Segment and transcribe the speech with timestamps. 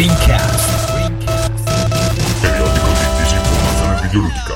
[0.00, 0.96] Rincast.
[2.40, 4.54] Periodico di disinformazione videoludica.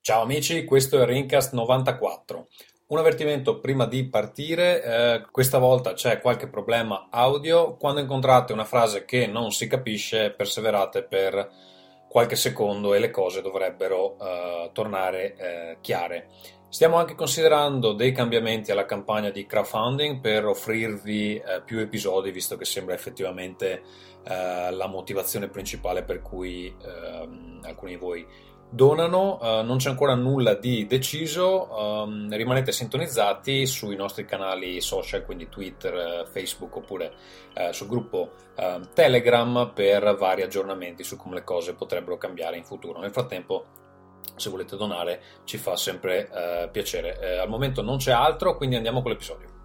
[0.00, 2.48] Ciao amici, questo è Rincast 94.
[2.86, 8.64] Un avvertimento prima di partire, eh, questa volta c'è qualche problema audio, quando incontrate una
[8.64, 11.50] frase che non si capisce perseverate per
[12.08, 16.30] qualche secondo e le cose dovrebbero eh, tornare eh, chiare.
[16.70, 22.58] Stiamo anche considerando dei cambiamenti alla campagna di crowdfunding per offrirvi eh, più episodi, visto
[22.58, 23.82] che sembra effettivamente
[24.22, 28.26] eh, la motivazione principale per cui ehm, alcuni di voi
[28.70, 29.38] donano.
[29.40, 35.48] Uh, non c'è ancora nulla di deciso, um, rimanete sintonizzati sui nostri canali social, quindi
[35.48, 37.14] Twitter, uh, Facebook oppure
[37.56, 42.64] uh, sul gruppo ehm, Telegram per vari aggiornamenti su come le cose potrebbero cambiare in
[42.64, 43.00] futuro.
[43.00, 43.64] Nel frattempo
[44.36, 47.18] se volete donare ci fa sempre eh, piacere.
[47.20, 49.56] Eh, al momento non c'è altro, quindi andiamo con l'episodio.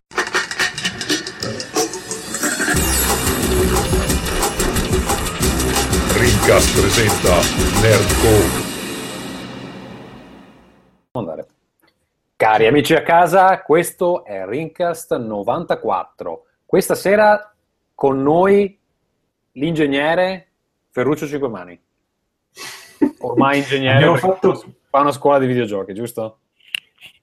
[6.17, 7.35] Rincast presenta
[7.81, 8.71] Nerdcore.
[11.11, 11.47] Andare.
[12.35, 16.45] Cari amici a casa, questo è Rincast 94.
[16.65, 17.53] Questa sera
[17.93, 18.79] con noi
[19.53, 20.51] l'ingegnere
[20.89, 21.79] Ferruccio Cinquemani
[23.19, 24.63] ormai ingegnere fatto...
[24.89, 26.39] fa una scuola di videogiochi, giusto?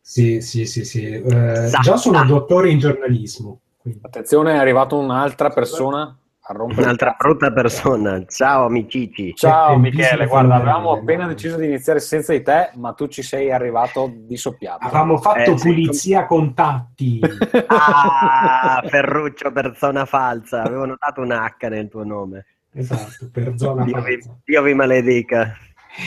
[0.01, 1.05] Sì, sì, sì, sì.
[1.09, 3.61] Eh, già sono dottore in giornalismo.
[3.77, 4.01] Quindi.
[4.03, 8.25] Attenzione, è arrivata un'altra persona a rompere Un'altra brutta persona.
[8.27, 9.35] Ciao amici.
[9.35, 13.53] Ciao Michele, guarda, avevamo appena deciso di iniziare senza di te, ma tu ci sei
[13.53, 14.85] arrivato di soppiatto.
[14.85, 16.27] Avevamo fatto eh, pulizia sì.
[16.27, 17.21] contatti.
[17.67, 20.63] Ah, Ferruccio persona falsa.
[20.63, 22.47] Avevo notato un H nel tuo nome.
[22.73, 25.57] Esatto, per zona Dio vi, Dio vi maledica.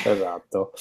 [0.05, 0.71] Esatto.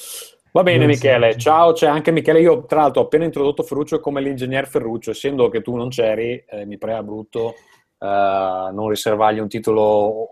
[0.51, 2.39] Va bene Michele, ciao, c'è anche Michele.
[2.39, 6.43] Io tra l'altro ho appena introdotto Ferruccio come l'ingegner Ferruccio, essendo che tu non c'eri,
[6.47, 7.55] eh, mi pare brutto
[7.97, 10.27] eh, non riservargli un titolo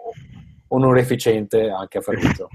[0.68, 2.50] onoreficente anche a Ferruccio.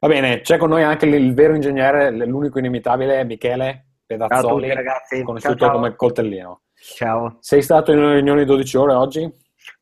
[0.00, 5.22] Va bene, c'è con noi anche il, il vero ingegnere, l'unico inimitabile Michele Pedazzoli, tutti,
[5.22, 5.76] conosciuto ciao, ciao.
[5.76, 6.60] come Coltellino.
[6.74, 7.36] Ciao.
[7.40, 9.32] Sei stato in una riunione di 12 ore oggi?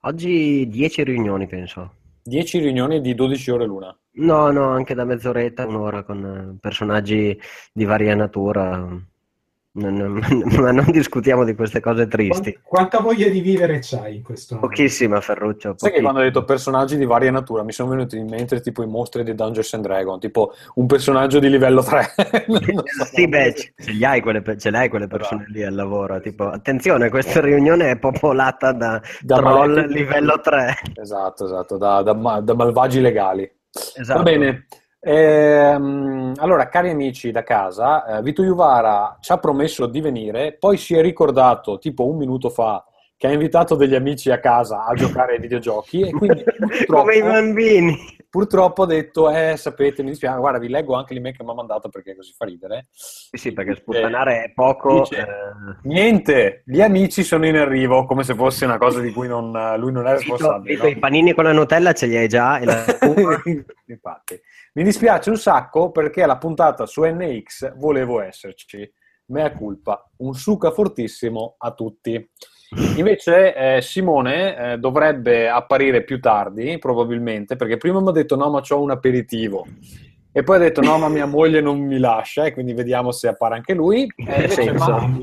[0.00, 1.94] Oggi 10 riunioni, penso.
[2.22, 3.98] 10 riunioni di 12 ore l'una?
[4.18, 7.38] No, no, anche da mezz'oretta, un'ora con personaggi
[7.72, 8.88] di varia natura.
[9.76, 12.58] Ma non discutiamo di queste cose tristi.
[12.62, 14.74] Quanta voglia di vivere c'hai in questo momento?
[14.74, 15.74] Pochissima, Ferruccio.
[15.76, 18.82] Sai che quando hai detto personaggi di varia natura mi sono venuti in mente tipo
[18.82, 22.14] i mostri di Dungeons and Dragons, tipo un personaggio di livello 3.
[22.16, 23.04] so.
[23.04, 25.58] Sì, beh, ce, le hai quelle, ce le hai quelle persone esatto.
[25.58, 26.20] lì al lavoro.
[26.20, 29.92] Tipo, attenzione, questa riunione è popolata da, da troll maletti.
[29.92, 30.74] livello 3.
[30.94, 33.50] Esatto, esatto, da, da, da malvagi legali.
[33.94, 34.22] Esatto.
[34.22, 34.66] Va bene.
[35.08, 40.76] Ehm, allora, cari amici da casa, eh, Vito Juvara ci ha promesso di venire, poi
[40.76, 42.84] si è ricordato tipo un minuto fa
[43.16, 46.44] che ha invitato degli amici a casa a giocare ai videogiochi e quindi
[46.86, 47.96] come i bambini.
[48.28, 51.54] purtroppo ha detto eh sapete mi dispiace guarda vi leggo anche l'email che mi ha
[51.54, 52.88] mandato perché così fa ridere.
[52.90, 55.26] Sì sì perché sputtanare è poco dice, eh...
[55.84, 59.92] niente gli amici sono in arrivo come se fosse una cosa di cui non, lui
[59.92, 60.90] non è responsabile Vito, no?
[60.90, 62.84] i panini con la Nutella ce li hai già e la...
[63.86, 64.40] infatti
[64.76, 68.88] mi dispiace un sacco perché alla puntata su NX volevo esserci
[69.28, 72.30] mea culpa un succa fortissimo a tutti
[72.96, 78.50] Invece eh, Simone eh, dovrebbe apparire più tardi, probabilmente, perché prima mi ha detto no,
[78.50, 79.64] ma ho un aperitivo.
[80.32, 83.28] E poi ha detto no, ma mia moglie non mi lascia, e quindi vediamo se
[83.28, 84.06] appare anche lui.
[84.16, 84.74] E invece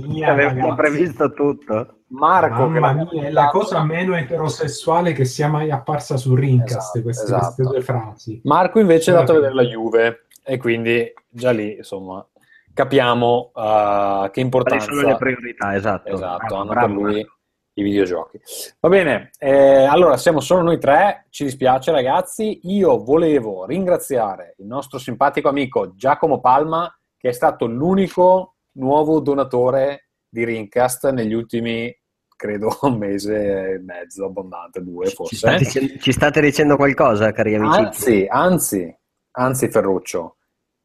[0.08, 2.03] mia, avevo previsto tutto.
[2.14, 6.96] Marco, Mamma che mia, è la cosa meno eterosessuale che sia mai apparsa su Rincast,
[6.96, 7.40] esatto, queste, esatto.
[7.46, 8.42] queste, due frasi.
[8.44, 12.26] Marco invece è andato a vedere la Juve, e quindi già lì, insomma,
[12.74, 14.86] capiamo uh, che importanza...
[14.86, 16.10] Quali sono le priorità, esatto.
[16.12, 17.28] Esatto, hanno per lui
[17.76, 18.40] i videogiochi.
[18.80, 24.68] Va bene, eh, allora siamo solo noi tre, ci dispiace ragazzi, io volevo ringraziare il
[24.68, 31.96] nostro simpatico amico Giacomo Palma che è stato l'unico nuovo donatore di Rincast negli ultimi
[32.36, 35.36] credo un mese e mezzo, abbondante, due forse.
[35.36, 37.80] Ci state, dicendo, ci state dicendo qualcosa, cari amici?
[37.80, 38.98] Anzi, anzi,
[39.32, 40.38] anzi Ferruccio,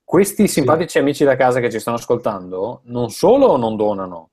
[0.05, 0.99] questi simpatici sì.
[0.99, 4.31] amici da casa che ci stanno ascoltando non solo non donano,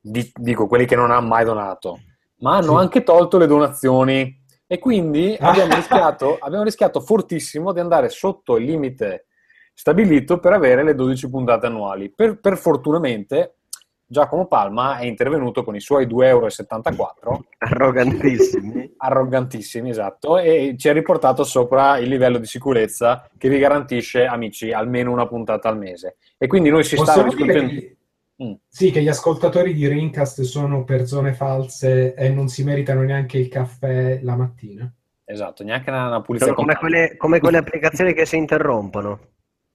[0.00, 2.00] dico quelli che non hanno mai donato,
[2.40, 2.78] ma hanno sì.
[2.78, 8.64] anche tolto le donazioni e quindi abbiamo rischiato, abbiamo rischiato fortissimo di andare sotto il
[8.64, 9.26] limite
[9.72, 12.10] stabilito per avere le 12 puntate annuali.
[12.10, 13.57] Per, per fortunamente
[14.10, 17.44] Giacomo Palma è intervenuto con i suoi 2,74 euro.
[17.58, 18.94] Arrogantissimi.
[18.96, 20.38] Arrogantissimi, esatto.
[20.38, 25.26] E ci ha riportato sopra il livello di sicurezza che vi garantisce, amici, almeno una
[25.26, 26.16] puntata al mese.
[26.38, 27.96] E quindi noi si stava discutendo...
[28.42, 28.52] Mm.
[28.68, 33.48] Sì, che gli ascoltatori di Rincast sono persone false e non si meritano neanche il
[33.48, 34.90] caffè la mattina.
[35.24, 36.54] Esatto, neanche una, una pulizia.
[36.54, 39.32] Come quelle, come quelle, applicazioni che si interrompono,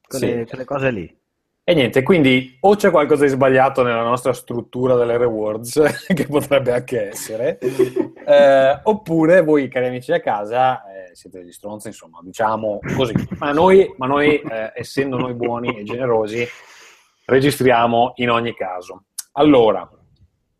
[0.08, 0.46] quelle, sì.
[0.46, 1.22] quelle cose lì.
[1.66, 5.82] E niente, quindi o c'è qualcosa di sbagliato nella nostra struttura delle rewards,
[6.14, 11.88] che potrebbe anche essere, eh, oppure voi, cari amici a casa, eh, siete degli stronzi,
[11.88, 13.14] insomma, diciamo così.
[13.38, 16.46] Ma noi, ma noi eh, essendo noi buoni e generosi,
[17.28, 19.06] registriamo in ogni caso.
[19.32, 19.90] Allora,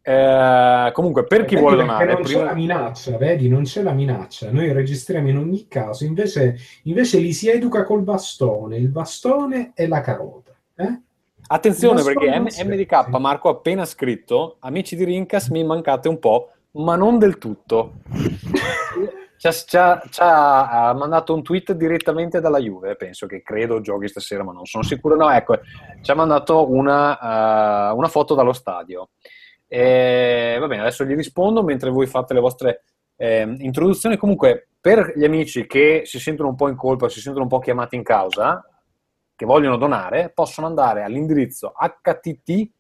[0.02, 2.40] eh, comunque, per chi vuole donare, non prima...
[2.40, 4.52] c'è la minaccia, vedi, non c'è la minaccia.
[4.52, 9.86] Noi registriamo in ogni caso, invece, invece li si educa col bastone, il bastone e
[9.88, 10.53] la carota.
[10.76, 11.02] Eh?
[11.48, 16.52] Attenzione perché M- MDK Marco ha appena scritto Amici di Rincas mi mancate un po',
[16.72, 17.96] ma non del tutto.
[19.38, 24.54] ci, ha, ci mandato un tweet direttamente dalla Juve, penso che credo giochi stasera, ma
[24.54, 25.16] non sono sicuro.
[25.16, 25.60] No, ecco,
[26.02, 29.10] ci ha mandato una, uh, una foto dallo stadio.
[29.68, 32.84] E, va bene, adesso gli rispondo mentre voi fate le vostre
[33.18, 34.18] eh, introduzioni.
[34.18, 37.60] Comunque, per gli amici che si sentono un po' in colpa, si sentono un po'
[37.60, 38.64] chiamati in causa,
[39.36, 42.72] che vogliono donare possono andare all'indirizzo https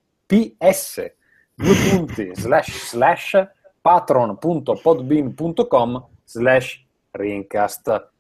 [2.33, 3.47] slash slash
[3.81, 8.11] patron.podbean.com slash rincast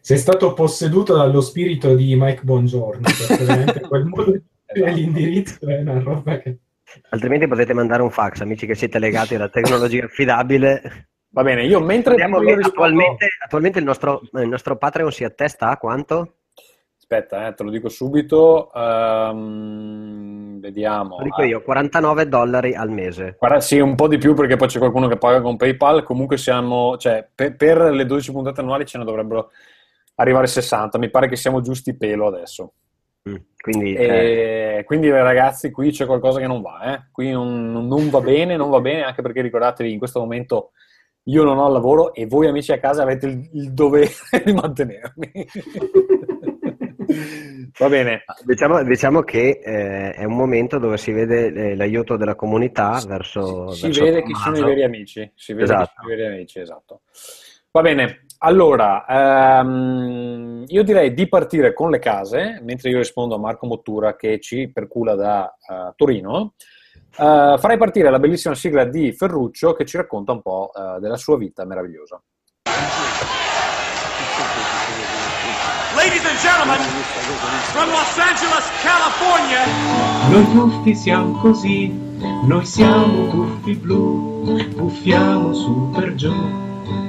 [0.00, 4.42] sei stato posseduto dallo spirito di Mike Bongiorno perché quel modo di
[4.74, 6.58] l'indirizzo è una roba che
[7.08, 11.08] altrimenti potete mandare un fax amici che siete legati alla tecnologia affidabile.
[11.30, 12.68] Va bene io mentre Vediamo, rispondo...
[12.68, 16.34] attualmente, attualmente il, nostro, il nostro Patreon si attesta a quanto?
[17.14, 18.72] Aspetta, eh, te lo dico subito.
[18.74, 21.18] Um, vediamo.
[21.18, 23.36] Lo dico io, 49 dollari al mese.
[23.38, 26.02] Guarda, sì, un po' di più perché poi c'è qualcuno che paga con PayPal.
[26.02, 29.50] Comunque siamo, cioè, per, per le 12 puntate annuali ce ne dovrebbero
[30.16, 30.98] arrivare 60.
[30.98, 32.72] Mi pare che siamo giusti pelo adesso.
[33.28, 34.84] Mm, quindi, e, eh.
[34.84, 36.94] quindi, ragazzi, qui c'è qualcosa che non va.
[36.94, 37.02] Eh?
[37.12, 40.72] Qui non, non va bene, non va bene, anche perché ricordatevi, in questo momento
[41.24, 44.10] io non ho lavoro e voi amici a casa avete il, il dovere
[44.44, 45.30] di mantenermi.
[47.78, 48.24] Va bene.
[48.44, 53.70] Diciamo, diciamo che eh, è un momento dove si vede eh, l'aiuto della comunità verso.
[53.72, 55.32] Si, verso vede chi sono i veri amici.
[55.34, 55.84] Si vede esatto.
[55.84, 57.00] chi sono i veri amici, esatto.
[57.70, 63.38] Va bene, allora ehm, io direi di partire con le case, mentre io rispondo a
[63.38, 66.54] Marco Mottura che ci percula da uh, Torino.
[67.16, 71.16] Uh, farei partire la bellissima sigla di Ferruccio che ci racconta un po' uh, della
[71.16, 72.22] sua vita meravigliosa.
[76.04, 76.80] Ladies and gentlemen,
[77.72, 79.64] from Los Angeles, California.
[80.28, 81.88] Noi tuffi siamo così,
[82.44, 84.44] noi siamo tuffi blu,
[84.76, 86.30] puffiamo su per giù,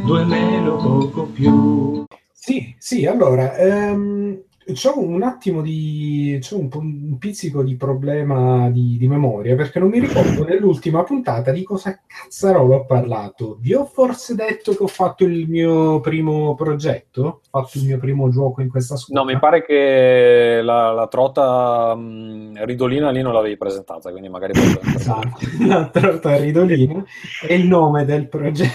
[0.06, 2.06] due meno poco più.
[2.32, 6.40] Sì, sì, allora, ehm, c'ho un attimo di.
[6.42, 11.52] c'ho un, un pizzico di problema di, di, memoria perché non mi ricordo nell'ultima puntata
[11.52, 13.58] di cosa cazzarola ho parlato.
[13.60, 17.42] Vi ho forse detto che ho fatto il mio primo progetto?
[17.52, 19.22] Ho fatto il mio primo gioco in questa scuola?
[19.22, 24.54] No, mi pare che la, la trota mh, ridolina lì non l'avevi presentata, quindi magari.
[24.96, 25.38] esatto,
[25.68, 27.04] la trota ridolina
[27.48, 28.72] è il nome del progetto,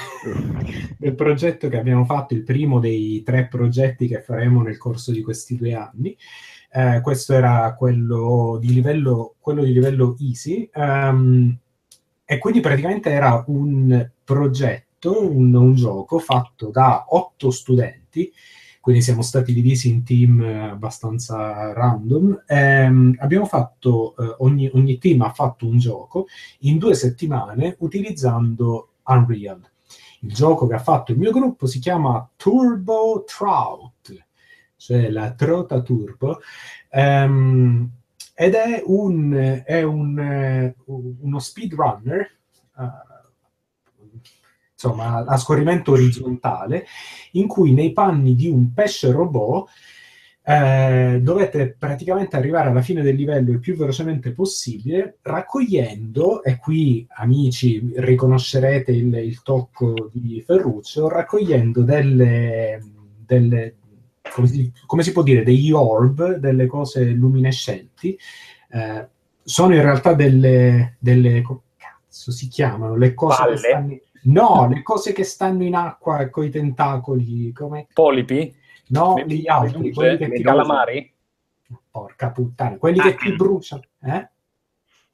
[0.96, 5.22] del progetto che abbiamo fatto, il primo dei tre progetti che faremo nel corso di
[5.22, 6.16] questi due anni anni.
[6.72, 10.68] Eh, questo era quello di livello, quello di livello easy.
[10.74, 11.58] Um,
[12.24, 18.32] e quindi praticamente era un progetto, un, un, gioco fatto da otto studenti,
[18.80, 22.44] quindi siamo stati divisi in team abbastanza random.
[22.46, 26.26] Ehm, abbiamo fatto, eh, ogni, ogni team ha fatto un gioco
[26.60, 29.68] in due settimane utilizzando Unreal.
[30.20, 34.28] Il gioco che ha fatto il mio gruppo si chiama Turbo Trout
[34.80, 36.40] cioè la Trota Turbo,
[36.92, 37.88] um,
[38.34, 42.30] ed è, un, è un, uh, uno speedrunner,
[42.76, 42.82] uh,
[44.72, 46.86] insomma, a scorrimento orizzontale,
[47.32, 49.68] in cui nei panni di un pesce robot
[50.42, 57.06] eh, dovete praticamente arrivare alla fine del livello il più velocemente possibile, raccogliendo, e qui
[57.16, 62.80] amici riconoscerete il, il tocco di Ferruccio, raccogliendo delle,
[63.22, 63.76] delle,
[64.32, 68.18] come si, come si, può dire, degli orb, delle cose luminescenti,
[68.70, 69.08] eh,
[69.42, 71.42] sono in realtà delle, delle
[71.76, 73.54] cazzo si chiamano, le cose Palle.
[73.54, 77.86] che stanno, no, le cose che stanno in acqua con i tentacoli, come...
[77.92, 78.54] Polipi?
[78.88, 81.14] No, gli altri, meduse, quelli che ti calamari?
[81.90, 84.28] Porca puttana, quelli ah, che ti bruciano, eh?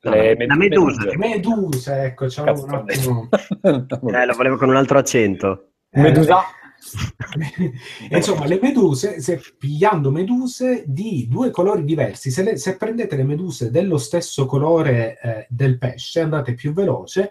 [0.00, 1.16] Le med- la medusa.
[1.16, 3.28] Meduse ecco, c'è un attimo.
[3.62, 5.70] eh, lo volevo con un altro accento.
[5.90, 6.42] Eh, Medusa.
[8.10, 13.24] Insomma, le meduse, se, pigliando meduse di due colori diversi, se, le- se prendete le
[13.24, 17.30] meduse dello stesso colore eh, del pesce, andate più veloce,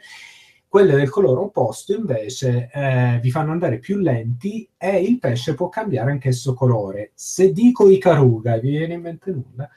[0.68, 5.70] quelle del colore opposto invece eh, vi fanno andare più lenti e il pesce può
[5.70, 7.12] cambiare anch'esso colore.
[7.14, 9.70] Se dico Icaruga, vi viene in mente nulla?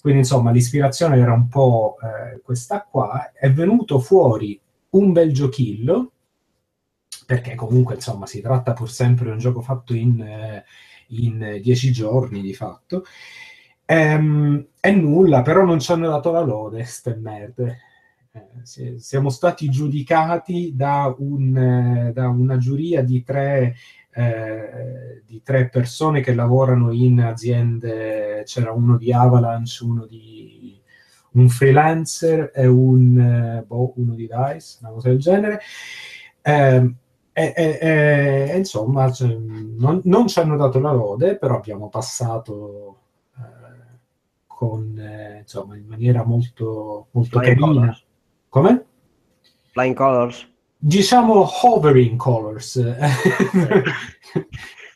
[0.00, 4.58] Quindi insomma l'ispirazione era un po' eh, questa qua, è venuto fuori
[4.90, 6.12] un bel giochillo,
[7.26, 10.64] perché comunque insomma si tratta pur sempre di un gioco fatto in, eh,
[11.08, 13.04] in dieci giorni di fatto,
[13.88, 17.78] Ehm, e nulla, però non ci hanno dato la lode, ste merde.
[18.32, 23.76] Eh, si- siamo stati giudicati da, un, eh, da una giuria di tre,
[24.12, 30.80] eh, di tre persone che lavorano in aziende, c'era uno di Avalanche, uno di
[31.32, 35.60] un freelancer e un, eh, boh, uno di DICE, una cosa del genere.
[36.42, 36.96] Ehm,
[37.38, 41.90] e, e- e- e, insomma, cioè, non, non ci hanno dato la lode, però abbiamo
[41.90, 42.96] passato
[43.36, 43.98] eh,
[44.46, 47.80] con, eh, insomma, in maniera molto, molto Flying carina.
[47.80, 48.04] Colors.
[48.48, 48.84] Come?
[49.72, 50.48] Flying Colors.
[50.78, 52.76] Diciamo hovering colors.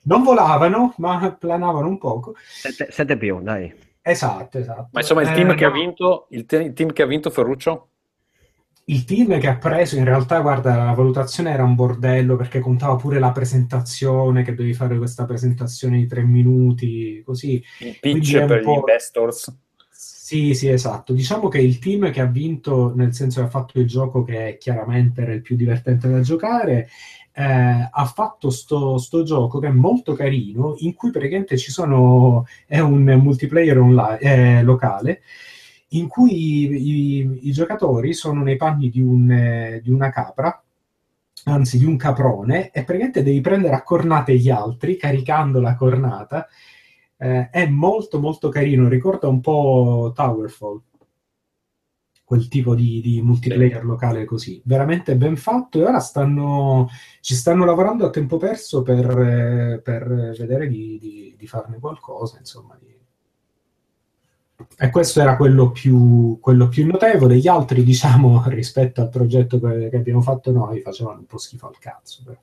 [0.04, 2.34] non volavano, ma planavano un poco.
[2.38, 3.70] 7 più, dai.
[4.02, 4.88] Esatto, esatto.
[4.92, 7.06] Ma insomma, il team, Eh, che, ha no, vinto, il, te- il team che ha
[7.06, 7.88] vinto Ferruccio?
[8.90, 12.96] Il team che ha preso, in realtà, guarda, la valutazione era un bordello perché contava
[12.96, 17.62] pure la presentazione, che dovevi fare questa presentazione di tre minuti, così.
[17.78, 19.56] Il pitch per gli investors?
[19.90, 21.12] Sì, sì, esatto.
[21.12, 24.56] Diciamo che il team che ha vinto, nel senso che ha fatto il gioco che
[24.58, 26.88] chiaramente era il più divertente da giocare,
[27.32, 32.44] eh, ha fatto sto, sto gioco che è molto carino, in cui praticamente ci sono,
[32.66, 35.22] è un multiplayer online, eh, locale,
[35.90, 40.62] in cui i, i- i giocatori sono nei panni di, un, eh, di una capra,
[41.44, 46.46] anzi di un caprone, e praticamente devi prendere a cornate gli altri, caricando la cornata.
[47.16, 50.80] Eh, è molto molto carino, ricorda un po' Towerfall,
[52.24, 56.88] quel tipo di, di multiplayer locale così, veramente ben fatto e ora stanno,
[57.20, 60.06] ci stanno lavorando a tempo perso per, eh, per
[60.38, 62.78] vedere di, di- di farne qualcosa, insomma.
[62.80, 62.89] di-
[64.78, 69.88] E questo era quello più, quello più notevole, gli altri diciamo rispetto al progetto che,
[69.90, 72.22] che abbiamo fatto noi facevano un po' schifo al cazzo.
[72.24, 72.38] però.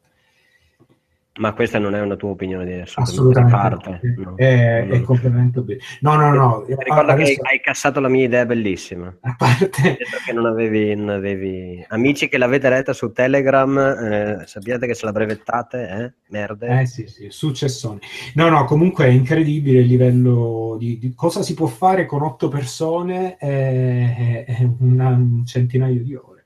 [1.38, 4.00] Ma questa non è una tua opinione di Assolutamente, parte.
[4.18, 4.36] no.
[4.36, 5.04] È, No, è no.
[5.06, 5.80] completamente vero.
[6.02, 6.66] No, no, no.
[6.68, 9.16] Ricorda che hai, adesso- hai cassato la mia idea bellissima.
[9.22, 14.88] a parte che non avevi, non avevi- Amici che l'avete letta su Telegram, eh, sappiate
[14.88, 16.14] che se la brevettate, eh?
[16.30, 16.82] Merde.
[16.82, 18.00] Eh sì, sì, successoni.
[18.36, 22.48] No, no, comunque è incredibile il livello di, di cosa si può fare con otto
[22.50, 26.37] persone e, e una- un centinaio di ore.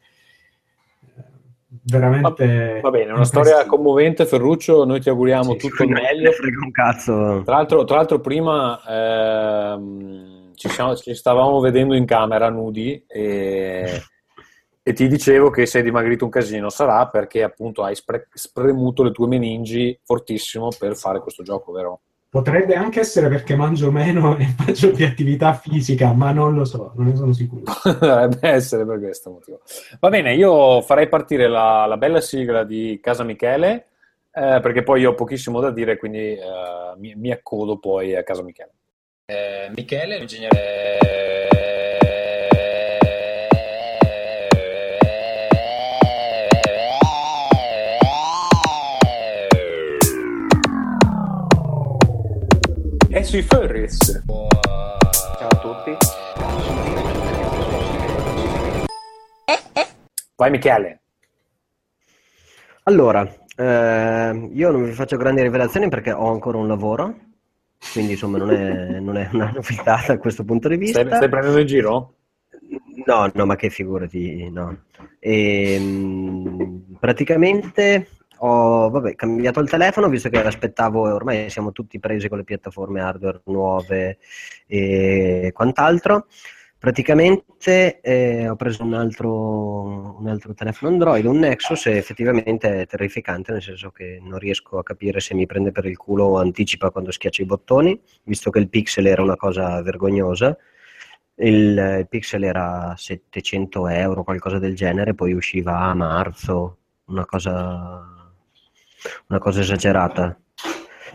[1.84, 2.80] Veramente.
[2.82, 4.86] Va bene, una storia commovente, Ferruccio.
[4.86, 6.30] Noi ti auguriamo Sì, tutto il meglio.
[6.30, 7.42] ne frega un cazzo.
[7.44, 14.02] Tra l'altro, tra l'altro prima ehm, ci, siamo- ci stavamo vedendo in camera nudi e,
[14.84, 16.70] e ti dicevo che sei dimagrito un casino.
[16.70, 22.02] Sarà perché appunto hai spre- spremuto le tue meningi fortissimo per fare questo gioco, vero?
[22.32, 26.94] Potrebbe anche essere perché mangio meno e faccio più attività fisica, ma non lo so,
[26.96, 27.64] non ne sono sicuro.
[27.84, 29.60] Dovrebbe essere per questo motivo.
[30.00, 33.88] Va bene, io farei partire la, la bella sigla di Casa Michele,
[34.32, 38.24] eh, perché poi io ho pochissimo da dire, quindi eh, mi, mi accodo poi a
[38.24, 38.72] Casa Michele.
[39.26, 41.41] Eh, Michele, ingegnere...
[53.32, 54.24] sui furries.
[54.26, 55.96] Ciao a tutti.
[60.36, 61.00] Vai Michele.
[62.84, 63.24] Allora,
[63.56, 67.20] eh, io non vi faccio grandi rivelazioni perché ho ancora un lavoro,
[67.94, 71.00] quindi insomma non è, non è una novità da questo punto di vista.
[71.00, 72.16] Stai, stai prendendo in giro?
[73.06, 74.78] No, no, ma che figurati, no.
[75.20, 78.10] Ehm, praticamente
[78.44, 83.02] ho vabbè, cambiato il telefono visto che aspettavo, ormai siamo tutti presi con le piattaforme
[83.02, 84.18] hardware nuove
[84.68, 86.28] e quant'altro.
[86.82, 92.88] Praticamente eh, ho preso un altro, un altro telefono Android, un Nexus, e effettivamente è
[92.88, 96.38] terrificante, nel senso che non riesco a capire se mi prende per il culo o
[96.40, 100.58] anticipa quando schiaccia i bottoni, visto che il Pixel era una cosa vergognosa.
[101.36, 108.21] Il, il Pixel era 700 euro, qualcosa del genere, poi usciva a marzo, una cosa,
[109.28, 110.38] una cosa esagerata.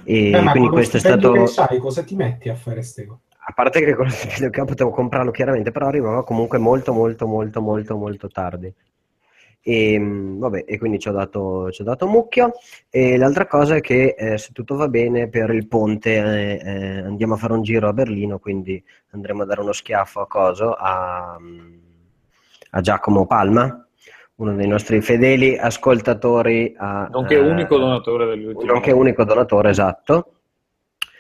[0.04, 1.32] E Eh, ma quindi questo è stato...
[1.32, 3.20] che hai, cosa ti metti a fare ste cose?
[3.48, 7.26] A parte che con lo stipendio che potevo comprarlo chiaramente, però arrivava comunque molto molto
[7.26, 8.72] molto molto molto tardi.
[9.60, 12.52] E, mh, vabbè, e quindi ci ho dato, ci ho dato mucchio.
[12.88, 16.98] E l'altra cosa è che eh, se tutto va bene per il ponte eh, eh,
[17.02, 20.72] andiamo a fare un giro a Berlino, quindi andremo a dare uno schiaffo a Coso,
[20.72, 21.36] a,
[22.70, 23.85] a Giacomo Palma,
[24.36, 26.74] uno dei nostri fedeli ascoltatori.
[26.76, 28.72] A, Nonché eh, unico donatore dell'ultimo.
[28.72, 30.32] Nonché unico donatore, esatto.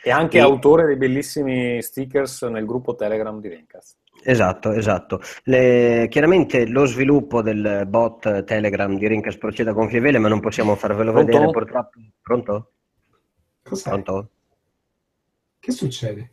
[0.02, 3.96] E anche E- autore dei bellissimi stickers nel gruppo Telegram di Rencast.
[4.22, 5.20] Esatto, esatto.
[5.44, 10.74] Le- chiaramente lo sviluppo del bot Telegram di Rincas procede con Fievele, ma non possiamo
[10.74, 11.32] farvelo Pronto?
[11.32, 11.98] vedere purtroppo.
[12.22, 12.70] Pronto?
[13.62, 13.88] Cos'è?
[13.90, 14.28] Pronto?
[15.58, 16.30] Che succede?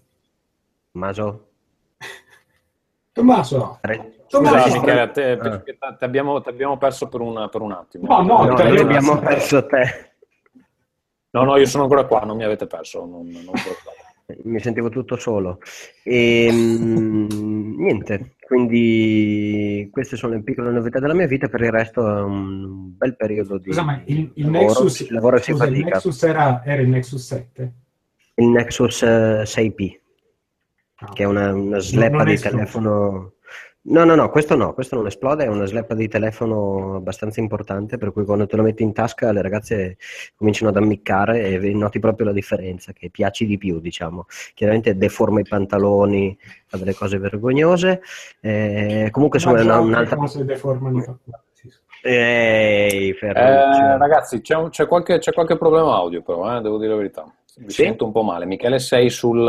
[0.91, 1.47] Maso?
[3.13, 3.77] Tommaso!
[3.81, 4.57] Re- Tommaso!
[4.57, 5.63] Scusa, sì, Michele, te- t-
[5.97, 8.07] ti abbiamo, ti abbiamo perso per, una- per un attimo.
[8.07, 10.11] No, no, No, te- abbiamo perso te.
[11.31, 13.05] No, no, io sono ancora qua, non mi avete perso.
[13.05, 13.53] Non, non.
[14.43, 15.59] Mi sentivo tutto solo.
[16.03, 22.07] E, mm, niente, quindi queste sono le piccole novità della mia vita, per il resto
[22.07, 25.83] è un bel periodo di Scusa, ma il, il lavoro, Nexus, si scusa, il.
[25.83, 27.73] Nexus era, era il Nexus 7?
[28.35, 30.02] Il Nexus eh, 6P, Ah.
[31.13, 33.31] Che è una, una sleppa non di telefono.
[33.85, 37.97] No, no, no, questo no, questo non esplode, è una sleppa di telefono abbastanza importante,
[37.97, 39.97] per cui quando te lo metti in tasca le ragazze
[40.37, 44.25] cominciano ad ammiccare e noti proprio la differenza, che piaci di più, diciamo.
[44.53, 48.01] Chiaramente deforma i pantaloni, fa delle cose vergognose.
[48.39, 50.15] Eh, comunque insomma è una- Mangiavo un'altra...
[50.15, 51.05] cose deformano i
[51.51, 51.69] sì.
[52.03, 53.41] Ehi, Ferruccio.
[53.81, 56.97] Eh, ragazzi, c'è, un- c'è qualche, c'è qualche problema audio, però, eh, devo dire la
[56.97, 57.23] verità.
[57.57, 57.83] Mi Sì?
[57.83, 58.45] sento un po' male.
[58.45, 59.45] Michele, sei sul.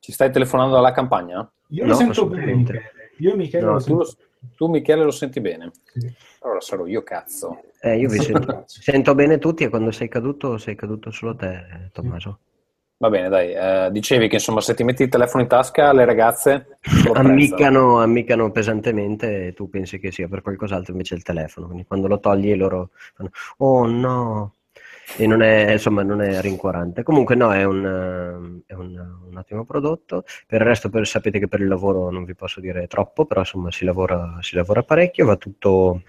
[0.00, 1.50] Ci stai telefonando dalla campagna?
[1.68, 2.54] Io No, lo sento bene.
[2.54, 2.82] Michele.
[3.18, 5.70] Io Michele No, lo Tu, sento lo- tu, Michele, lo senti bene?
[5.92, 6.12] Sì.
[6.40, 7.62] Allora sarò io, cazzo.
[7.80, 11.90] Eh, io vi sento, sento bene tutti e quando sei caduto, sei caduto solo te,
[11.92, 12.38] Tommaso.
[13.00, 13.52] Va bene, dai.
[13.52, 16.78] eh, dicevi che insomma, se ti metti il telefono in tasca, le ragazze.
[17.14, 21.66] Ammiccano, ammiccano pesantemente e tu pensi che sia per qualcos'altro invece il telefono.
[21.66, 24.54] Quindi quando lo togli loro fanno Oh no!
[25.16, 27.02] E non è, insomma, non è rincuorante.
[27.02, 30.24] Comunque no, è un, è un- un ottimo prodotto.
[30.46, 33.40] Per il resto per- sapete che per il lavoro non vi posso dire troppo, però
[33.40, 36.02] insomma si lavora, si lavora parecchio, va tutto,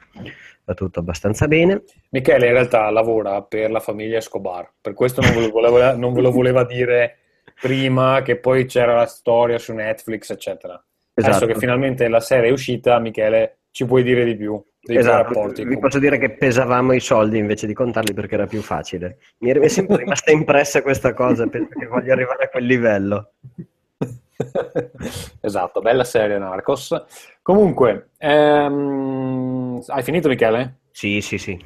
[0.66, 1.84] va tutto abbastanza bene.
[2.10, 6.14] Michele in realtà lavora per la famiglia Escobar, per questo non ve lo voleva, non
[6.14, 7.18] ve lo voleva dire
[7.60, 10.74] prima che poi c'era la storia su Netflix, eccetera.
[11.14, 11.52] Adesso Esatto.
[11.54, 16.00] che finalmente la serie è uscita, Michele, ci puoi dire di più Esatto, vi posso
[16.00, 19.18] dire che pesavamo i soldi invece di contarli perché era più facile.
[19.40, 23.32] Mi è sempre rimasta impressa questa cosa perché voglio arrivare a quel livello.
[25.42, 27.04] esatto, bella serie Narcos.
[27.42, 30.80] Comunque, ehm, hai finito Michele?
[30.92, 31.60] Sì, sì, sì.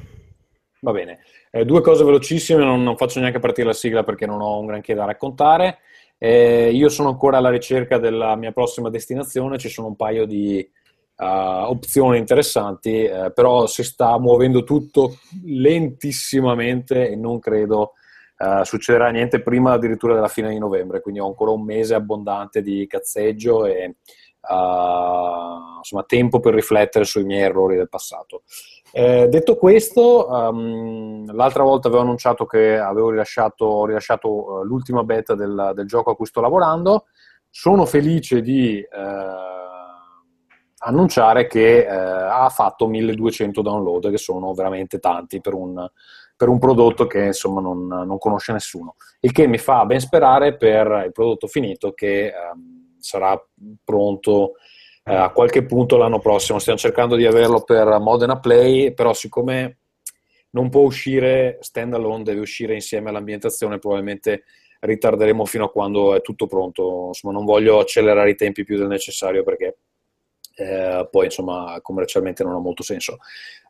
[0.80, 1.20] Va bene.
[1.50, 4.66] Eh, due cose velocissime, non, non faccio neanche partire la sigla perché non ho un
[4.66, 5.78] granché da raccontare.
[6.18, 10.68] Eh, io sono ancora alla ricerca della mia prossima destinazione, ci sono un paio di
[11.16, 17.92] eh, opzioni interessanti, eh, però si sta muovendo tutto lentissimamente e non credo
[18.36, 22.62] eh, succederà niente prima addirittura della fine di novembre, quindi ho ancora un mese abbondante
[22.62, 23.94] di cazzeggio e eh,
[25.78, 28.42] insomma tempo per riflettere sui miei errori del passato.
[28.92, 35.72] Eh, detto questo, ehm, l'altra volta avevo annunciato che avevo rilasciato, rilasciato l'ultima beta del,
[35.74, 37.06] del gioco a cui sto lavorando.
[37.50, 39.53] Sono felice di eh,
[40.84, 45.86] annunciare che eh, ha fatto 1200 download, che sono veramente tanti per un,
[46.36, 48.96] per un prodotto che insomma non, non conosce nessuno.
[49.20, 53.40] Il che mi fa ben sperare per il prodotto finito che ehm, sarà
[53.82, 54.54] pronto
[55.04, 56.58] eh, a qualche punto l'anno prossimo.
[56.58, 59.78] Stiamo cercando di averlo per Modena Play, però siccome
[60.50, 64.44] non può uscire stand alone, deve uscire insieme all'ambientazione, probabilmente
[64.80, 67.06] ritarderemo fino a quando è tutto pronto.
[67.08, 69.78] Insomma, non voglio accelerare i tempi più del necessario perché
[70.54, 73.18] eh, poi insomma commercialmente non ha molto senso.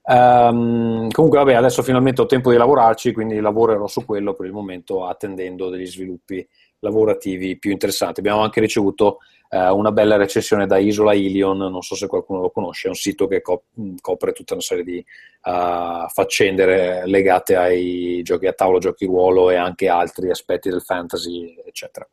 [0.07, 4.53] Ehm, comunque, vabbè, adesso finalmente ho tempo di lavorarci, quindi lavorerò su quello per il
[4.53, 6.47] momento, attendendo degli sviluppi
[6.81, 8.20] lavorativi più interessanti.
[8.20, 12.51] Abbiamo anche ricevuto eh, una bella recensione da Isola Ilion, non so se qualcuno lo
[12.51, 13.64] conosce, è un sito che co-
[14.01, 19.57] copre tutta una serie di uh, faccende legate ai giochi a tavolo, giochi ruolo e
[19.57, 22.07] anche altri aspetti del fantasy, eccetera.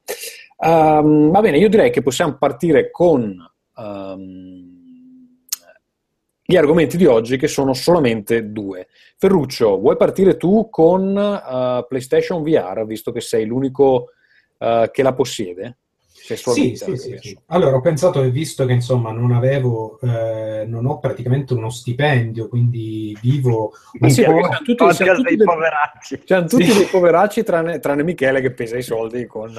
[0.58, 3.51] Um, va bene, io direi che possiamo partire con
[3.82, 4.80] um,
[6.44, 8.88] gli argomenti di oggi che sono solamente due.
[9.18, 14.10] Ferruccio, vuoi partire tu con uh, PlayStation VR, visto che sei l'unico
[14.58, 15.78] uh, che la possiede?
[16.14, 17.40] Sì, sì, sì, sì.
[17.48, 22.48] Allora, ho pensato che visto che insomma non avevo, eh, non ho praticamente uno stipendio,
[22.48, 26.22] quindi vivo Ma sì, perché siamo tutti, siamo tutti dei poveracci.
[26.24, 26.78] siamo tutti Sì.
[26.78, 29.52] dei poveracci tranne, tranne Michele che pesa i soldi con,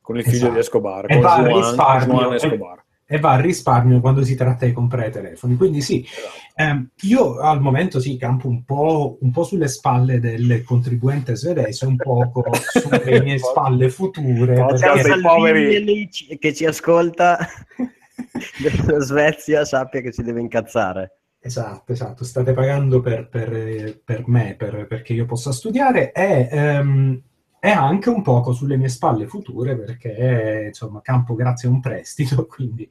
[0.00, 0.52] con il figlio Esatto.
[0.52, 2.14] di Escobar, E con Juan, risparmio.
[2.16, 2.84] Juan E- Escobar.
[3.10, 5.56] E va a risparmio quando si tratta di comprare telefoni.
[5.56, 6.06] Quindi sì,
[6.54, 11.86] ehm, io al momento sì, campo un po', un po' sulle spalle del contribuente svedese,
[11.86, 14.56] un poco sulle mie spalle future.
[14.76, 16.08] Salvini poveri.
[16.38, 17.38] che ci ascolta
[18.84, 21.20] dalla Svezia sappia che si deve incazzare.
[21.40, 27.22] Esatto, esatto, state pagando per, per- per me, per- perché io possa studiare e, ehm,
[27.60, 32.46] e anche un poco sulle mie spalle future perché insomma campo grazie a un prestito,
[32.50, 32.88] quindi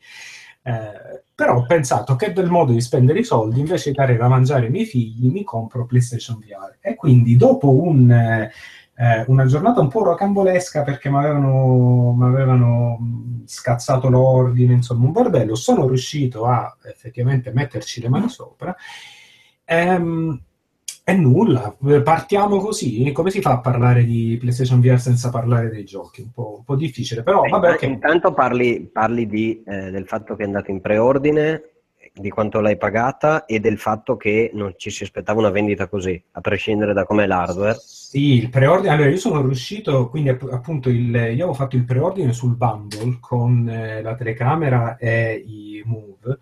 [0.63, 4.27] eh, però ho pensato che del modo di spendere i soldi invece di dare da
[4.27, 8.51] mangiare ai miei figli mi compro PlayStation VR e quindi dopo un, eh,
[9.27, 12.97] una giornata un po' rocambolesca perché mi avevano,
[13.45, 18.75] scazzato l'ordine, insomma un bordello, sono riuscito a effettivamente metterci le mani sopra.
[19.63, 20.41] Ehm,
[21.09, 23.09] e nulla, partiamo così.
[23.13, 26.19] Come si fa a parlare di PlayStation VR senza parlare dei giochi?
[26.19, 27.81] Un po', un po' difficile, però Eh, vabbè, ok.
[27.83, 31.63] Intanto parli, parli di, eh, del fatto che è andato in preordine,
[32.13, 36.21] di quanto l'hai pagata e del fatto che non ci si aspettava una vendita così,
[36.31, 37.77] a prescindere da com'è l'hardware.
[37.79, 38.93] Sì, il preordine.
[38.93, 43.15] Allora, io sono riuscito, quindi app- appunto, il, io avevo fatto il preordine sul bundle
[43.21, 46.39] con eh, la telecamera e i Move.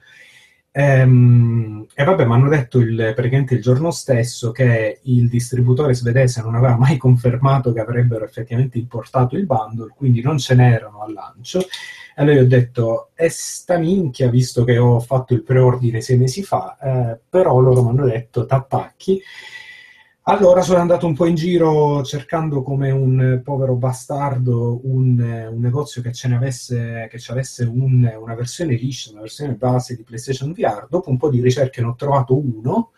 [0.77, 6.41] Ehm, e vabbè, mi hanno detto il, praticamente il giorno stesso che il distributore svedese
[6.41, 11.13] non aveva mai confermato che avrebbero effettivamente importato il bundle, quindi non ce n'erano al
[11.13, 11.59] lancio.
[11.61, 11.65] E
[12.15, 16.43] allora io ho detto, e sta minchia, visto che ho fatto il preordine sei mesi
[16.43, 19.21] fa, eh, però loro mi hanno detto, t'attacchi.
[20.27, 26.01] Allora sono andato un po' in giro cercando come un povero bastardo un, un negozio
[26.01, 30.01] che ce ne avesse, che ci avesse un- una versione liscia, una versione base di
[30.03, 30.87] PlayStation VR.
[30.89, 32.89] Dopo un po' di ricerche ne ho trovato uno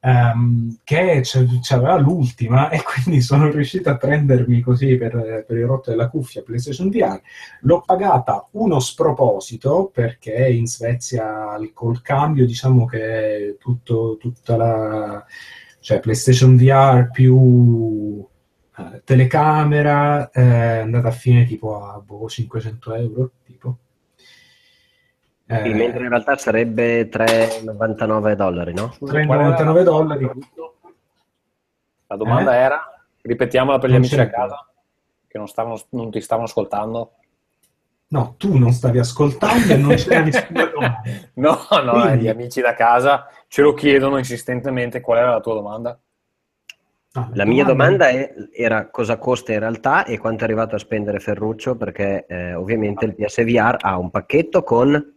[0.00, 1.20] ehm, che
[1.60, 6.42] c'aveva l'ultima e quindi sono riuscito a prendermi così per, per il rotto della cuffia
[6.42, 7.20] PlayStation VR.
[7.60, 15.26] L'ho pagata uno sproposito perché in Svezia col cambio diciamo che tutto, tutta la
[15.84, 18.26] cioè PlayStation VR più
[18.78, 23.76] eh, telecamera eh, è andata a fine tipo a boh, 500 euro tipo.
[25.46, 28.94] Eh, Sì, mentre in realtà sarebbe 3,99 dollari, no?
[28.98, 30.30] 3,99 dollari
[32.06, 32.58] La domanda Eh?
[32.60, 34.66] era, ripetiamola per gli Non amici a casa
[35.28, 37.12] che non, stavano, non ti stavano ascoltando.
[38.08, 41.02] no tu non stavi ascoltando e non c'era nessuna domanda
[41.34, 45.54] No, no, Quindi- gli amici da casa ce lo chiedono insistentemente qual era la tua
[45.54, 45.96] domanda.
[47.12, 50.78] No, La mia domanda è- era cosa costa in realtà e quanto è arrivato a
[50.78, 55.14] spendere Ferruccio, perché eh, ovviamente il PSVR ha un pacchetto con...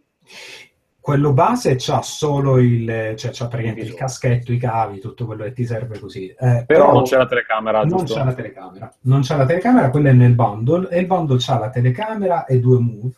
[1.00, 5.52] quello base c'ha solo il cioè c'ha praticamente il caschetto i cavi tutto quello che
[5.52, 8.14] ti serve così Eh, Però non c'è la telecamera, non giusto?
[8.14, 8.94] c'è la telecamera.
[9.00, 12.60] Non c'è la telecamera, quella è nel bundle, e il bundle c'ha la telecamera e
[12.60, 13.14] due move.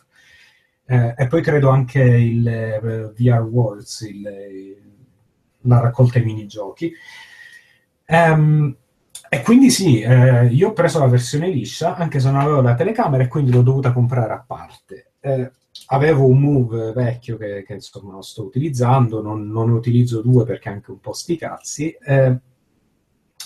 [0.87, 2.79] Eh, e poi credo anche il eh,
[3.15, 4.17] VR Worlds, il-
[4.51, 4.89] il-
[5.63, 6.91] la raccolta dei minigiochi.
[8.05, 8.75] Ehm,
[9.29, 12.75] e quindi sì, eh, io ho preso la versione liscia, anche se non avevo la
[12.75, 15.13] telecamera, e quindi l'ho dovuta comprare a parte.
[15.21, 15.49] Eh,
[15.87, 20.43] avevo un move vecchio che, che, insomma non sto utilizzando, non, non ne utilizzo due
[20.45, 21.91] perché anche un po' sti cazzi.
[21.91, 22.39] eh,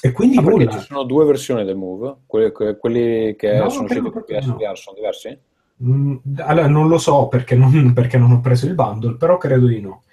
[0.01, 0.71] e quindi Ah, nulla.
[0.71, 4.39] ci sono due versioni del Move, quelli, que- quelli che No, sono usciti per proprio
[4.39, 4.55] no.
[4.55, 5.39] PSVR sono diversi?
[5.83, 9.67] Mm, allora, non lo so perché non, perché non ho preso il bundle, però credo
[9.67, 10.03] di no.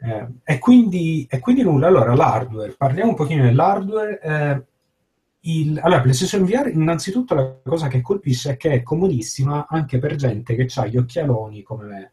[0.00, 1.88] Eh, e, quindi, e quindi nulla.
[1.88, 4.20] Allora, l'hardware, parliamo un pochino dell'hardware.
[4.20, 4.62] Eh,
[5.40, 10.14] il, allora, PlayStation VR, innanzitutto la cosa che colpisce è che è comodissima anche per
[10.16, 12.12] gente che ha gli occhialoni come me.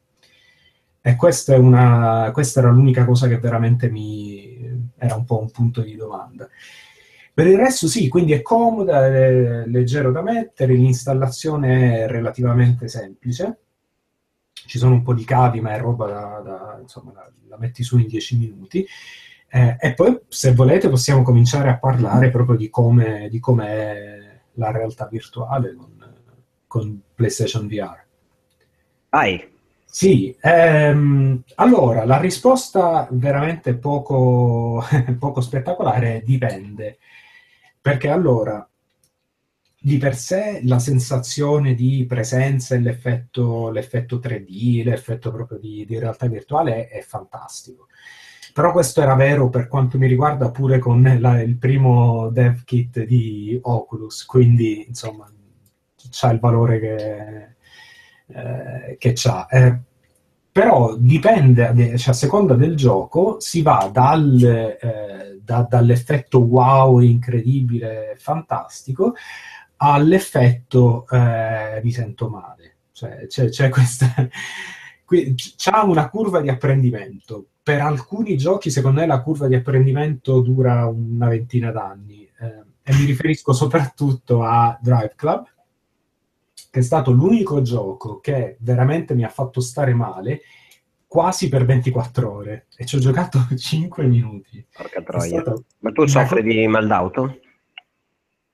[1.01, 5.81] E questa, una, questa era l'unica cosa che veramente mi era un po' un punto
[5.81, 6.47] di domanda.
[7.34, 13.64] Per il resto sì, quindi è comoda, è leggero da mettere, l'installazione è relativamente semplice.
[14.65, 17.84] Ci sono un po' di cavi, ma è roba da, da- insomma, la, la metti
[17.84, 18.86] su in 10 minuti.
[19.47, 24.71] Eh, e poi, se volete, possiamo cominciare a parlare proprio di come di com'è la
[24.71, 26.13] realtà virtuale con,
[26.67, 28.04] con PlayStation VR.
[29.10, 29.54] Vai!
[29.86, 34.84] Sì, ehm, allora la risposta veramente poco,
[35.17, 36.97] poco spettacolare è dipende,
[37.80, 38.67] perché allora
[39.86, 46.00] di per sé la sensazione di presenza e l'effetto, l'effetto 3D, l'effetto proprio di, di
[46.00, 47.88] realtà virtuale è, è fantastico.
[48.52, 53.04] Però questo era vero per quanto mi riguarda pure con la- il primo dev kit
[53.06, 55.30] di Oculus, quindi insomma
[56.10, 57.56] c'ha il valore che,
[58.28, 59.45] eh, che c'ha.
[59.48, 59.80] Eh,
[60.52, 68.15] però dipende, cioè, a seconda del gioco, si va dal, eh, da- dall'effetto wow incredibile,
[68.17, 69.13] fantastico,
[69.93, 72.76] all'effetto eh, mi sento male.
[72.91, 74.08] Cioè, c'è, c'è questa,
[75.58, 77.48] c'ha una curva di apprendimento.
[77.62, 82.30] Per alcuni giochi, secondo me, la curva di apprendimento dura una ventina d'anni.
[82.39, 85.45] Eh, e mi riferisco soprattutto a Drive Club,
[86.69, 90.41] che è stato l'unico gioco che veramente mi ha fatto stare male
[91.08, 94.65] quasi per 24 ore e ci ho giocato 5 minuti.
[94.71, 95.43] Porca troia.
[95.80, 97.39] Ma tu soffri di mal d'auto?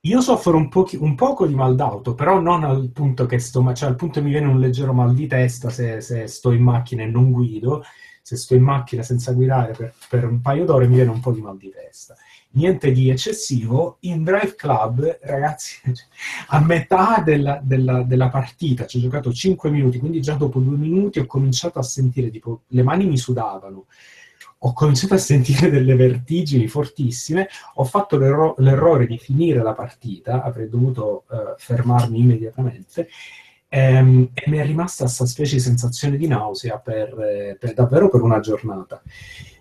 [0.04, 3.72] Io soffro un, po- un, poco di mal d'auto, però non al punto che sto,
[3.72, 6.60] cioè al punto che mi viene un leggero mal di testa se, se sto in
[6.60, 7.84] macchina e non guido,
[8.20, 11.30] se sto in macchina senza guidare per, per, un paio d'ore mi viene un po'
[11.30, 12.16] di mal di testa.
[12.54, 13.98] Niente di eccessivo.
[14.00, 15.80] In Drive Club, ragazzi,
[16.48, 20.76] a metà della, della, della partita ci ho giocato 5 minuti, quindi già dopo due
[20.76, 23.86] minuti ho cominciato a sentire tipo le mani mi sudavano
[24.64, 30.42] ho cominciato a sentire delle vertigini fortissime, ho fatto l'erro- l'errore di finire la partita,
[30.42, 33.08] avrei dovuto uh, fermarmi immediatamente,
[33.68, 38.08] ehm, e mi è rimasta questa specie di sensazione di nausea per, eh, per, davvero
[38.08, 39.02] per una giornata.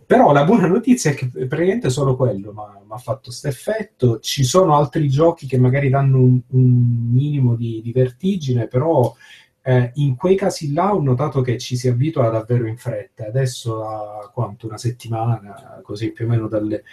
[0.06, 4.20] Però la buona notizia è che praticamente solo quello mi ha fatto questo effetto.
[4.20, 9.16] Ci sono altri giochi che magari danno un, un minimo di, di vertigine, però
[9.64, 13.28] eh, in quei casi là ho notato che ci si abitua davvero in fretta.
[13.28, 14.68] Adesso a quanto?
[14.68, 16.84] Una settimana, così più o meno dalle,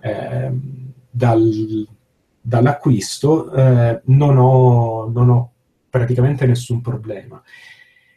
[0.00, 0.50] eh,
[1.10, 1.86] dal,
[2.40, 5.52] dall'acquisto, eh, non, ho, non ho
[5.90, 7.42] praticamente nessun problema.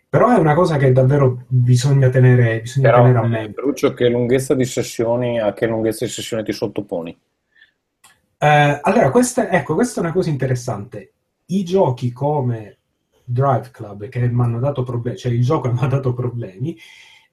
[0.09, 3.61] Però è una cosa che davvero bisogna tenere, bisogna Però, tenere a mente.
[3.61, 7.19] Lucio, che lunghezza di sessioni, a che lunghezza di sessione ti sottoponi?
[8.37, 11.11] Eh, allora, questa, ecco, questa è una cosa interessante.
[11.47, 12.76] I giochi come
[13.29, 16.77] Drive Club che mi hanno dato problemi, cioè il gioco mi ha dato problemi,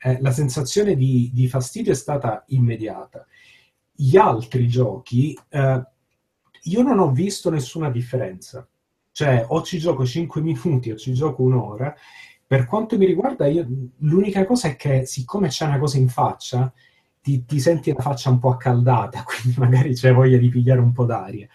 [0.03, 3.25] eh, la sensazione di, di, fastidio è stata immediata.
[3.93, 5.87] Gli altri giochi, eh,
[6.63, 8.67] io non ho visto nessuna differenza.
[9.13, 11.95] Cioè, o ci gioco 5 minuti o ci gioco un'ora.
[12.47, 13.67] Per quanto mi riguarda, io,
[13.99, 16.73] l'unica cosa è che siccome c'è una cosa in faccia,
[17.23, 20.93] ti, ti senti la faccia un po' accaldata, quindi magari c'è voglia di pigliare un
[20.93, 21.47] po' d'aria.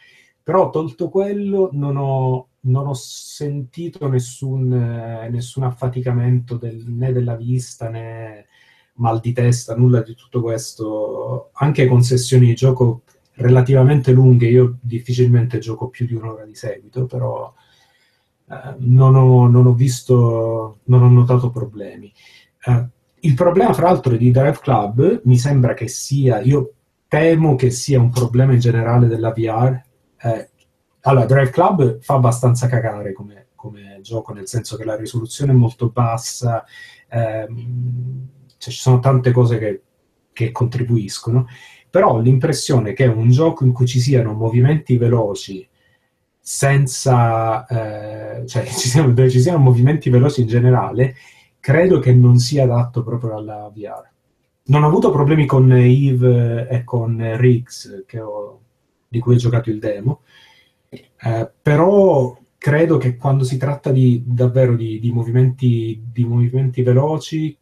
[0.41, 7.35] Però tolto quello, non ho, non ho sentito nessun, eh, nessun affaticamento del, né della
[7.35, 8.47] vista né
[8.99, 13.03] mal di testa, nulla di tutto questo, anche con sessioni di gioco
[13.35, 17.53] relativamente lunghe, io difficilmente gioco più di un'ora di seguito, però
[18.49, 22.11] eh, non, ho, non, ho, visto, non ho notato problemi.
[22.65, 22.87] Eh,
[23.21, 26.73] il problema, fra l'altro, di Drive Club mi sembra che sia, io
[27.07, 29.81] temo che sia un problema in generale della VR,
[30.21, 30.48] eh,
[31.01, 35.55] allora, Drive Club fa abbastanza cagare come, come, gioco, nel senso che la risoluzione è
[35.55, 36.65] molto bassa,
[37.07, 39.81] ehm, cioè ci sono tante cose che,
[40.33, 41.47] che contribuiscono,
[41.89, 45.67] però l'impressione che un gioco in cui ci siano movimenti veloci
[46.39, 51.15] senza, eh, cioè ci siano, dove ci siano movimenti veloci in generale,
[51.59, 54.07] credo che non sia adatto proprio alla VR.
[54.65, 58.61] Non ho avuto problemi con Eve e con Riggs, ho,
[59.07, 60.21] di cui ho giocato il demo,
[60.89, 67.57] eh, però credo che quando si tratta di, davvero di, di, movimenti, di, movimenti, veloci,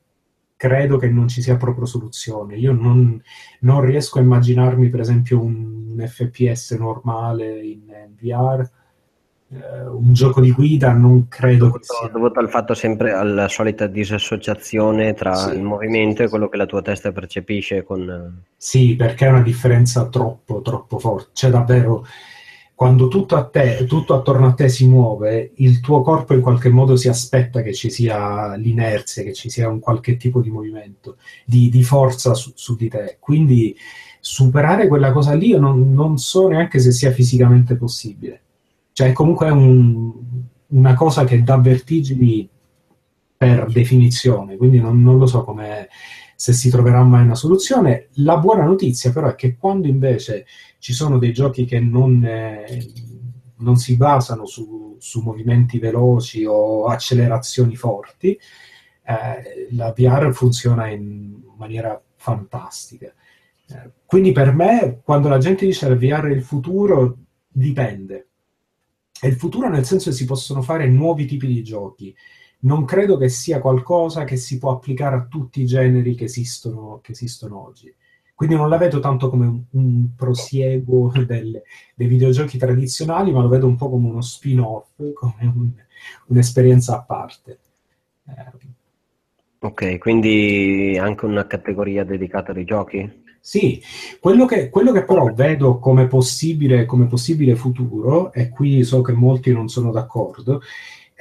[0.56, 2.58] credo che non ci sia proprio soluzione.
[2.58, 3.22] Io non,
[3.62, 7.86] non riesco a immaginarmi, per esempio, un, un FPS normale in,
[8.20, 8.70] VR.
[9.50, 13.48] Eh, un gioco di guida non credo dovuto, che sia dovuto al fatto sempre alla
[13.48, 18.44] solita disassociazione tra sì, il movimento e quello che la tua testa percepisce con...
[18.58, 22.06] sì perché è una differenza troppo troppo forte c'è davvero
[22.78, 26.96] quando tutto, te, tutto attorno a te si muove, il tuo corpo in qualche modo
[26.96, 31.70] si aspetta che ci sia l'inerzia, che ci sia un qualche tipo di movimento, di,
[31.70, 33.18] di forza su, su, di te.
[33.20, 33.76] Quindi
[34.20, 38.42] superare quella cosa lì io non, non, so neanche se sia fisicamente possibile.
[38.92, 40.12] Cioè comunque è un,
[40.68, 42.48] una cosa che dà vertigini
[43.36, 45.88] per definizione, quindi non, non lo so come
[46.38, 48.10] se si troverà mai una soluzione.
[48.18, 50.46] La buona notizia però è che quando invece
[50.78, 52.94] ci sono dei giochi che non, eh,
[53.58, 58.40] non si basano su, su, movimenti veloci o accelerazioni forti,
[59.04, 63.12] eh, la VR funziona in maniera fantastica.
[63.70, 68.28] Eh, quindi per me, quando la gente dice che la VR è il futuro, dipende.
[69.20, 72.16] È il futuro nel senso che si possono fare nuovi tipi di giochi.
[72.60, 77.00] Non credo che sia qualcosa che si può applicare a tutti i generi che esistono,
[77.02, 77.94] che esistono oggi.
[78.34, 81.62] Quindi non la vedo tanto come un, un prosieguo del,
[81.96, 85.72] dei videogiochi tradizionali, ma lo vedo un po' come uno spin-off, come un,
[86.28, 87.60] un'esperienza a parte.
[88.26, 88.76] Eh.
[89.60, 93.26] Ok, quindi anche una categoria dedicata ai giochi?
[93.40, 93.82] Sì,
[94.20, 99.14] quello che, quello che però vedo come possibile, come possibile, futuro, e qui so che
[99.14, 100.62] molti non sono d'accordo,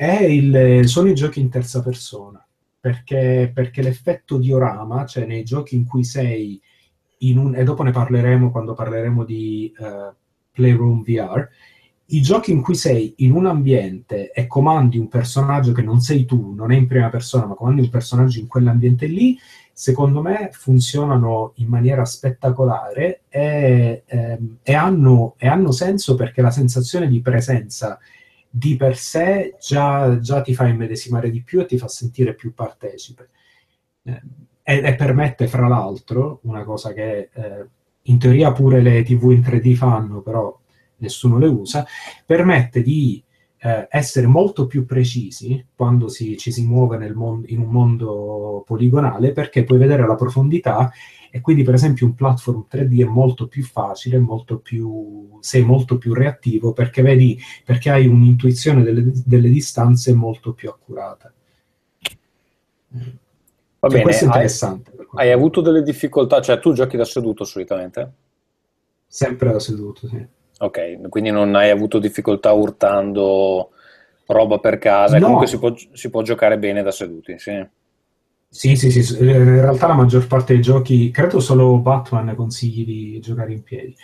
[0.05, 2.45] il, sono i giochi in terza persona
[2.79, 6.61] perché, perché l'effetto diorama, cioè nei giochi in cui sei
[7.19, 10.15] in un, e dopo ne parleremo quando parleremo di uh,
[10.53, 11.49] Playroom VR,
[12.11, 16.25] i giochi in cui sei in un ambiente e comandi un personaggio che non sei
[16.25, 19.37] tu, non è in prima persona, ma comandi un personaggio in quell'ambiente lì,
[19.73, 26.53] secondo me funzionano in maniera spettacolare e, ehm, e, hanno, e hanno, senso perché la
[26.53, 27.99] sensazione di presenza
[28.57, 32.55] di per sé già, già, ti fa immedesimare di più e ti fa sentire più
[32.55, 33.29] partecipe.
[34.03, 34.23] Eh,
[34.63, 37.67] e, e, permette, fra l'altro, una cosa che eh,
[38.03, 40.59] in teoria pure le TV in 3D fanno, però
[40.99, 41.87] nessuno le usa,
[42.25, 43.23] permette di
[43.67, 49.33] eh, essere molto più precisi quando si, ci si muove mondo, in un mondo poligonale
[49.33, 50.93] perché puoi vedere la profondità
[51.33, 55.99] e quindi per esempio un platform 3D è molto più facile, molto più, sei molto
[55.99, 61.33] più reattivo perché vedi, perché hai un'intuizione delle, delle distanze molto più accurata.
[62.89, 64.93] Va cioè, bene, questo è interessante.
[65.15, 68.13] Hai, hai avuto delle difficoltà, cioè tu giochi da seduto solitamente?
[69.09, 70.36] Sempre da seduto, sì.
[70.59, 73.71] Ok, quindi non hai avuto difficoltà urtando
[74.27, 75.25] roba per casa, no.
[75.25, 77.67] comunque si può, si può, giocare bene da seduti, sì.
[78.49, 83.21] Sì, sì, sì, in realtà la maggior parte dei giochi, credo solo Batman consigli di
[83.21, 83.95] giocare in piedi.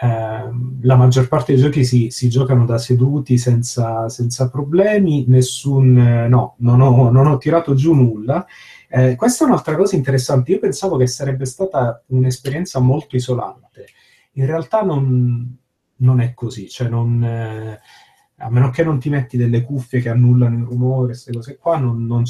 [0.00, 0.50] Eh,
[0.82, 6.54] la maggior parte dei giochi si, si giocano da seduti senza, senza problemi, nessun, no,
[6.58, 8.46] non ho, non ho, tirato giù nulla.
[8.88, 13.86] Eh, questa è un'altra cosa interessante, io pensavo che sarebbe stata un'esperienza molto isolante,
[14.34, 15.58] in realtà non,
[15.98, 17.80] non è così, cioè non, eh,
[18.36, 21.78] a meno che non ti metti delle cuffie che annullano il rumore, queste cose qua,
[21.78, 22.24] non, non,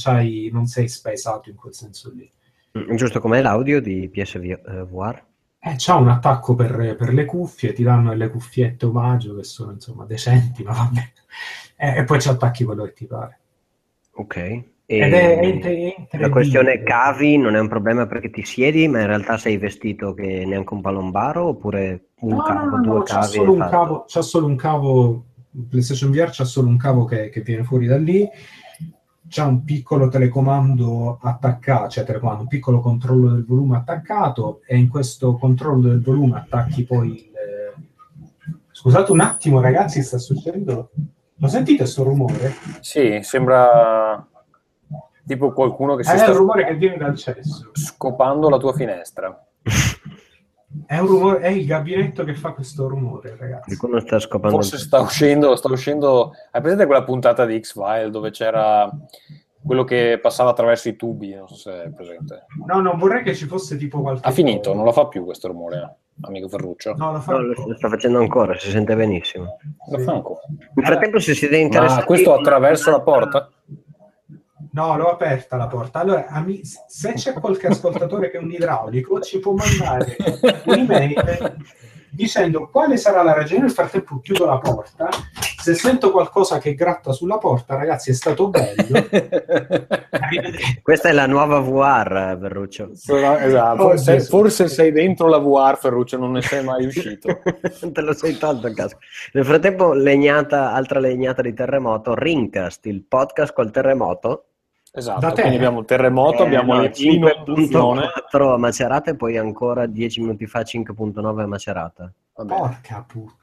[0.52, 2.30] non sei spaesato in quel senso lì.
[2.78, 5.24] Mm, giusto com'è l'audio di PSVR?
[5.60, 9.72] Eh, c'ha un attacco per, per, le cuffie, ti danno le cuffiette omaggio che sono
[9.72, 11.12] insomma decenti, ma vabbè.
[11.76, 13.38] Eh, e poi ci attacchi quello che ti pare.
[14.12, 14.64] Ok.
[14.90, 19.00] Ed è, è, è la questione cavi non è un problema perché ti siedi, ma
[19.00, 22.94] in realtà sei vestito che neanche un palombaro oppure un no, cavo, no, no, due
[22.94, 23.20] no, cavi?
[23.20, 25.24] C'ha solo, un cavo, c'ha solo un cavo,
[25.68, 28.26] PlayStation VR c'ha solo un cavo che, che viene fuori da lì,
[29.28, 34.88] c'ha un piccolo telecomando attaccato, cioè telecomando, un piccolo controllo del volume attaccato e in
[34.88, 37.26] questo controllo del volume attacchi poi il...
[38.70, 40.92] Scusate un attimo ragazzi, sta succedendo...
[41.40, 42.52] Lo sentite questo rumore?
[42.80, 44.27] Sì, sembra
[45.28, 47.70] tipo qualcuno che si è sta un rumore che viene dal cesso.
[47.72, 49.46] scopando la tua finestra.
[50.86, 53.76] È, un rumore, è il gabinetto che fa questo rumore ragazzi.
[53.76, 56.32] Qualcuno sta scopando forse sta uscendo, sta uscendo.
[56.50, 58.90] Hai presente quella puntata di X-File dove c'era
[59.62, 61.34] quello che passava attraverso i tubi?
[61.34, 62.46] Non so se è presente.
[62.66, 65.48] No non vorrei che ci fosse tipo qualche ha finito, non lo fa più questo
[65.48, 66.94] rumore amico Ferruccio.
[66.94, 69.58] No lo, fa no, lo sta facendo ancora si sente benissimo.
[69.90, 70.40] Lo fa ancora.
[70.74, 73.50] Nel frattempo se siete interessati ma questo attraverso la porta?
[74.72, 76.00] No, l'ho aperta la porta.
[76.00, 80.16] Allora, ami- se c'è qualche ascoltatore che è un idraulico, ci può mandare
[80.66, 81.56] un'email
[82.10, 83.62] dicendo quale sarà la ragione.
[83.62, 85.08] Nel frattempo chiudo la porta.
[85.60, 89.06] Se sento qualcosa che gratta sulla porta, ragazzi, è stato bello.
[90.82, 92.90] Questa è la nuova VR, Ferruccio.
[92.92, 93.82] Esatto.
[93.82, 97.40] Oh, forse, forse, sei dentro la VR, Ferruccio, non ne sei mai uscito.
[97.92, 98.98] Te lo sei tolto a caso.
[99.32, 104.47] Nel frattempo, legnata, altra legnata di terremoto, Rincast, il podcast col terremoto
[104.98, 109.86] Esatto, quindi abbiamo il terremoto, eh, abbiamo no, le 5.4 a Macerata e poi ancora
[109.86, 112.12] 10 minuti fa 5.9 a Macerata.
[112.34, 112.56] Vabbè.
[112.56, 113.36] Porca puttana.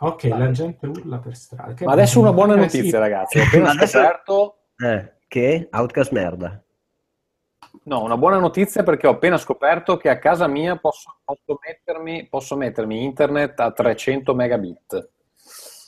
[0.00, 0.44] Ok, Vabbè.
[0.44, 1.72] la gente urla per strada.
[1.72, 2.96] Che Ma adesso una buona notizia, sì.
[2.98, 3.38] ragazzi.
[3.40, 4.56] Ho appena scoperto...
[4.76, 5.68] Eh, che?
[5.70, 6.62] Outcast merda.
[7.84, 12.26] No, una buona notizia perché ho appena scoperto che a casa mia posso, posso, mettermi,
[12.28, 15.10] posso mettermi internet a 300 megabit.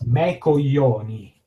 [0.07, 1.38] Me coglioni.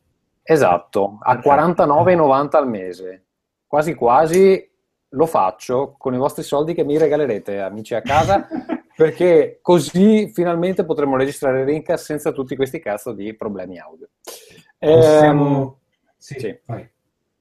[0.44, 3.26] Esatto, a 49,90 al mese.
[3.68, 4.70] Quasi quasi
[5.14, 8.48] lo faccio con i vostri soldi che mi regalerete, amici a casa,
[8.96, 14.10] perché così finalmente potremo registrare Rinca senza tutti questi cazzo di problemi audio.
[14.78, 15.80] Possiamo...
[15.80, 16.60] Eh, sì, sì.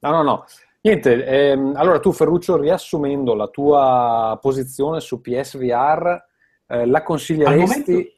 [0.01, 0.45] No, no, no.
[0.83, 6.25] Niente, ehm, allora tu Ferruccio, riassumendo la tua posizione su PSVR,
[6.67, 8.13] eh, la consiglieresti momento...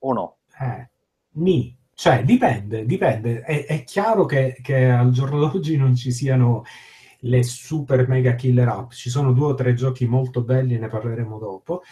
[0.00, 0.36] o no?
[0.60, 0.90] Eh,
[1.36, 3.40] mi cioè, dipende, dipende.
[3.40, 6.64] È, è chiaro che, che, al giorno d'oggi non ci siano
[7.20, 8.90] le super mega killer app.
[8.92, 11.82] Ci sono due o tre giochi molto belli, ne parleremo dopo.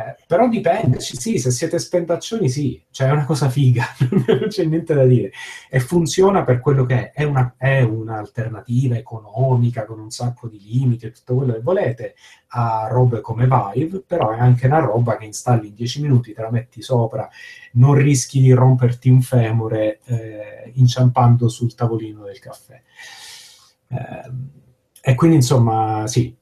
[0.00, 3.84] Eh, però dipende, sì, se siete spendaccioni sì, cioè è una cosa figa,
[4.26, 5.30] non c'è niente da dire.
[5.68, 10.58] E funziona per quello che è, è, una, è un'alternativa economica con un sacco di
[10.62, 12.14] limiti e tutto quello che volete
[12.52, 16.40] a robe come Vive, però è anche una roba che installi in 10 minuti, te
[16.40, 17.28] la metti sopra,
[17.72, 22.80] non rischi di romperti un femore eh, inciampando sul tavolino del caffè.
[23.88, 24.30] Eh,
[25.02, 26.36] e quindi insomma, sì.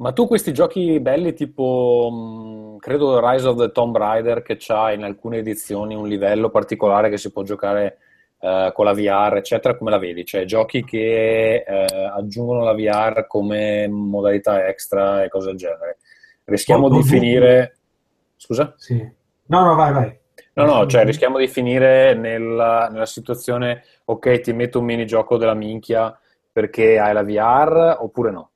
[0.00, 4.92] Ma tu questi giochi belli tipo, mh, credo Rise of the Tomb Raider che ha
[4.92, 7.98] in alcune edizioni un livello particolare che si può giocare
[8.38, 10.24] eh, con la VR, eccetera, come la vedi?
[10.24, 15.98] Cioè giochi che eh, aggiungono la VR come modalità extra e cose del genere.
[16.44, 17.76] Rischiamo Oh, di oh, finire...
[18.36, 18.74] Scusa?
[18.76, 18.94] Sì.
[19.46, 20.18] No, no, vai, vai.
[20.52, 25.54] No, no, cioè rischiamo di finire nella, nella situazione, ok, ti metto un minigioco della
[25.54, 26.16] minchia
[26.52, 28.50] perché hai la VR oppure no?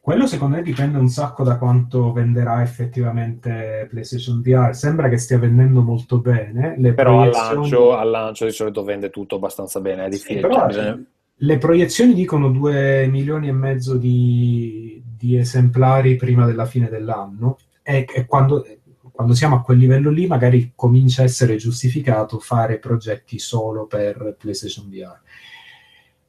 [0.00, 4.74] Quello secondo me dipende un sacco da quanto venderà effettivamente PlayStation VR.
[4.74, 6.76] Sembra che stia vendendo molto bene.
[6.78, 10.40] Le Però al proiezioni- lancio, al lancio di solito vende tutto abbastanza bene, è difficile.
[10.40, 11.02] però- cioè, bisogna-
[11.40, 18.06] Le proiezioni dicono 2 milioni e mezzo di, di esemplari prima della fine dell'anno e,
[18.12, 18.66] e quando,
[19.12, 24.34] quando siamo a quel livello lì magari comincia a essere giustificato fare progetti solo per
[24.38, 25.16] PlayStation VR.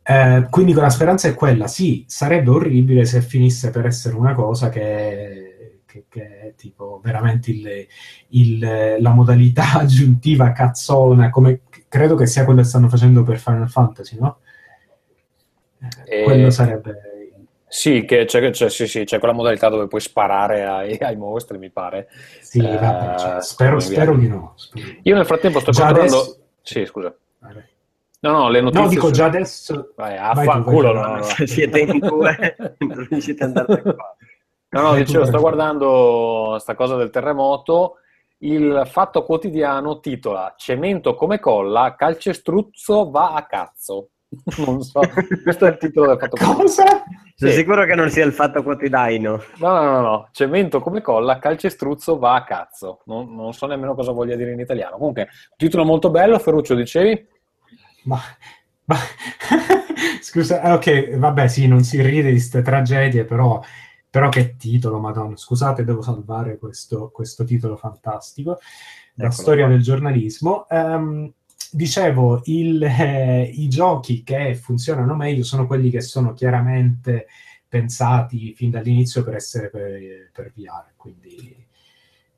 [0.10, 4.70] Eh, quindi la speranza è quella, sì, sarebbe orribile se finisse per essere una cosa
[4.70, 7.86] che, che- che è tipo veramente il-
[8.30, 13.70] il- la modalità aggiuntiva cazzona, come credo che sia quello che stanno facendo per Final
[13.70, 14.40] Fantasy, no?
[16.06, 17.02] E- Quello sarebbe...
[17.68, 21.60] Sì, che c'è, c'è- sì, sì, c'è quella modalità dove puoi sparare ai, ai mostri,
[21.60, 22.08] mi pare.
[22.42, 24.54] Sì, Eh, vabbè, cioè, spero, spero di no.
[24.56, 24.88] spero.
[25.04, 26.18] Io nel frattempo sto Già controllando...
[26.20, 27.16] adesso- Sì, scusa.
[27.38, 27.64] Vabbè.
[28.22, 28.84] No, no, le notizie...
[28.84, 29.94] No, dico su- già adesso...
[29.96, 31.24] Vai, Vai tu, affanculo, no, no.
[31.24, 34.16] Se siete in due, non riuscite ad andare qua.
[34.72, 37.96] No, no, dicevo, sto guardando sta cosa del terremoto.
[38.42, 44.10] Il Fatto Quotidiano titola Cemento come colla, calcestruzzo va a cazzo.
[44.64, 45.00] Non so,
[45.44, 46.62] questo è il titolo del Fatto Quotidiano.
[46.62, 46.84] Cosa?
[47.36, 47.58] Sono Sì.
[47.58, 49.42] sicuro che non sia il fatto quotidiano.
[49.60, 53.00] No, no, no, no, cemento come colla, calcestruzzo va a cazzo.
[53.06, 54.98] Non, non so nemmeno cosa voglia dire in italiano.
[54.98, 57.28] Comunque, un titolo molto bello, Ferruccio, dicevi?
[58.04, 58.20] Ma,
[58.86, 58.98] ma-
[60.22, 63.62] scusa, eh, ok, vabbè, sì, non si ride di queste tragedie, però,
[64.10, 65.36] però che titolo, madonna.
[65.36, 68.60] Scusate, devo salvare questo, questo titolo fantastico.
[69.16, 69.74] La Eccolo storia qua.
[69.74, 70.68] del giornalismo.
[70.70, 71.32] Ehm,
[71.72, 77.28] dicevo, il, eh, i giochi che funzionano meglio sono quelli che sono chiaramente
[77.68, 81.68] pensati fin dall'inizio per essere per, per VR, quindi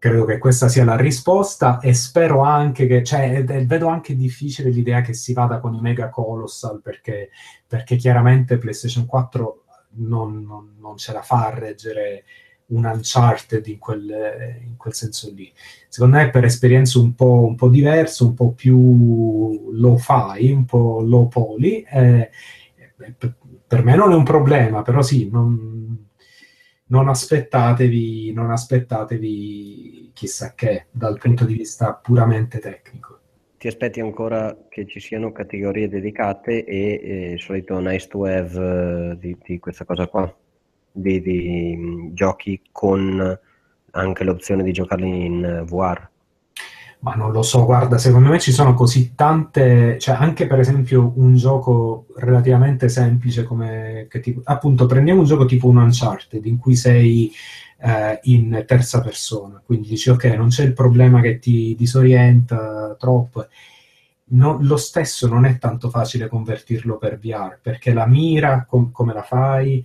[0.02, 4.72] credo che questa sia la risposta e spero anche che, cioè, eh, vedo anche difficile
[4.72, 7.30] l'idea che si vada con i mega colossal perché,
[7.68, 9.64] perché chiaramente PlayStation 4
[9.98, 12.24] non, non- non ce la fa a reggere
[12.70, 14.10] un Uncharted in quel,
[14.66, 15.54] in quel senso lì.
[15.88, 20.66] Secondo me per esperienze un po', un po' diverse, un po' più low fi, un
[20.66, 22.32] po' low poly, eh,
[23.20, 23.36] per,
[23.68, 26.10] per me non è un problema, però sì, non,
[26.92, 33.20] non aspettatevi, non aspettatevi chissà che dal punto di vista puramente tecnico.
[33.58, 39.12] Ti aspetti ancora che ci siano categorie dedicate e eh, il solito nice to have
[39.12, 40.36] eh, di, di questa cosa qua,
[40.92, 43.40] di, di, mh, giochi con
[43.92, 46.10] anche l'opzione di giocarli in eh, VR.
[47.04, 51.14] Ma non lo so, guarda, secondo me ci sono così tante, cioè anche per esempio
[51.16, 56.76] un gioco relativamente semplice come, tipo, appunto prendiamo un gioco tipo un Uncharted in cui
[56.76, 57.32] sei
[57.80, 63.48] eh, in terza persona, quindi dici ok, non c'è il problema che ti disorienta troppo.
[64.34, 69.14] No, lo stesso non è tanto facile convertirlo per VR, perché la mira, com- come
[69.14, 69.84] la fai,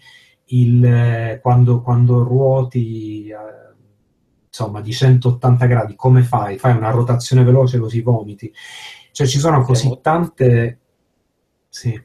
[0.49, 3.29] il, eh, quando, quando ruoti...
[3.29, 3.65] eh,
[4.57, 6.57] insomma, di 180 gradi, come fai?
[6.57, 8.51] Fai una rotazione veloce così vomiti.
[9.13, 10.79] Cioè ci sono così tante...
[11.69, 12.03] Sì.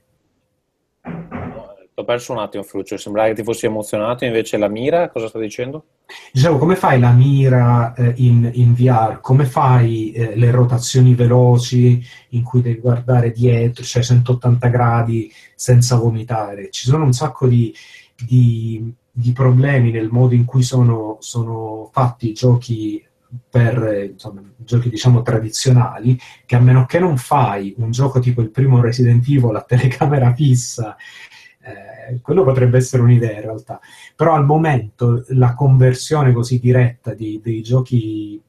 [1.94, 2.98] Ho perso un attimo, Fruccio.
[2.98, 5.86] Sembrava che ti fossi emozionato, invece la mira, cosa sta dicendo?
[6.34, 9.22] Dicevo, come fai la mira eh, in, in VR?
[9.22, 15.96] Come fai eh, le rotazioni veloci in cui devi guardare dietro, cioè 180 gradi senza
[15.96, 16.70] vomitare?
[16.70, 17.74] Ci sono un sacco di,
[18.26, 23.06] di- di problemi nel modo in cui sono, sono fatti i giochi
[23.50, 28.50] per insomma, giochi diciamo tradizionali, che a meno che non fai un gioco tipo il
[28.50, 30.96] primo Resident Evil a telecamera fissa,
[31.62, 33.80] eh, quello potrebbe essere un'idea in realtà.
[34.16, 38.42] Però al momento la conversione così diretta di- dei giochi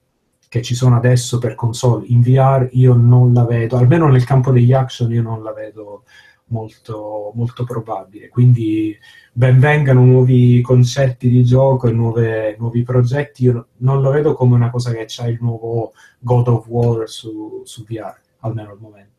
[0.48, 4.50] che ci sono adesso per console in VR io non la vedo, almeno nel campo
[4.50, 6.04] degli action io non la vedo
[6.52, 8.96] molto, molto probabile, quindi
[9.32, 14.70] benvengano nuovi concetti di gioco e nuove- nuovi progetti, io non lo vedo come una
[14.70, 19.10] cosa che c'ha il nuovo God of War su, su VR, almeno al momento.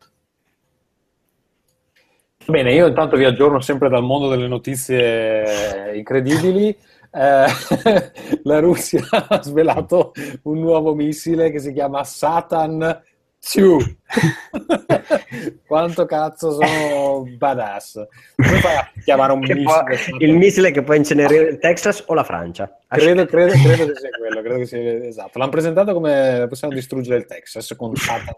[2.46, 6.68] Bene, io intanto vi aggiorno sempre dal mondo delle notizie incredibili.
[7.16, 7.46] Eh,
[8.44, 10.12] la Russia ha svelato
[10.44, 13.02] un nuovo missile che si chiama Satan
[15.68, 18.06] Quanto cazzo sono badass.
[18.36, 19.74] Come fai a chiamare un Che missile?
[19.74, 19.84] può-
[20.20, 22.74] il missile che può incenerire il Texas o la Francia.
[22.88, 25.40] Credo, credo, credo che sia quello, credo che sia esatto.
[25.40, 28.34] L'hanno presentato come possiamo distruggere il Texas con Satan.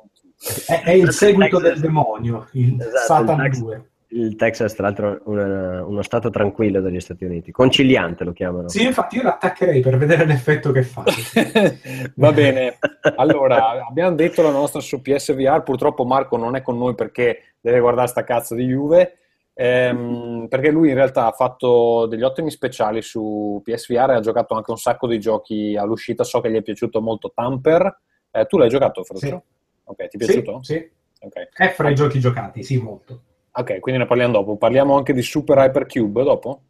[0.67, 3.89] È, è il seguito del demonio, il Esatto, Satan il Tex- 2.
[4.09, 8.69] Il Texas, tra l'altro, è una- uno stato tranquillo degli Stati Uniti, conciliante lo chiamano.
[8.69, 11.03] Sì, infatti io l'attaccherei per vedere l'effetto che fa.
[12.15, 12.77] Va bene,
[13.15, 15.63] allora abbiamo detto la nostra su PSVR.
[15.63, 19.17] Purtroppo Marco non è con noi perché deve guardare sta cazzo di Juve.
[19.57, 24.53] ehm, perché lui in realtà ha fatto degli ottimi speciali su PSVR e ha giocato
[24.53, 26.23] anche un sacco di giochi all'uscita.
[26.25, 27.99] So che gli è piaciuto molto Tamper.
[28.31, 29.27] Eh, tu l'hai giocato, Ferruccio?
[29.27, 29.81] Sì.
[29.85, 30.59] Ok, ti è piaciuto?
[30.61, 30.89] Sì, sì.
[31.25, 31.49] Ok.
[31.55, 33.21] È fra i giochi giocati, sì, molto.
[33.57, 34.57] Ok, quindi ne parliamo dopo.
[34.57, 36.61] Parliamo anche di Super Hypercube dopo?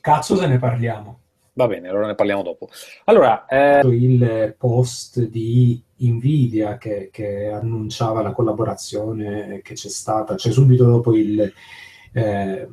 [0.00, 1.18] Cazzo se ne parliamo.
[1.54, 2.68] Va bene, allora ne parliamo dopo.
[3.04, 10.52] Allora, eh, Il post di Nvidia che, che annunciava la collaborazione che c'è stata, cioè
[10.52, 11.52] subito dopo il,
[12.12, 12.68] eh,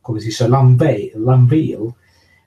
[0.00, 1.94] come si dice, l'unveil, l'unveil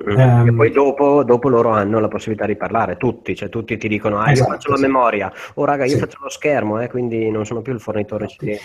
[0.02, 0.18] Mm.
[0.18, 3.90] Ehm, e poi dopo, dopo loro hanno la possibilità di parlare, tutti, cioè tutti ti
[3.90, 4.82] dicono, ah, Esatto, io faccio la sì.
[4.84, 5.98] memoria, oh raga, io Sì.
[6.00, 8.58] faccio lo schermo, eh, quindi non sono più il fornitore Infatti.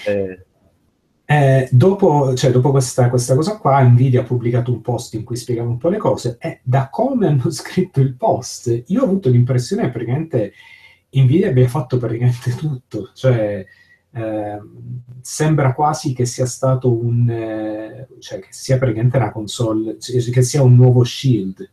[1.26, 5.36] Eh, dopo, cioè, dopo questa, questa cosa qua, Nvidia ha pubblicato un post in cui
[5.36, 9.30] spiegava un po' le cose e da come hanno scritto il post, io ho avuto
[9.30, 10.52] l'impressione che praticamente
[11.10, 13.64] Nvidia abbia fatto praticamente tutto, cioè
[14.12, 20.20] ehm, sembra quasi che sia stato un, eh, cioè che sia praticamente una console, cioè,
[20.20, 21.70] che sia un nuovo Shield.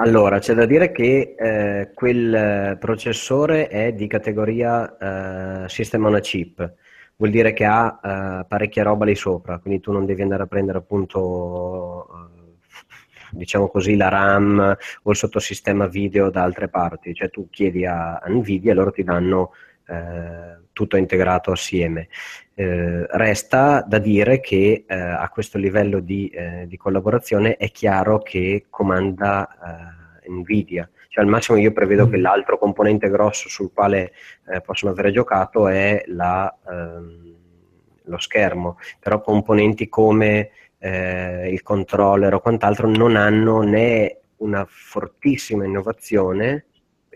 [0.00, 6.14] Allora, c'è da dire che eh, quel eh, processore è di categoria eh, System on
[6.14, 6.72] a Chip,
[7.18, 10.46] vuol dire che ha eh, parecchia roba lì sopra, quindi tu non devi andare a
[10.46, 12.56] prendere appunto, eh,
[13.32, 18.22] diciamo così, la RAM o il sottosistema video da altre parti, cioè tu chiedi a,
[18.26, 19.52] Nvidia e loro ti danno
[19.86, 22.08] eh, tutto integrato assieme.
[22.54, 28.20] Eh, resta da dire che eh, a questo livello di, eh, di collaborazione è chiaro
[28.20, 29.48] che comanda
[30.28, 30.88] Nvidia,
[31.18, 32.10] cioè al massimo io prevedo Mm.
[32.10, 34.12] che l'altro componente grosso sul quale
[34.48, 37.36] eh, possono avere giocato è la, ehm,
[38.04, 45.64] lo schermo, però componenti come eh, il controller o quant'altro non hanno né una fortissima
[45.64, 46.66] innovazione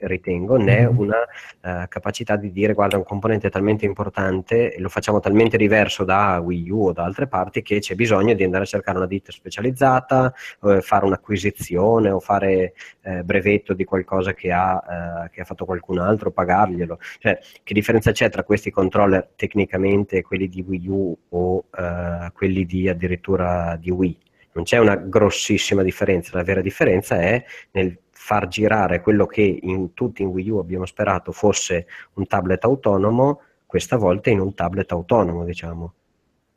[0.06, 0.98] ritengo, né Mhm.
[0.98, 1.16] una
[1.62, 6.40] eh, capacità di dire guarda un componente talmente importante e lo facciamo talmente diverso da
[6.40, 9.32] Wii U o da altre parti che c'è bisogno di andare a cercare una ditta
[9.32, 10.32] specializzata,
[10.64, 15.64] eh, fare un'acquisizione o fare eh, brevetto di qualcosa che ha, eh, che ha fatto
[15.64, 16.98] qualcun altro, pagarglielo.
[17.18, 22.30] Cioè, che differenza c'è tra questi controller tecnicamente e quelli di Wii U o eh,
[22.32, 24.18] quelli di addirittura di Wii?
[24.54, 29.94] Non c'è una grossissima differenza, la vera differenza è nel far girare quello che in,
[29.94, 34.92] tutti in Wii U abbiamo sperato fosse un tablet autonomo, questa volta in un tablet
[34.92, 35.92] autonomo, diciamo.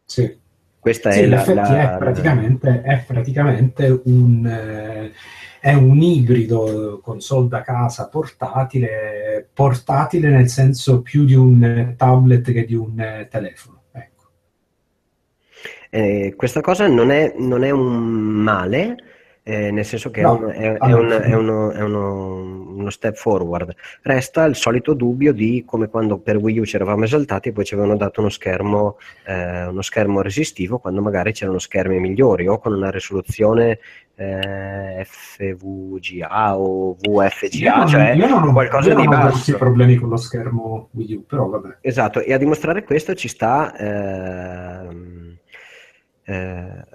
[0.05, 0.37] Sì.
[0.79, 5.11] Questa Sì, è in la, effetti la- è praticamente, è praticamente un, eh,
[5.59, 12.63] è un ibrido console da casa portatile, portatile nel senso più di un tablet che
[12.65, 13.81] di un eh, telefono.
[13.91, 14.23] Ecco.
[15.89, 18.97] Eh, questa cosa non è, non è un male,
[19.47, 22.73] eh, nel senso che è, No, un- è- è allora, un- è uno, è uno-
[22.75, 23.75] uno step forward.
[24.01, 27.63] Resta il solito dubbio di come quando per Wii U ci eravamo esaltati e poi
[27.63, 32.57] ci avevano dato uno schermo, eh, uno schermo resistivo quando magari c'erano schermi migliori o
[32.57, 33.77] con una risoluzione
[34.15, 39.51] eh, FVGA o VFGA, non, cioè io non ho, qualcosa io di non ho grossi
[39.51, 39.57] basso.
[39.63, 41.77] problemi con lo schermo Wii U, però vabbè.
[41.81, 45.37] Esatto, e a dimostrare questo ci sta, ehm,
[46.23, 46.85] eh,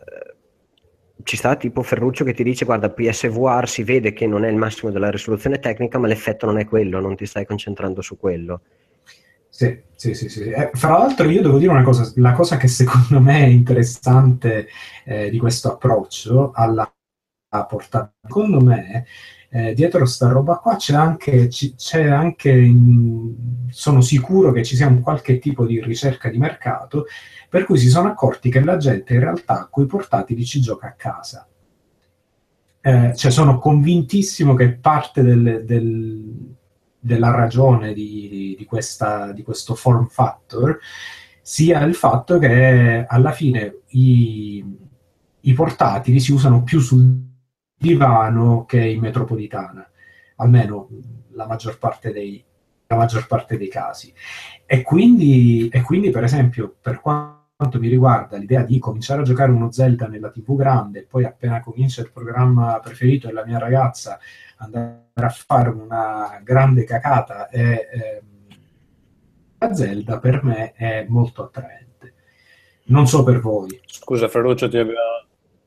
[1.31, 4.57] ci sta tipo Ferruccio che ti dice guarda PSVR si vede che non è il
[4.57, 8.63] massimo della risoluzione tecnica ma l'effetto non è quello, non ti stai concentrando su quello.
[9.49, 10.51] Sì, sì, sì, sì.
[10.51, 14.67] Eh, fra l'altro io devo dire una cosa, la cosa che secondo me è interessante
[15.05, 16.93] eh, di questo approccio alla
[17.49, 19.07] portata, secondo me
[19.53, 22.73] eh, dietro sta roba qua c'è anche, c'è anche
[23.71, 27.07] sono sicuro che ci sia un qualche tipo di ricerca di mercato
[27.49, 30.87] per cui si sono accorti che la gente in realtà con i portatili ci gioca
[30.87, 31.47] a casa.
[32.83, 36.55] Eh, cioè sono convintissimo che parte del- del-
[36.99, 40.79] della ragione di, di questa- di questo form factor
[41.43, 44.65] sia il fatto che alla fine i,
[45.41, 47.29] i portatili si usano più sul
[47.81, 49.89] divano che in metropolitana,
[50.37, 50.89] almeno
[51.31, 52.45] la maggior parte dei,
[52.87, 54.13] la maggior parte dei casi.
[54.67, 59.51] E quindi, e quindi, per esempio, per quanto mi riguarda l'idea di cominciare a giocare
[59.51, 64.19] uno Zelda nella TV grande e poi appena comincia il programma preferito della mia ragazza
[64.57, 67.89] andare a fare una grande cacata e
[69.59, 72.15] ehm, Zelda per me è molto attraente.
[72.85, 73.81] Non so per voi.
[73.87, 75.01] Scusa, Ferruccio, ti abbiamo,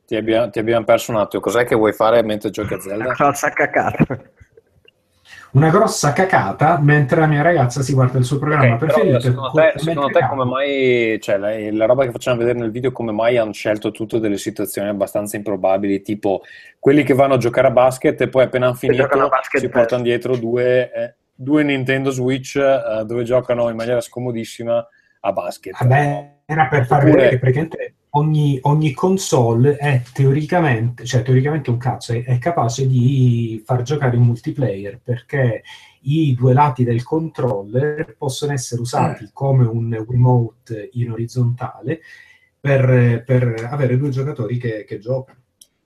[0.06, 1.42] ti abbiamo, ti abbiamo perso un attimo.
[1.42, 3.04] Cos'è che vuoi fare mentre giochi a Zelda?
[3.04, 4.06] Una grossa cacata.
[5.52, 9.20] Una grossa cacata mentre la mia ragazza si guarda il suo programma Ok, però, preferito.
[9.20, 12.90] secondo te, secondo te come mai, cioè la, la roba che facciamo vedere nel video,
[12.90, 16.42] come mai hanno scelto tutte delle situazioni abbastanza improbabili, tipo
[16.80, 20.02] quelli che vanno a giocare a basket e poi appena hanno finito si per- portano
[20.02, 24.84] dietro due, eh, due Nintendo Switch eh, dove giocano in maniera scomodissima
[25.20, 25.76] a basket.
[25.78, 31.70] Vabbè, era per far Oppure- vedere che praticamente ogni, ogni console è teoricamente, cioè teoricamente
[31.70, 35.62] un cazzo, è, è capace di far giocare in multiplayer perché
[36.02, 42.00] i due lati del controller possono essere usati come un remote in orizzontale
[42.60, 45.38] per, per avere due giocatori che, che giocano.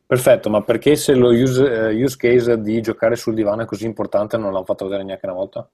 [0.07, 3.85] Perfetto, ma perché se lo use, eh, use case di giocare sul divano è così
[3.85, 5.68] importante non l'hanno fatto vedere neanche una volta?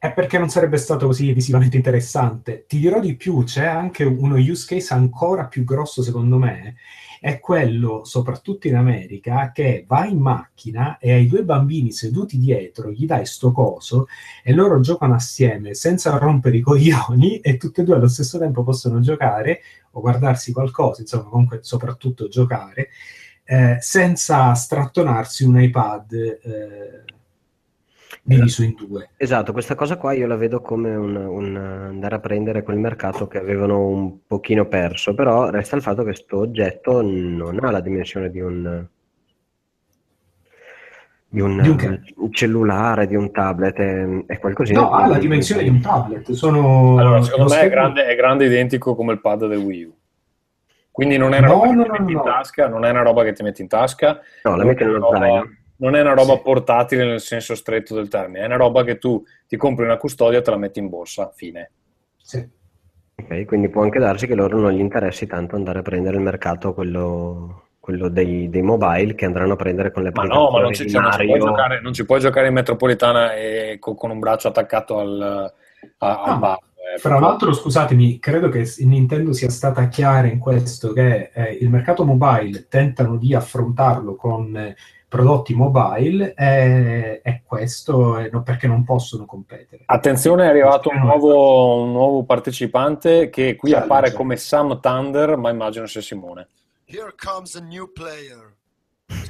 [0.00, 2.66] È perché non sarebbe stato così visivamente interessante.
[2.68, 6.76] Ti dirò di più, c'è anche uno use case ancora più grosso, secondo me,
[7.20, 12.92] è quello, soprattutto in America, che vai in macchina e ai due bambini seduti dietro
[12.92, 14.06] gli dai sto coso
[14.44, 18.62] e loro giocano assieme senza rompere i coglioni e tutti e due allo stesso tempo
[18.62, 22.90] possono giocare o guardarsi qualcosa, insomma, comunque soprattutto giocare,
[23.42, 27.16] eh, senza strattonarsi un iPad eh,
[28.22, 29.10] diviso in due.
[29.16, 33.26] Esatto, questa cosa qua io la vedo come un, un andare a prendere quel mercato
[33.26, 37.80] che avevano un pochino perso, però resta il fatto che questo oggetto non ha la
[37.80, 38.86] dimensione di un,
[41.30, 41.68] di un, Di
[42.16, 44.80] un cellulare, di un tablet, è, è qualcosina.
[44.80, 46.30] No, ha la dimensione di un tablet.
[46.32, 49.96] Sono Allora, secondo me è grande, è grande identico come il pad del Wii U.
[50.90, 52.90] Quindi non è una No, roba no, che ti no, metti in tasca, non è
[52.90, 55.56] una roba che ti metti in tasca, No, la metti nello zaino.
[55.78, 56.40] Non è una roba Sì.
[56.42, 60.38] portatile nel senso stretto del termine, è una roba che tu ti compri una custodia
[60.38, 61.70] e te la metti in borsa, fine.
[62.16, 62.46] Sì.
[63.20, 66.22] Ok, quindi può anche darsi che loro non gli interessi tanto andare a prendere il
[66.22, 70.60] mercato, quello, quello dei, dei mobile, che andranno a prendere con le Ma no, ma
[70.60, 73.34] non ci, applicazioni cioè, non ci di puoi giocare, non ci puoi giocare in metropolitana
[73.34, 75.20] e con, con un braccio attaccato al,
[75.98, 76.58] a- al Ah, bar.
[76.94, 81.70] eh, Fra l'altro, scusatemi, credo che Nintendo sia stata chiara in questo, che eh, il
[81.70, 84.76] mercato mobile tentano di affrontarlo con eh,
[85.08, 89.82] prodotti mobile e, e questo è no- perché non possono competere.
[89.86, 93.92] Attenzione, è arrivato un nuovo, un nuovo partecipante che qui Challenge.
[93.94, 96.48] appare come Sam Thunder, ma immagino sia Simone.
[96.84, 98.56] Here comes a new player.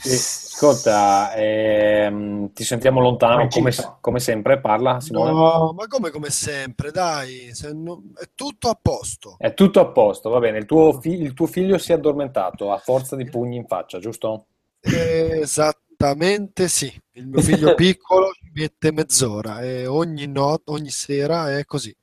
[0.01, 5.31] Sì, ascolta, ehm, ti sentiamo lontano come, come sempre, parla Simone.
[5.31, 9.37] No, ma come come sempre, dai, se no- è tutto a posto.
[9.39, 10.59] È tutto a posto, va bene.
[10.59, 14.01] Il tuo, fi- il tuo figlio si è addormentato a forza di pugni in faccia,
[14.01, 14.47] giusto?
[14.81, 16.93] Esattamente sì.
[17.13, 21.95] Il mio figlio piccolo ci mette mezz'ora e ogni notte, ogni sera è così.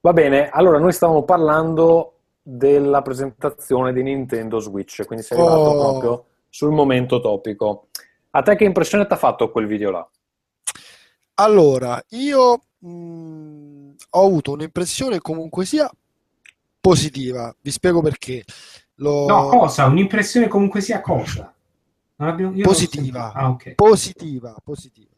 [0.00, 2.10] Va bene, allora noi stavamo parlando
[2.42, 5.80] della presentazione di Nintendo Switch, quindi sei arrivato Oh.
[5.90, 7.88] proprio sul momento topico.
[8.30, 10.08] A te che impressione ti ha fatto quel video là?
[11.36, 15.90] Allora, io mh, ho avuto un'impressione comunque sia
[16.80, 17.54] positiva.
[17.60, 18.44] Vi spiego perché.
[18.96, 19.86] L'ho- No, cosa?
[19.86, 21.53] Un'impressione comunque sia cosa?
[22.62, 23.32] Positiva.
[23.32, 23.74] Ah, ok.
[23.74, 25.10] positiva, positiva.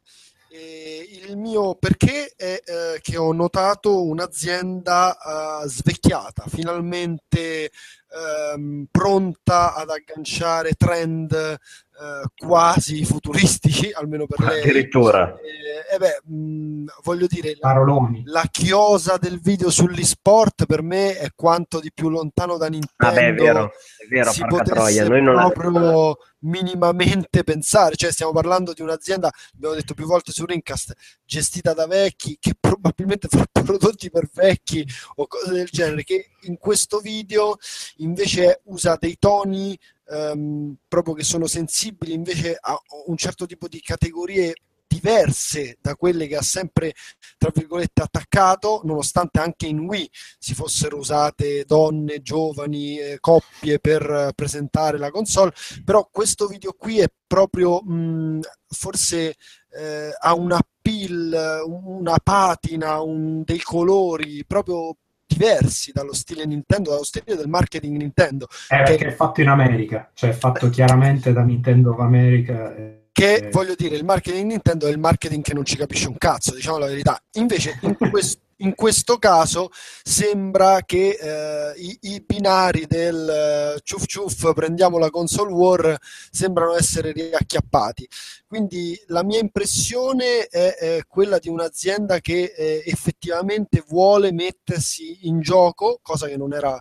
[0.49, 5.15] E il mio perché è eh, che ho notato un'azienda
[5.63, 7.71] eh, svecchiata, finalmente
[8.17, 11.59] ehm, pronta ad agganciare trend
[11.99, 14.61] eh, quasi futuristici, almeno per lei.
[14.61, 15.35] Addirittura.
[15.41, 18.23] Eh, eh beh, mh, voglio dire, la, Paroloni.
[18.27, 22.95] la chiosa del video sugli sport per me è quanto di più lontano da Nintendo
[22.97, 25.09] Vabbè, è vero, è vero, si porca potesse troia.
[25.09, 30.33] Noi non la- proprio minimamente pensare, cioè stiamo parlando di un'azienda, abbiamo detto più volte
[30.33, 30.93] su Rincast,
[31.25, 34.87] gestita da vecchi, che probabilmente fa prodotti per vecchi
[35.17, 37.57] o cose del genere, che in questo video
[37.97, 39.77] invece usa dei toni
[40.09, 44.55] ehm, proprio che sono sensibili invece a un certo tipo di categorie
[44.87, 46.95] diverse da quelle che ha sempre
[47.37, 54.03] tra virgolette attaccato nonostante anche in Wii si fossero usate donne, giovani, eh, coppie per
[54.09, 55.53] eh, presentare la console
[55.85, 59.35] però questo video qui è proprio mh, forse
[59.71, 64.97] eh, ha un appeal una patina un- dei colori proprio
[65.37, 70.11] diversi dallo stile Nintendo dallo stile del marketing Nintendo È perché è fatto in America,
[70.15, 72.75] cioè è fatto chiaramente da Nintendo of America.
[72.75, 76.07] eh, che eh, voglio dire, il marketing Nintendo è il marketing che non ci capisce
[76.07, 77.19] un cazzo, diciamo la verità.
[77.37, 79.71] Invece, in, quest- in questo caso
[80.03, 85.97] sembra che eh, i, i, binari del uh, ciuf ciuf prendiamo la console war
[86.31, 88.09] sembrano essere riacchiappati.
[88.47, 95.41] Quindi la mia impressione è, è quella di un'azienda che eh, effettivamente vuole mettersi in
[95.41, 96.81] gioco, cosa che non era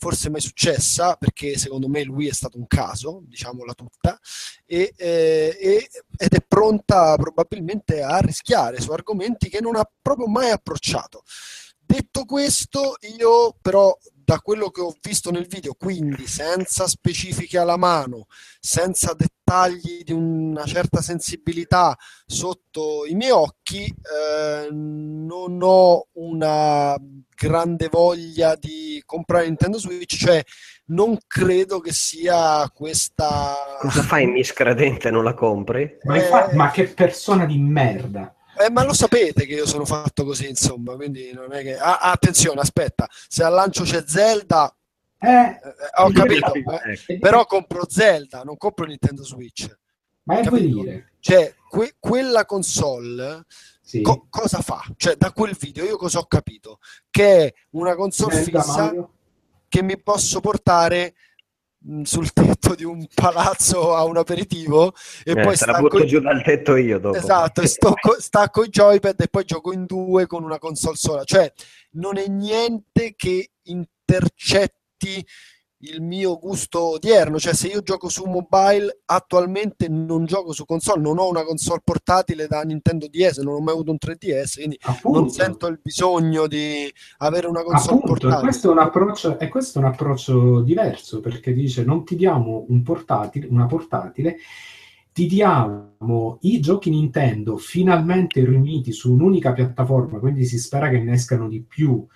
[0.00, 4.18] forse mai successa, perché secondo me lui è stato un caso, diciamola tutta,
[4.64, 10.50] e, eh, ed è pronta probabilmente a rischiare su argomenti che non ha proprio mai
[10.50, 11.22] approcciato.
[11.78, 13.94] Detto questo, io però
[14.30, 18.26] da quello che ho visto nel video, quindi senza specifiche alla mano,
[18.60, 26.94] senza dettagli di una certa sensibilità sotto i miei occhi, eh, non ho una
[27.34, 30.40] grande voglia di comprare Nintendo Switch, cioè
[30.86, 33.56] non credo che sia questa...
[33.80, 35.98] Cosa fai miscredente, non la compri?
[36.04, 38.32] Ma, infatti, ma che persona di merda!
[38.60, 41.78] Eh, ma lo sapete che io sono fatto così, insomma, quindi non è che...
[41.78, 44.74] Ah, attenzione, aspetta, se al lancio c'è Zelda,
[45.18, 45.60] eh, eh,
[46.02, 49.68] ho capito, eh, però compro Zelda, non compro Nintendo Switch.
[50.24, 51.12] Ma è vuol dire?
[51.20, 53.44] Cioè, que- quella console
[53.82, 54.02] sì.
[54.02, 54.82] co- cosa fa?
[54.96, 56.78] Cioè, da quel video io cosa ho capito?
[57.10, 59.12] Che è una console Zelda, fissa Mario.
[59.68, 61.14] che mi posso portare
[62.02, 64.92] sul tetto di un palazzo a un aperitivo
[65.24, 67.16] e eh, poi la butto giù dal tetto io dopo.
[67.16, 71.24] Esatto, stacco, stacco i joypad e poi gioco in due con una console sola.
[71.24, 71.50] Cioè,
[71.92, 75.26] non è niente che intercetti
[75.82, 81.00] il mio gusto odierno, cioè se io gioco su mobile attualmente non gioco su console,
[81.00, 84.78] non ho una console portatile da Nintendo DS, non ho mai avuto un 3DS, quindi
[84.82, 85.20] Appunto.
[85.20, 88.42] non sento il bisogno di avere una console Appunto, portatile.
[88.42, 92.66] Questo è, un approccio, e questo è un approccio diverso perché dice non ti diamo
[92.68, 94.36] un portatile, una portatile,
[95.12, 101.14] ti diamo i giochi Nintendo finalmente riuniti su un'unica piattaforma, quindi si spera che ne
[101.14, 102.06] escano di più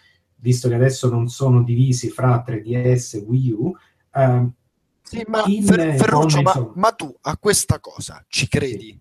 [0.45, 3.75] visto che adesso non sono divisi fra 3DS e Wii U.
[4.13, 4.47] Eh,
[5.01, 9.01] sì, ma Fer- Ferruccio, ma, ma, tu a questa cosa ci credi?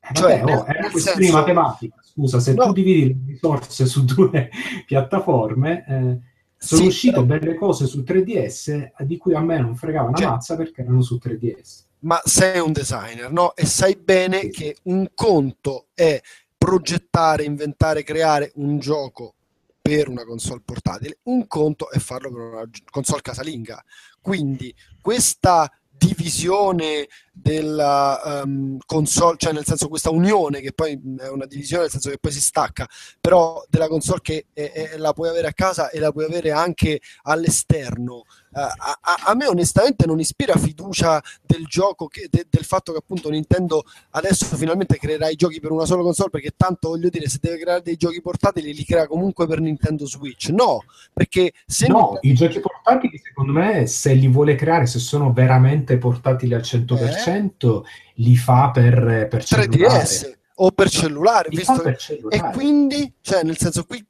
[0.00, 1.38] Eh, cioè, vabbè, oh, è una questione senso...
[1.38, 1.96] matematica.
[2.02, 2.66] Scusa, se no.
[2.66, 4.50] tu dividi le risorse su due
[4.84, 6.20] piattaforme, eh,
[6.58, 7.24] sono sì, uscite eh.
[7.24, 11.00] belle cose su 3DS di cui a me non fregava una cioè, mazza perché erano
[11.00, 11.84] su 3DS.
[12.00, 13.54] Ma sei un designer, no?
[13.54, 14.50] E sai bene sì.
[14.50, 16.20] che un conto è
[16.58, 19.34] progettare, inventare, creare un gioco
[19.82, 23.84] per una console portatile, un conto è farlo per una console casalinga.
[24.20, 31.46] Quindi questa divisione della um, console, cioè nel senso questa unione che poi è una
[31.46, 32.88] divisione nel senso che poi si stacca,
[33.20, 36.50] però della console che è, è, la puoi avere a casa e la puoi avere
[36.50, 38.24] anche all'esterno.
[38.52, 38.98] Uh, a,
[39.28, 43.82] a, me onestamente non ispira fiducia del gioco, che, de, del fatto che appunto Nintendo
[44.10, 47.58] adesso finalmente creerà i giochi per una sola console, perché tanto voglio dire, se deve
[47.58, 50.50] creare dei giochi portatili li crea comunque per Nintendo Switch.
[50.50, 50.84] No,
[51.14, 51.86] perché se...
[51.88, 56.60] No, i giochi portatili secondo me se li vuole creare, se sono veramente portatili al
[56.60, 57.82] 100%, eh?
[58.16, 61.80] li fa per, per 3DS o per cellulare, visto...
[61.80, 62.50] per cellulare.
[62.50, 64.04] E quindi, cioè nel senso qui...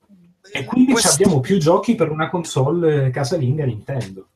[0.53, 1.13] E quindi questo...
[1.13, 4.27] abbiamo più giochi per una console casalinga Nintendo.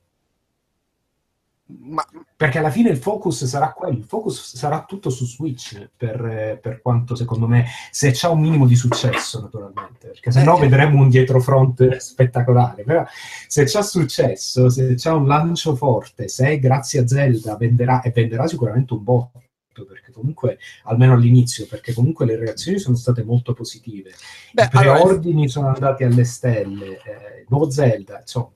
[1.68, 2.04] Ma...
[2.36, 6.80] Perché alla fine il focus sarà quello, il focus sarà tutto su Switch per, per
[6.80, 11.00] quanto secondo me, se c'è un minimo di successo naturalmente, perché se no eh, vedremo
[11.00, 13.04] un dietro front spettacolare, però
[13.48, 18.46] se c'è successo, se c'è un lancio forte, se grazie a Zelda venderà e venderà
[18.46, 19.40] sicuramente un botto,
[19.88, 24.10] perché comunque almeno all'inizio, perché comunque le reazioni sono state molto positive,
[24.52, 25.48] Beh, i preordini allora...
[25.48, 28.50] sono andati alle stelle, eh, il nuovo Zelda, insomma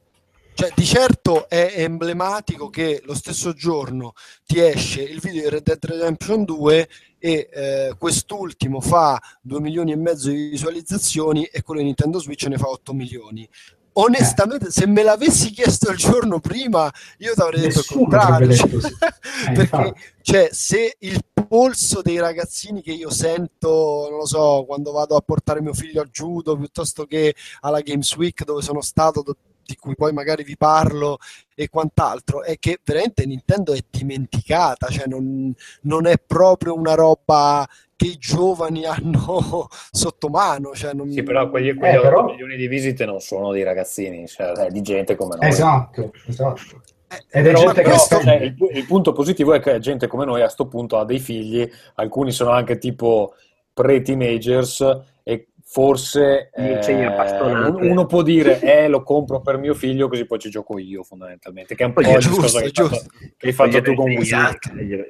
[0.61, 4.13] cioè, di certo è emblematico che lo stesso giorno
[4.45, 6.89] ti esce il video di Red Dead Redemption 2
[7.19, 12.45] e eh, quest'ultimo fa 2 milioni e mezzo di visualizzazioni e quello di Nintendo Switch
[12.45, 13.49] ne fa 8 milioni.
[13.93, 14.71] Onestamente, eh.
[14.71, 18.55] se me l'avessi chiesto il giorno prima, io ti avrei detto il contrario.
[18.55, 18.69] Cioè,
[19.49, 24.93] eh, perché cioè, se il polso dei ragazzini che io sento, non lo so, quando
[24.93, 29.23] vado a portare mio figlio a judo piuttosto che alla Games Week dove sono stato
[29.71, 31.19] di cui poi magari vi parlo
[31.55, 37.69] e quant'altro, è che veramente Nintendo è dimenticata, cioè non, non è proprio una roba
[37.95, 40.73] che i giovani hanno sotto mano.
[40.75, 41.11] Cioè non...
[41.11, 42.25] Sì, però quegli, quegli eh, però...
[42.25, 45.49] milioni di visite non sono di ragazzini, cioè è di gente come noi.
[45.49, 46.83] Esatto, esatto.
[47.09, 48.21] Eh, Ed è gente che questo...
[48.21, 51.19] cioè, il, il, punto positivo è che gente come noi a questo punto ha dei
[51.19, 53.35] figli, alcuni sono anche tipo
[53.73, 55.01] pre-teenagers
[55.73, 57.15] forse eh,
[57.79, 61.77] uno può dire eh lo compro per mio figlio così poi ci gioco io fondamentalmente
[61.77, 64.27] che è un po' il discorso che, che hai fatto tu con Wii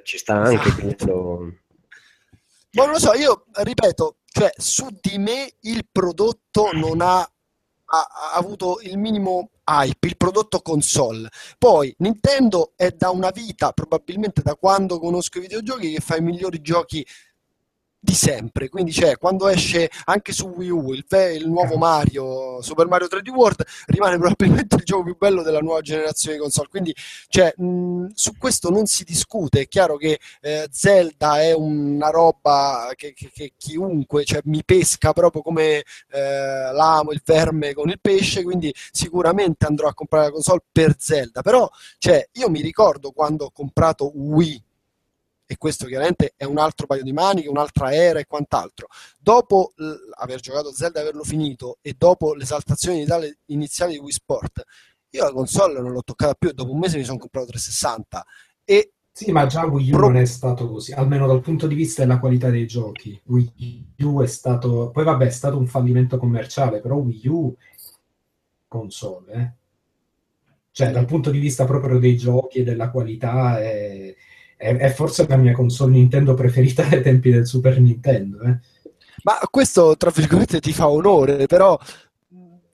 [0.02, 1.54] ci sta anche quello
[2.72, 7.28] ma non lo so io ripeto cioè su di me il prodotto non ha, ha-
[7.84, 11.28] ha avuto il minimo hype, il prodotto console.
[11.58, 16.22] Poi Nintendo è da una vita, probabilmente da quando conosco i videogiochi, che fa i
[16.22, 17.04] migliori giochi
[18.00, 18.68] di sempre.
[18.68, 21.04] Quindi c'è quando esce anche su Wii U il,
[21.36, 25.80] il nuovo Mario, Super Mario 3D World, rimane probabilmente il gioco più bello della nuova
[25.82, 26.68] generazione di console.
[26.68, 26.94] Quindi
[27.28, 29.60] cioè, mh, su questo non si discute.
[29.60, 35.12] È chiaro che eh, Zelda è una roba che, che- che chiunque cioè, mi pesca
[35.12, 38.42] proprio come eh, l'amo, il verme con il pesce.
[38.42, 41.42] Quindi sicuramente andrò a comprare la console per Zelda.
[41.42, 44.62] Però cioè, io mi ricordo quando ho comprato Wii
[45.50, 48.86] e questo chiaramente è un altro paio di maniche, un'altra era e quant'altro.
[49.18, 49.72] Dopo
[50.18, 54.62] aver giocato Zelda e averlo finito e dopo l'esaltazione iniziale, iniziale di Wii Sport,
[55.10, 58.24] io la console non l'ho toccata più e dopo un mese mi sono comprato 360
[58.62, 61.74] e Sì, ma già Wii U Pro- non è stato così, almeno dal punto di
[61.74, 63.20] vista della qualità dei giochi.
[63.24, 67.56] Wii U è stato, poi vabbè, è stato un fallimento commerciale, però Wii U
[68.68, 69.52] console, eh.
[70.70, 74.14] Cioè, dal punto di vista proprio dei giochi e della qualità, è,
[74.60, 78.58] è- è forse la mia console Nintendo preferita dai tempi del Super Nintendo, eh.
[79.22, 81.78] Ma questo, tra virgolette, ti fa onore, però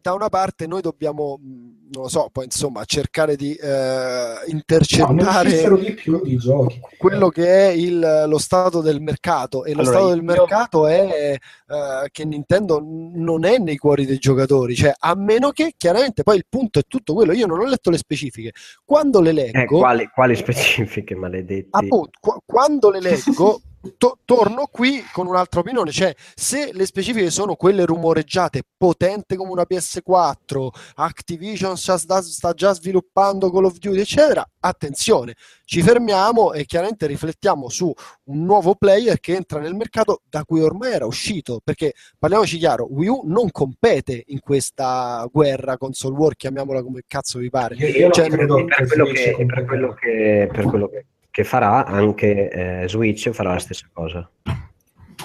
[0.06, 4.40] da una parte noi dobbiamo, mh, non lo so, poi insomma, cercare di eh, No,
[4.46, 6.80] intercettare uscissero di più di giochi.
[6.96, 10.86] quello che è il- lo stato del mercato e lo Allora, stato del io- mercato
[10.86, 11.36] è
[11.68, 16.36] eh, che Nintendo non è nei cuori dei giocatori, cioè a meno che chiaramente poi
[16.36, 18.52] il punto è tutto quello, io non ho letto le specifiche,
[18.84, 21.68] quando le Eh, leggo, quali, quali specifiche, maledetti?
[21.72, 23.60] appunto, qu- quando le leggo,
[23.96, 29.50] to- torno qui con un'altra opinione, cioè se le specifiche sono quelle rumoreggiate, potente come
[29.50, 35.34] una PS4, Activision sta, sta- già sviluppando Call of Duty, eccetera, attenzione,
[35.64, 37.92] ci fermiamo e chiaramente riflettiamo su
[38.24, 42.86] un nuovo player che entra nel mercato da cui ormai era uscito, perché parliamoci chiaro,
[42.90, 47.74] Wii U non compete in questa guerra console war, chiamiamola come cazzo vi pare.
[47.76, 51.06] Io, io non Cioè, credo E per quello che, per quello che, per quello che-
[51.36, 54.26] che farà anche eh, Switch farà la stessa cosa.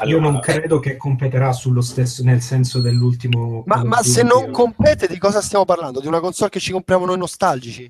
[0.04, 3.64] Io non credo che competerà sullo stesso, nel senso dell'ultimo.
[3.66, 6.02] Ma, ma se non compete, di cosa stiamo parlando?
[6.02, 7.90] Di una console che ci compriamo noi nostalgici?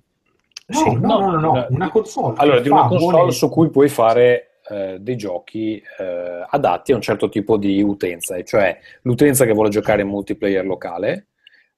[0.68, 0.94] No, Sì.
[1.00, 2.36] no, no, no, no, una console.
[2.38, 6.96] Allora, di una console buone- su cui puoi fare eh, dei giochi eh, adatti a
[6.98, 11.30] un certo tipo di utenza, e cioè l'utenza che vuole giocare in multiplayer locale,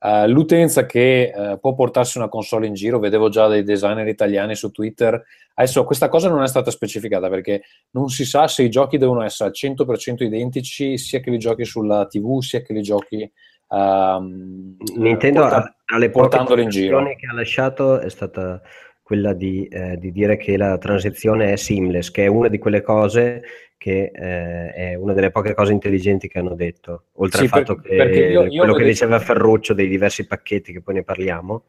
[0.05, 2.99] eh, l'utenza che eh, può portarsi una console in giro.
[2.99, 5.23] Vedevo già dei designer italiani su Twitter.
[5.53, 9.21] Adesso questa cosa non è stata specificata perché non si sa se i giochi devono
[9.21, 13.31] essere al 100% identici, sia che li giochi sulla TV, sia che li giochi
[13.69, 16.97] ehm, Nintendo porta- ha- tra le poche portandoli in giro.
[16.97, 18.61] posizioni che ha lasciato è stata
[19.01, 22.81] quella di, eh, di dire che la transizione è seamless, che è una di quelle
[22.81, 23.41] cose
[23.83, 27.75] che eh, è una delle poche cose intelligenti che hanno detto, oltre Sì, al fatto
[27.75, 31.63] per- che io- io quello che diceva Ferruccio dei diversi pacchetti, che poi ne parliamo,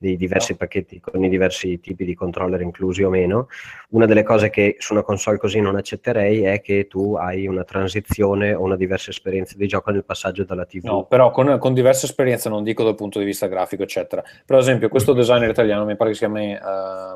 [0.00, 0.58] dei diversi No.
[0.58, 3.48] pacchetti con i diversi tipi di controller inclusi o meno,
[3.88, 7.64] una delle cose che su una console così non accetterei è che tu hai una
[7.64, 10.84] transizione o una diversa esperienza di gioco nel passaggio dalla TV.
[10.84, 14.22] No, però con, con diverse esperienze, non dico dal punto di vista grafico, eccetera.
[14.46, 16.52] Per esempio, questo designer italiano, mi pare che si chiami...
[16.52, 16.60] eh,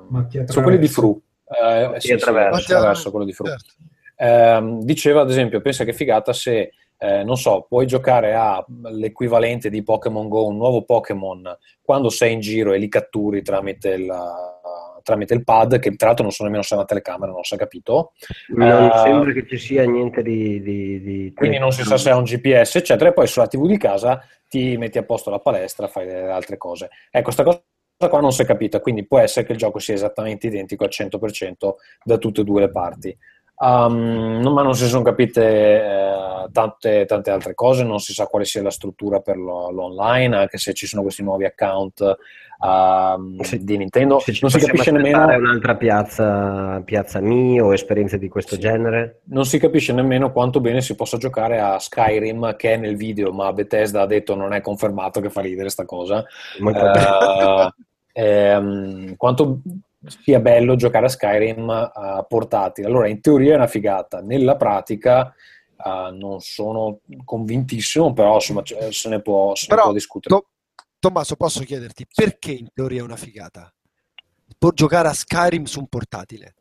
[0.08, 0.88] Mattia sono quelli di.
[0.88, 1.22] Fru.
[1.46, 2.50] Eh, sì, sì, Traverso.
[2.56, 3.46] Mattia Traverso, quello di Fru.
[3.46, 3.74] Certo.
[4.22, 9.82] Ehm, diceva, ad esempio, pensa che figata se, eh, non so, puoi giocare all'equivalente di
[9.82, 14.08] Pokémon Go, un nuovo Pokémon, quando sei in giro e li catturi tramite il,
[15.02, 17.54] tramite il pad, che tra l'altro non so nemmeno se è una telecamera, non si
[17.54, 18.12] è capito.
[18.50, 20.62] Non Eh, sembra che ci sia niente di...
[20.62, 23.66] di- di- quindi non si sa se ha un GPS, eccetera, e poi sulla TV
[23.66, 26.90] di casa ti metti a posto la palestra, fai le altre cose.
[27.10, 27.60] Ecco, questa cosa
[28.08, 30.90] qua non si è capita, quindi può essere che il gioco sia esattamente identico al
[30.90, 33.16] 100% da tutte e due le parti.
[33.54, 38.44] Um, ma non si sono capite eh, tante, tante altre cose, non si sa quale
[38.44, 42.16] sia la struttura per lo- l'online, anche se ci sono questi nuovi account
[42.58, 43.62] um, Sì.
[43.62, 44.18] di Nintendo.
[44.18, 48.60] Se Non si capisce nemmeno un'altra piazza, piazza Mi o esperienze di questo Sì.
[48.62, 49.20] genere.
[49.26, 53.32] non si capisce nemmeno quanto bene si possa giocare a Skyrim, che è nel video,
[53.32, 56.24] ma Bethesda ha detto non è confermato che fa ridere sta cosa.
[56.58, 56.84] Molto.
[56.92, 57.72] Eh,
[58.14, 59.60] ehm, quanto
[60.06, 62.86] sia bello giocare a Skyrim a portatile.
[62.86, 65.34] Allora, in teoria è una figata, nella pratica
[65.84, 70.34] eh, non sono convintissimo, però insomma c- se ne può, se ne Però, può discutere.
[70.34, 70.46] To-
[70.98, 73.72] Tommaso, posso chiederti perché in teoria è una figata?
[74.56, 76.54] Può giocare a Skyrim su un portatile.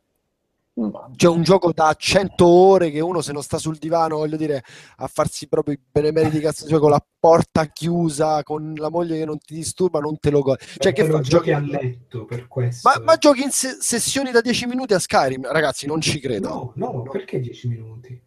[1.16, 4.62] C'è un gioco da 100 ore che uno se non sta sul divano, voglio dire,
[4.96, 9.38] a farsi proprio i benemeriti cazzo gioco, la porta chiusa, con la moglie che non
[9.38, 10.64] ti disturba, non te lo godi.
[10.78, 11.20] Cioè, che fa?
[11.20, 12.88] giochi a letto per questo.
[12.88, 15.46] Ma, ma giochi in se- sessioni da 10 minuti a Skyrim?
[15.50, 16.72] Ragazzi, non ci credo.
[16.74, 18.22] No, no, perché 10 minuti?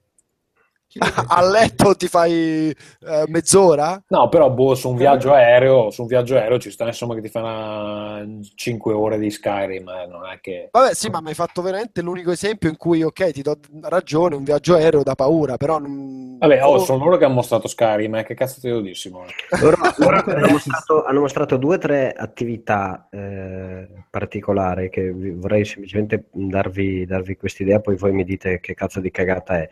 [1.28, 4.02] A letto ti fai eh, mezz'ora?
[4.08, 7.22] No, però boh, su un viaggio aereo, su un viaggio aereo ci sta insomma che
[7.22, 8.26] ti fa una
[8.56, 10.70] 5 ore di Skyrim, eh, non è che...
[10.72, 14.36] Vabbè, sì, ma mi hai fatto veramente l'unico esempio in cui, ok, ti do ragione,
[14.36, 15.80] un viaggio aereo da paura, però...
[15.80, 16.38] Non...
[16.40, 19.32] Vabbè, oh, sono loro che hanno mostrato Skyrim, eh, che cazzo ti devo dire, Simone?
[19.62, 26.30] Loro, loro hanno, mostrato, hanno, mostrato, due o tre attività eh, particolari che vorrei semplicemente
[26.32, 29.68] darvi, darvi quest'idea, poi voi mi dite che cazzo di cagata è.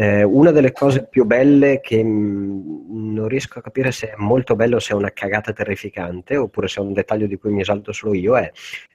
[0.00, 4.14] Eh, una delle cose più belle che mh, mm, non riesco a capire se è
[4.16, 7.50] molto bello o se è una cagata terrificante oppure se è un dettaglio di cui
[7.50, 8.48] mi esalto solo io è,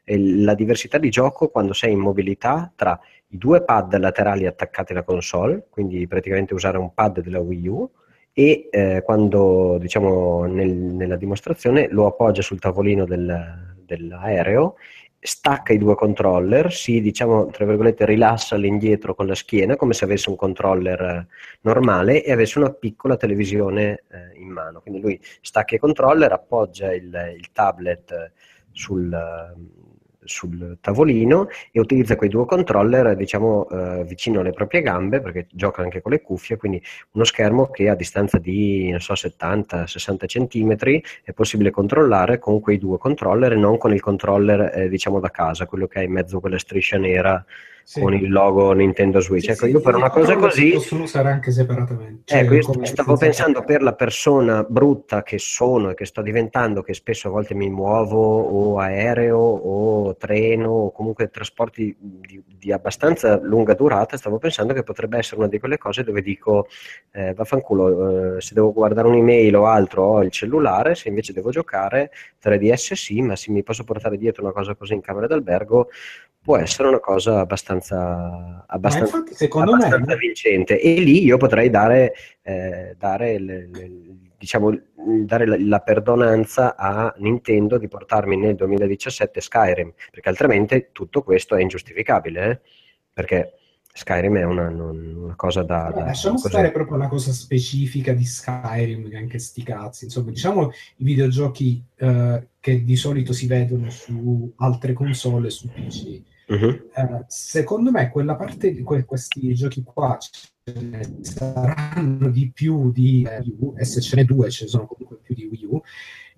[0.06, 2.98] la diversità di gioco quando sei in mobilità tra
[3.28, 7.90] i due pad laterali attaccati alla console, quindi praticamente usare un pad della Wii U
[8.32, 14.76] e eh, quando diciamo nel, nella dimostrazione lo appoggia sul tavolino del, dell'aereo
[15.24, 20.04] stacca i due controller, si diciamo tra virgolette rilassa all'indietro con la schiena come se
[20.04, 21.28] avesse un controller eh,
[21.62, 24.82] normale e avesse una piccola televisione eh, in mano.
[24.82, 28.32] Quindi lui stacca i controller, appoggia il, il tablet
[28.72, 29.10] sul,
[30.26, 35.82] sul tavolino e utilizza quei due controller diciamo eh, vicino alle proprie gambe perché gioca
[35.82, 41.34] anche con le cuffie quindi uno schermo che a distanza di so 70-60 cm è
[41.34, 45.66] possibile controllare con quei due controller e non con il controller eh, diciamo da casa
[45.66, 47.44] quello che ha in mezzo quella striscia nera
[47.84, 48.02] sì.
[48.02, 49.46] con il logo Nintendo Switch.
[49.46, 50.72] Sì, ecco, io per una cosa così...
[50.72, 52.22] Possono usare anche separatamente.
[52.26, 56.82] Cioè, ecco, io stavo pensando per la persona brutta che sono e che sto diventando,
[56.82, 62.72] che spesso a volte mi muovo o aereo o treno o comunque trasporti di, di
[62.72, 66.68] abbastanza lunga durata, stavo pensando che potrebbe essere una di quelle cose dove dico,
[67.12, 71.52] eh, vaffanculo, eh, se devo guardare un'email o altro ho il cellulare, se invece devo
[71.52, 72.12] giocare
[72.42, 75.90] 3DS sì, ma se mi posso portare dietro una cosa così in camera d'albergo
[76.44, 80.18] può essere una cosa abbastanza, abbastanza, infatti, secondo abbastanza me...
[80.18, 80.80] vincente.
[80.80, 83.92] E lì io potrei dare, eh, dare, le, le,
[84.38, 84.78] diciamo,
[85.26, 91.56] dare la, la, perdonanza a Nintendo di portarmi nel 2017 Skyrim, perché altrimenti tutto questo
[91.56, 92.50] è ingiustificabile.
[92.50, 92.60] Eh?
[93.14, 93.54] Perché
[93.94, 95.92] Skyrim è una, una cosa da...
[95.94, 96.50] da lasciamo cosa...
[96.50, 100.06] stare proprio la cosa specifica di Skyrim, che anche sti cazzi.
[100.06, 105.70] Insomma, diciamo i videogiochi eh, che di solito si vedono su altre console e su
[105.70, 106.22] PC
[106.54, 106.90] Uh-huh.
[106.94, 112.92] Eh, secondo me quella parte di que- questi giochi qua ce ne saranno di più
[112.92, 115.46] di eh, Wii U, e se ce n'è due ce ne sono comunque più di
[115.46, 115.82] Wii U.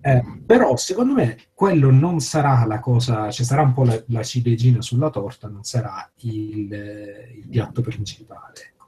[0.00, 4.22] Eh, però secondo me quello non sarà la cosa, ci sarà un po' la, la
[4.22, 8.52] ciliegina sulla torta, non sarà il, il piatto principale.
[8.54, 8.86] Ecco.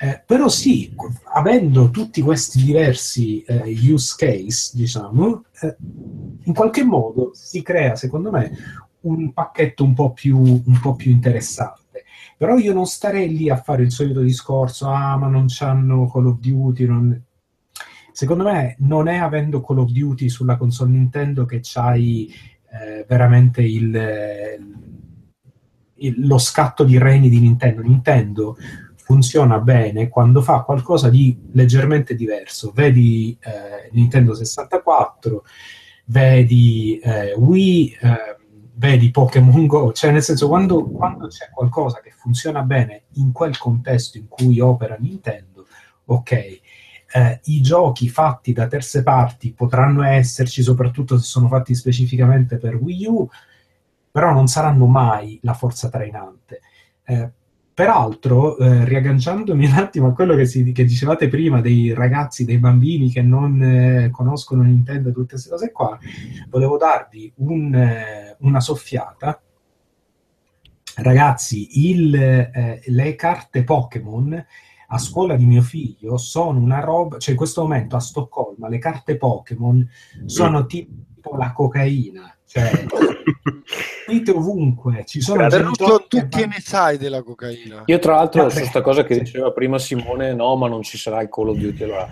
[0.00, 0.94] Eh, però sì,
[1.34, 5.76] avendo tutti questi diversi eh, use case, diciamo, eh,
[6.44, 8.52] in qualche modo si crea, secondo me,
[9.02, 12.04] un pacchetto un po, più, un po' più interessante.
[12.36, 16.26] Però io non starei lì a fare il solito discorso, ah ma non c'hanno Call
[16.26, 17.22] of Duty, non...
[18.12, 22.32] secondo me non è avendo Call of Duty sulla console Nintendo che c'hai
[22.70, 23.92] eh, veramente il,
[25.94, 27.82] il, lo scatto di reni di Nintendo.
[27.82, 28.56] Nintendo
[28.94, 32.72] funziona bene quando fa qualcosa di leggermente diverso.
[32.74, 35.44] Vedi eh, Nintendo 64,
[36.04, 38.36] vedi eh, Wii, eh,
[38.78, 43.58] vedi Pokémon Go, cioè nel senso quando, quando, c'è qualcosa che funziona bene in quel
[43.58, 45.66] contesto in cui opera Nintendo,
[46.06, 52.56] ok, eh, i giochi fatti da terze parti potranno esserci, soprattutto se sono fatti specificamente
[52.56, 53.28] per Wii U,
[54.10, 56.60] però non saranno mai la forza trainante.
[57.02, 57.30] Eh,
[57.78, 62.58] Peraltro, eh, riagganciandomi un attimo a quello che, si, che, dicevate prima dei ragazzi, dei
[62.58, 65.96] bambini che non eh, conoscono Nintendo e tutte queste cose qua,
[66.48, 69.40] volevo darvi un, eh, una soffiata.
[70.96, 74.44] Ragazzi, il, eh, le carte Pokémon
[74.88, 78.78] a scuola di mio figlio sono una roba, cioè in questo momento a Stoccolma le
[78.78, 79.88] carte Pokémon
[80.24, 82.70] sono tipo la cocaina cioè,
[84.08, 87.82] dite ovunque, ci sono Ferruccio, tu che ne sai della cocaina?
[87.84, 88.52] Io tra l'altro Vabbè.
[88.52, 91.58] su questa cosa che diceva prima Simone, no, ma non ci sarà il Call of
[91.58, 92.10] Duty allora.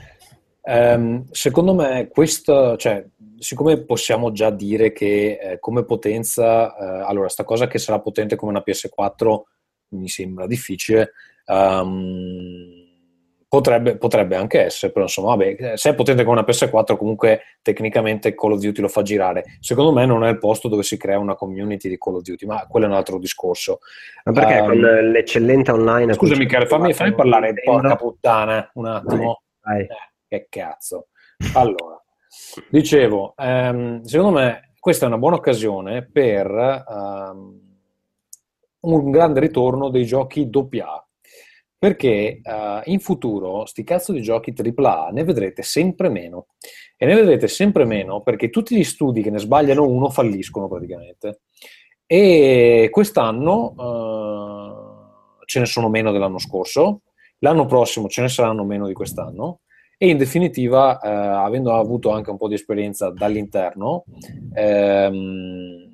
[0.61, 3.03] Um, secondo me questo, cioè,
[3.39, 8.37] siccome possiamo già dire che eh, come potenza, eh, allora sta cosa che sarà potente
[8.37, 9.41] come una PS4
[9.91, 11.13] mi sembra difficile,
[11.47, 12.76] um,
[13.49, 18.35] Potrebbe, potrebbe, anche essere, però insomma, vabbè, se è potente come una PS4, comunque tecnicamente
[18.35, 19.45] Call of Duty lo fa girare.
[19.61, 22.45] Secondo me non è il posto dove si crea una community di Call of Duty,
[22.45, 23.79] ma quello è un altro discorso.
[24.25, 26.15] Ma perché um, con l'eccellente online...
[26.15, 29.43] Scusami, Michele, fammi, fammi parlare, porca puttana, un attimo.
[29.61, 29.97] Vai, vai.
[29.97, 31.07] Eh, che cazzo.
[31.55, 32.03] Allora,
[32.69, 37.61] dicevo, um, secondo me questa è una buona occasione per um,
[38.81, 41.06] un grande ritorno dei giochi doppia
[41.79, 46.47] perché uh, in futuro sti cazzo di giochi AAA ne vedrete sempre meno.
[46.97, 51.41] E ne vedrete sempre meno perché tutti gli studi che ne sbagliano uno falliscono praticamente.
[52.07, 57.03] E quest'anno uh, ce ne sono meno dell'anno scorso,
[57.39, 59.61] l'anno prossimo ce ne saranno meno di quest'anno
[59.99, 64.05] e in definitiva, eh, avendo avuto anche un po' di esperienza dall'interno,
[64.53, 65.91] ehm,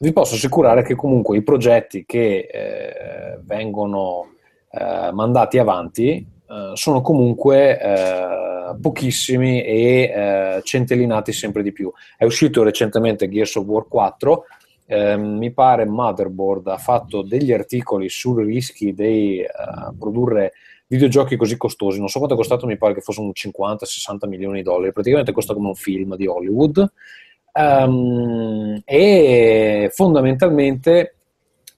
[0.00, 4.34] vi posso assicurare che comunque i progetti che eh, vengono
[4.70, 11.92] eh, mandati avanti eh, sono comunque eh, pochissimi e eh, centellinati sempre di più.
[12.16, 14.44] È uscito recentemente Gears of War 4,
[14.86, 19.44] ehm, mi pare Motherboard ha fatto degli articoli sui rischi di
[19.98, 20.52] produrre
[20.88, 24.62] videogiochi così costosi, non so quanto è costato, mi pare che fossero 50-60 milioni di
[24.64, 26.92] dollari, praticamente costa come un film di Hollywood.
[27.52, 31.14] Um, e fondamentalmente,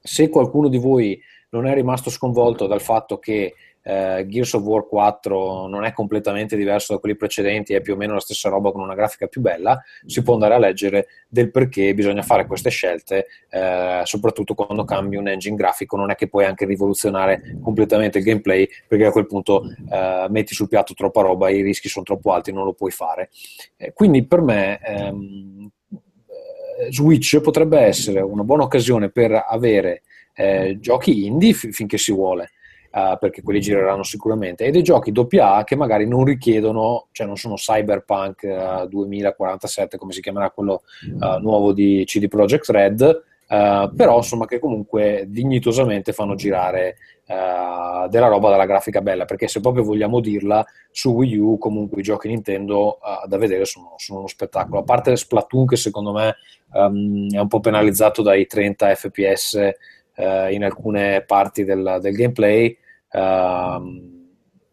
[0.01, 1.21] se qualcuno di voi
[1.53, 6.57] non è rimasto sconvolto dal fatto che eh, Gears of War 4 non è completamente
[6.57, 9.41] diverso da quelli precedenti, è più o meno la stessa roba con una grafica più
[9.43, 14.85] bella, si può andare a leggere del perché bisogna fare queste scelte, eh, soprattutto quando
[14.85, 19.13] cambi un engine grafico, non è che puoi anche rivoluzionare completamente il gameplay, perché a
[19.13, 22.73] quel punto eh, metti sul piatto troppa roba, i rischi sono troppo alti, non lo
[22.73, 23.29] puoi fare.
[23.77, 30.03] Eh, quindi per me ehm, eh, Switch potrebbe essere una buona occasione per avere
[30.35, 32.51] eh, giochi indie f- finché si vuole
[32.93, 37.37] uh, perché quelli gireranno sicuramente, e dei giochi AA che magari non richiedono, cioè non
[37.37, 40.83] sono Cyberpunk uh, eh, 2047 come si chiamerà quello
[41.19, 48.49] uh, nuovo di CD Projekt Red, però insomma che comunque dignitosamente fanno girare della roba
[48.49, 52.99] dalla grafica bella, perché se proprio vogliamo dirla, su Wii U comunque i giochi Nintendo
[53.27, 56.37] da vedere sono, sono, uno spettacolo, a parte Splatoon che secondo me
[56.73, 59.73] um, è un po' penalizzato dai 30 fps
[60.17, 62.77] in alcune parti del, del gameplay,
[63.13, 64.21] Uh,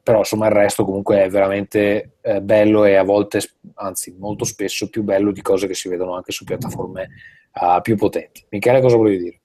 [0.01, 3.41] però insomma il resto comunque è veramente eh, bello e a volte,
[3.75, 7.09] anzi molto spesso, più bello di cose che si vedono anche su piattaforme
[7.53, 8.43] uh, più potenti.
[8.49, 9.39] Michele, cosa volevi dire?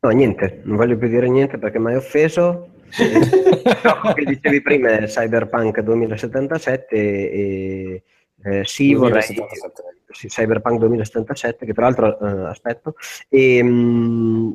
[0.00, 2.70] No, niente, non voglio più dire niente perché mi hai offeso.
[2.98, 8.02] Il che dicevi prima è Cyberpunk 2077 e
[8.44, 9.82] eh, sì, 2077.
[9.82, 12.94] vorrei sì, Cyberpunk 2077 che tra l'altro eh, aspetto.
[13.28, 14.52] E mh, mm,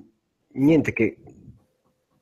[0.54, 1.18] niente che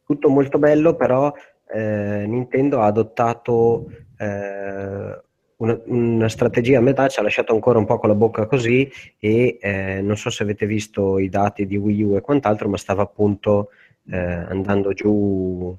[0.05, 1.31] tutto molto bello, però
[1.71, 5.21] eh, Nintendo ha adottato eh,
[5.57, 8.89] una, una, strategia a metà, ci ha lasciato ancora un po' con la bocca così
[9.19, 12.77] e eh, non so se avete visto i dati di Wii U e quant'altro, ma
[12.77, 13.69] stava appunto
[14.09, 15.77] eh, andando giù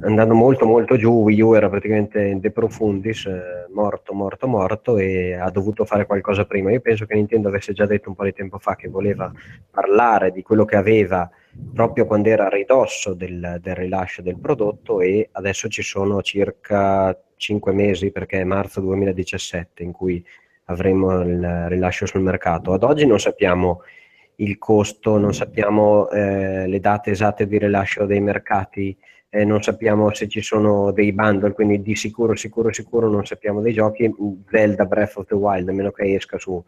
[0.00, 5.34] andando molto molto giù, Wii U era praticamente de profundis, eh, morto, morto, morto e
[5.34, 6.70] ha dovuto fare qualcosa prima.
[6.70, 9.32] Io penso che Nintendo avesse già detto un po' di tempo fa che voleva
[9.70, 11.28] parlare di quello che aveva
[11.72, 17.16] proprio quando era a ridosso del, del rilascio del prodotto e adesso ci sono circa
[17.36, 20.24] 5 mesi perché è marzo 2017 in cui
[20.66, 22.72] avremo il rilascio sul mercato.
[22.72, 23.82] Ad oggi non sappiamo
[24.36, 28.96] il costo, non sappiamo eh, le date esatte di rilascio dei mercati
[29.34, 33.60] eh, non sappiamo se ci sono dei bundle, quindi di sicuro, sicuro, sicuro non sappiamo
[33.60, 34.08] dei giochi.
[34.48, 36.62] Zelda Breath of the Wild, a meno che esca sulla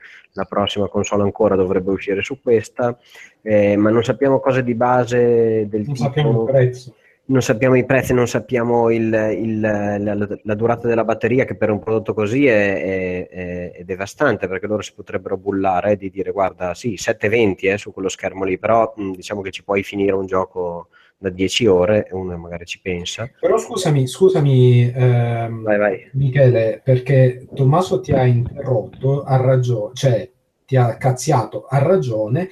[0.49, 2.99] prossima console ancora, dovrebbe uscire su questa,
[3.43, 6.07] eh, ma non sappiamo cose di base del non tipo...
[6.07, 6.95] Sappiamo il prezzo.
[7.29, 11.71] Non sappiamo i prezzi, non sappiamo il, il, la, la, durata della batteria, che per
[11.71, 16.75] un prodotto così è, è, è, devastante, perché loro si potrebbero bullare di dire guarda,
[16.75, 20.89] sì, 720 eh, su quello schermo lì, però diciamo che ci puoi finire un gioco
[21.19, 23.31] da 10 ore uno magari ci pensa.
[23.41, 26.11] Però scusami, scusami ehm, vai, vai.
[26.13, 30.31] Michele, perché Tommaso ti ha interrotto, ha ragione, cioè
[30.67, 32.49] ti ha cazziato, ha ragione,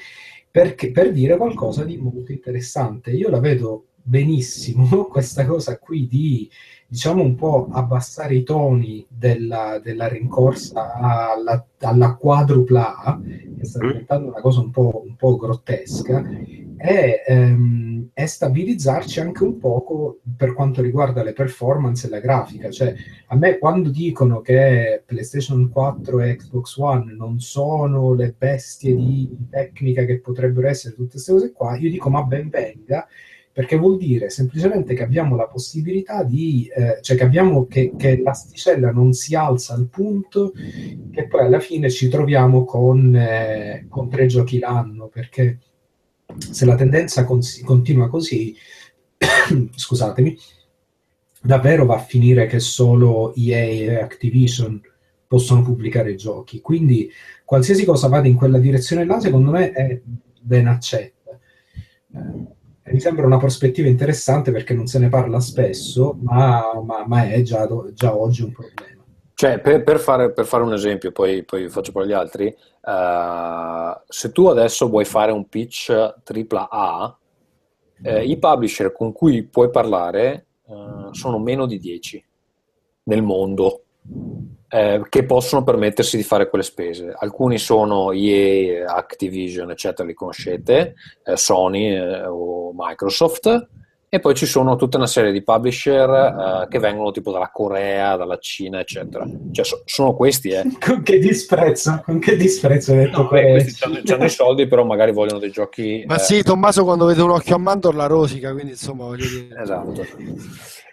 [0.50, 3.10] perché, per dire qualcosa di molto interessante.
[3.10, 6.48] Io la vedo benissimo questa cosa qui di
[6.94, 13.20] diciamo un po' abbassare i toni della, della rincorsa alla, alla quadrupla
[13.58, 13.86] che sta mm.
[13.88, 16.22] diventando una cosa un po', un po grottesca,
[16.76, 22.70] e, ehm, e, stabilizzarci anche un poco per quanto riguarda le performance e la grafica.
[22.70, 22.94] Cioè,
[23.26, 29.36] a me quando dicono che PlayStation 4 e Xbox One non sono le bestie di
[29.50, 33.04] tecnica che potrebbero essere tutte queste cose qua, io dico ma ben venga
[33.54, 38.20] perché vuol dire semplicemente che abbiamo la possibilità di, eh, cioè che abbiamo che, che,
[38.20, 40.52] l'asticella non si alza al punto
[41.12, 45.60] che poi alla fine ci troviamo con, eh, con tre giochi l'anno, perché
[46.36, 48.56] se la tendenza cons- continua così,
[49.72, 50.36] scusatemi,
[51.40, 54.80] davvero va a finire che solo EA e Activision
[55.28, 56.60] possono pubblicare giochi.
[56.60, 57.08] Quindi
[57.44, 60.00] qualsiasi cosa vada in quella direzione là, secondo me è
[60.40, 61.38] ben accetta.
[62.14, 67.28] Eh, mi sembra una prospettiva interessante perché non se ne parla spesso, ma, ma- ma
[67.30, 69.02] è già, già oggi un problema.
[69.34, 74.00] Cioè, per, per fare, per fare un esempio, poi, poi faccio poi gli altri, eh,
[74.06, 77.18] se tu adesso vuoi fare un pitch AAA,
[78.02, 82.24] eh, i publisher con cui puoi parlare eh, sono meno di 10
[83.04, 83.82] nel mondo
[84.74, 87.14] eh, che possono permettersi di fare quelle spese.
[87.16, 93.68] Alcuni sono EA, Activision, eccetera, li conoscete, eh, Sony eh, o Microsoft,
[94.14, 98.14] e poi ci sono tutta una serie di publisher eh, che vengono tipo dalla Corea,
[98.14, 99.26] dalla Cina, eccetera.
[99.50, 100.62] Cioè, so, sono questi, eh.
[100.78, 104.84] Con che disprezzo, con che disprezzo hai detto no, beh, questi hanno, i soldi, però
[104.84, 106.04] magari vogliono dei giochi...
[106.06, 106.20] Ma eh...
[106.20, 109.60] sì, Tommaso quando vede un occhio a Mandor la rosica, quindi insomma voglio dire...
[109.60, 110.06] Esatto.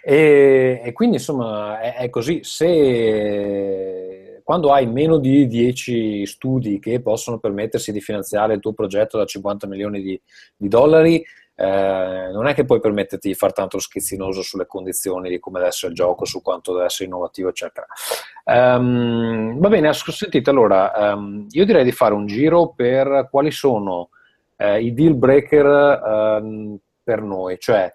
[0.03, 2.39] E, e quindi insomma è, è così.
[2.41, 9.17] Se quando hai meno di 10 studi che possono permettersi di finanziare il tuo progetto
[9.17, 10.19] da 50 milioni di,
[10.57, 11.23] di dollari,
[11.55, 15.69] eh, non è che puoi permetterti di fare tanto schizzinoso sulle condizioni di come deve
[15.69, 17.85] essere il gioco, su quanto deve essere innovativo, eccetera.
[18.45, 24.09] Um, va bene, sentite, allora um, io direi di fare un giro per quali sono
[24.57, 27.91] eh, i deal breaker um, per noi, cioè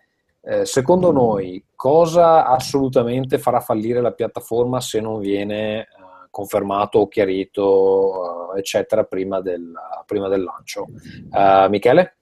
[0.49, 5.87] eh, secondo noi cosa assolutamente farà fallire la piattaforma se non viene eh,
[6.31, 9.73] confermato o chiarito, eh, eccetera, prima del,
[10.07, 10.87] prima del lancio?
[11.33, 12.19] Uh, Michele?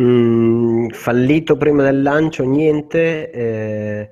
[0.00, 3.30] Mm, fallito prima del lancio, niente.
[3.30, 4.10] Eh,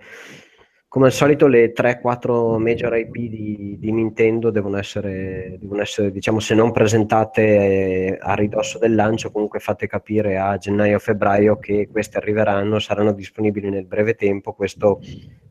[0.88, 6.38] come al solito, le 3-4 major IP di, di Nintendo devono essere, devono essere, diciamo,
[6.40, 12.18] se non presentate eh, a ridosso del lancio, comunque fate capire a gennaio-febbraio che queste
[12.18, 14.52] arriveranno, saranno disponibili nel breve tempo.
[14.52, 15.00] Questo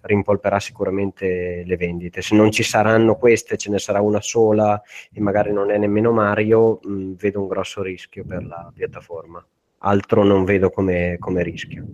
[0.02, 2.22] rimpolperà sicuramente le vendite.
[2.22, 4.80] Se non ci saranno queste, ce ne sarà una sola
[5.12, 9.44] e magari non è nemmeno Mario, mh, mm, vedo un grosso rischio per la piattaforma
[9.80, 11.86] altro non vedo come, come rischio.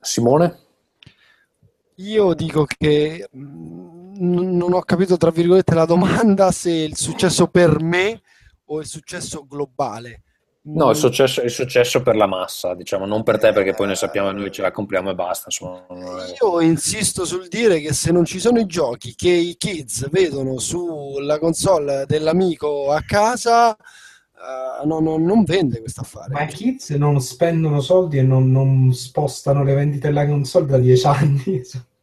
[0.00, 0.64] Simone?
[1.96, 7.80] Io dico che mm, non ho capito, tra virgolette, la domanda se il successo per
[7.80, 8.20] me
[8.66, 10.22] o il successo globale.
[10.68, 13.94] No, il successo, il successo, per la massa, diciamo, non per te perché poi noi
[13.94, 15.44] sappiamo che noi ce la compriamo e basta.
[15.46, 15.86] Insomma,
[16.42, 20.58] Io insisto sul dire che se non ci sono i giochi che i kids vedono
[20.58, 23.76] sulla console dell'amico a casa,
[24.36, 26.32] uh, no, no, non vende questo affare.
[26.32, 30.78] Ma i kids non spendono soldi e non, non spostano le vendite della console da
[30.78, 31.62] dieci anni.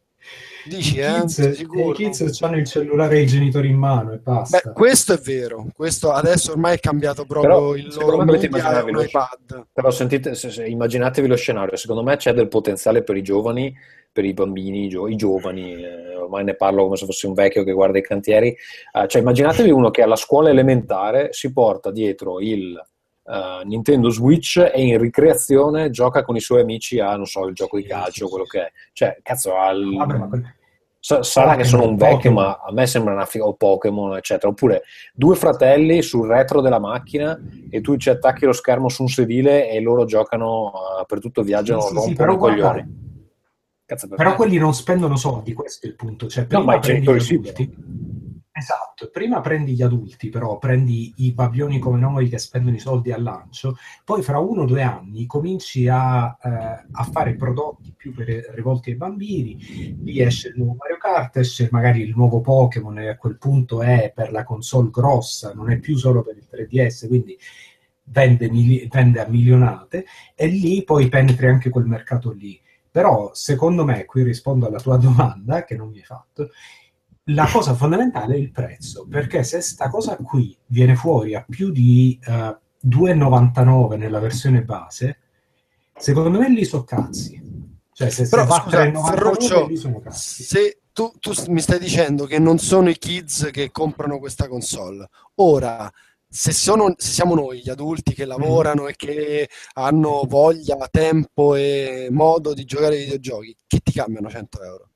[0.64, 1.20] Dici, I eh?
[1.20, 4.60] kids, I kids hanno il cellulare e i genitori in mano e basta.
[4.64, 5.66] Beh, questo è vero.
[5.74, 9.66] Questo adesso ormai è cambiato proprio però, il loro media lo, iPad.
[9.72, 11.76] Però sentite, se, se, immaginatevi lo scenario.
[11.76, 13.74] Secondo me c'è del potenziale per i giovani,
[14.14, 15.74] per i bambini, i, gio- i giovani.
[15.74, 18.48] Eh, ormai ne parlo come se fossi un vecchio che guarda i cantieri.
[18.48, 22.80] Eh, cioè, immaginatevi uno che alla scuola elementare si porta dietro il
[23.24, 27.54] uh, Nintendo Switch e in ricreazione gioca con i suoi amici a, non so, il
[27.54, 28.72] gioco di calcio, quello che è.
[28.92, 29.82] Cioè, cazzo, al...
[29.82, 30.30] Ma...
[31.04, 32.42] Sa- sarà che sono un vecchio, Pokemon.
[32.42, 34.48] ma a me sembra una figa, o Pokémon, eccetera.
[34.48, 37.38] Oppure due fratelli sul retro della macchina
[37.68, 41.42] e tu ci attacchi lo schermo su un sedile e loro giocano uh, per tutto,
[41.42, 43.04] viaggiano, sì, sì, rompono sì, i coglioni.
[43.94, 46.28] Cazzo, però quelli non spendono soldi, questo è il punto.
[46.28, 47.40] Cioè, no, ma i genitori sì.
[48.56, 53.10] Esatto, prima prendi gli adulti, però prendi i babioni come noi che spendono i soldi
[53.10, 58.14] al lancio, poi fra uno o due anni cominci a, eh, a fare prodotti più
[58.14, 62.96] per, rivolti ai bambini, lì esce il nuovo Mario Kart, esce magari il nuovo Pokémon
[63.00, 66.46] e a quel punto è per la console grossa, non è più solo per il
[66.48, 67.36] 3DS, quindi
[68.04, 70.04] vende, mili- vende a milionate
[70.36, 72.60] e lì poi penetri anche quel mercato lì.
[72.94, 76.50] Però secondo me, qui rispondo alla tua domanda che non mi hai fatto,
[77.24, 81.72] la cosa fondamentale è il prezzo, perché se sta cosa qui viene fuori a più
[81.72, 85.18] di uh, eh, 2,99 nella versione base,
[85.96, 87.42] secondo me lì sono cazzi.
[87.92, 90.44] Cioè, se, Però, se scusa, Ferruccio, lì sono cazzi.
[90.44, 95.08] Se tu, tu mi stai dicendo che non sono i kids che comprano questa console,
[95.40, 95.92] ora
[96.34, 98.88] se, sono, se, siamo noi gli adulti che lavorano mm.
[98.88, 104.62] e che hanno voglia, tempo e modo di giocare ai videogiochi, che ti cambiano 100
[104.64, 104.88] euro?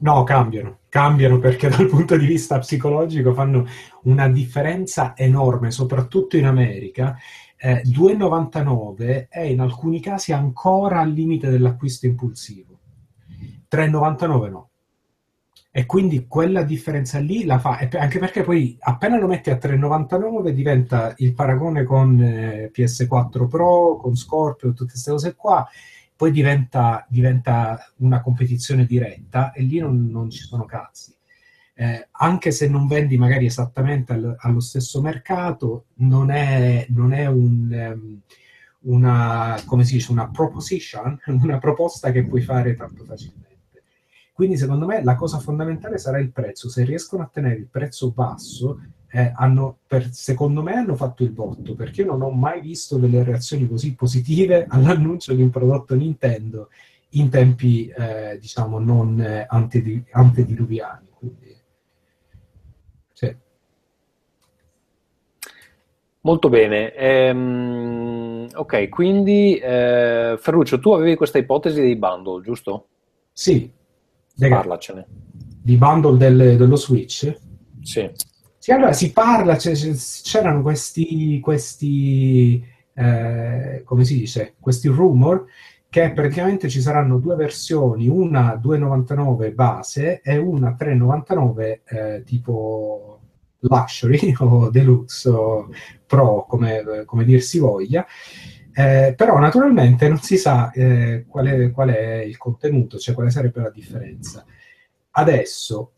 [0.00, 3.64] No, cambiano, cambiano perché dal punto di vista psicologico fanno
[4.02, 7.16] una differenza enorme, soprattutto in America.
[7.56, 12.80] Eh, 2,99 è in alcuni casi ancora al limite dell'acquisto impulsivo,
[13.70, 14.71] 3,99 no.
[15.74, 20.50] E quindi quella differenza lì la fa, anche perché poi appena lo metti a 3,99
[20.50, 25.66] diventa il paragone con eh, PS4 Pro, con Scorpio, tutte queste cose qua,
[26.14, 31.14] poi diventa, diventa una competizione diretta e lì non, non ci sono cazzi.
[31.74, 37.24] Eh, anche se non vendi magari esattamente al, allo stesso mercato, non è, non è
[37.26, 38.20] un, um,
[38.94, 43.41] una, come si dice, una proposition, una proposta che puoi fare tanto facilmente.
[44.32, 46.68] Quindi secondo me la cosa fondamentale sarà il prezzo.
[46.68, 48.80] Se riescono a tenere il prezzo basso,
[49.10, 52.96] eh, hanno, per, secondo me hanno fatto il botto, perché io non ho mai visto
[52.96, 56.68] delle reazioni così positive all'annuncio di un prodotto Nintendo
[57.10, 61.08] in tempi, eh, diciamo, non eh, antedi- antediluviani.
[61.12, 61.56] Quindi,
[63.12, 63.36] sì.
[66.22, 66.94] Molto bene.
[66.94, 72.86] Ehm, ok, quindi eh, Ferruccio, tu avevi questa ipotesi dei bundle, giusto?
[73.30, 73.80] Sì.
[74.48, 75.06] Parlacene.
[75.62, 77.36] Di bundle del, dello Switch?
[77.82, 78.10] Sì.
[78.58, 82.64] Sì, allora si parla, c'erano questi, questi
[82.94, 85.46] eh, come si dice, questi rumor
[85.88, 93.20] che praticamente ci saranno due versioni, una 2,99 base e una 3,99 eh, tipo
[93.58, 95.68] luxury o deluxe o
[96.06, 98.06] pro, come, come dir si voglia.
[98.74, 103.30] Eh, però naturalmente non si sa eh, qual, è, qual, è, il contenuto, cioè quale
[103.30, 104.44] sarebbe la differenza.
[105.10, 105.92] Adesso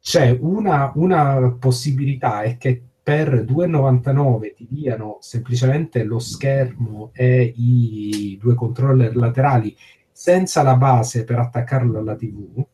[0.00, 8.36] c'è una, una possibilità, è che per 2,99 ti diano semplicemente lo schermo e i
[8.40, 9.74] due controller laterali
[10.12, 12.66] senza la base per attaccarlo alla TV.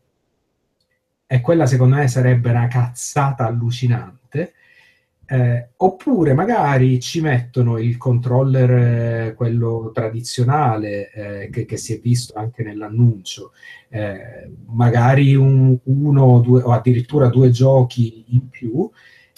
[1.27, 4.24] E quella secondo me sarebbe una cazzata allucinante
[5.27, 8.71] eh, oppure magari ci mettono il controller,
[9.29, 13.53] eh, quello tradizionale eh, che, che, si è visto anche nell'annuncio,
[13.89, 18.91] eh, magari un, uno due, o addirittura due giochi in più.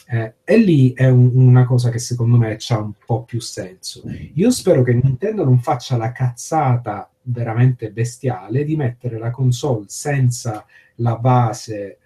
[0.08, 4.02] Eh, e lì è un, una cosa che secondo me ha un po' più senso.
[4.34, 10.64] Io spero che Nintendo non faccia la cazzata veramente bestiale di mettere la console senza
[10.96, 11.98] la base eh,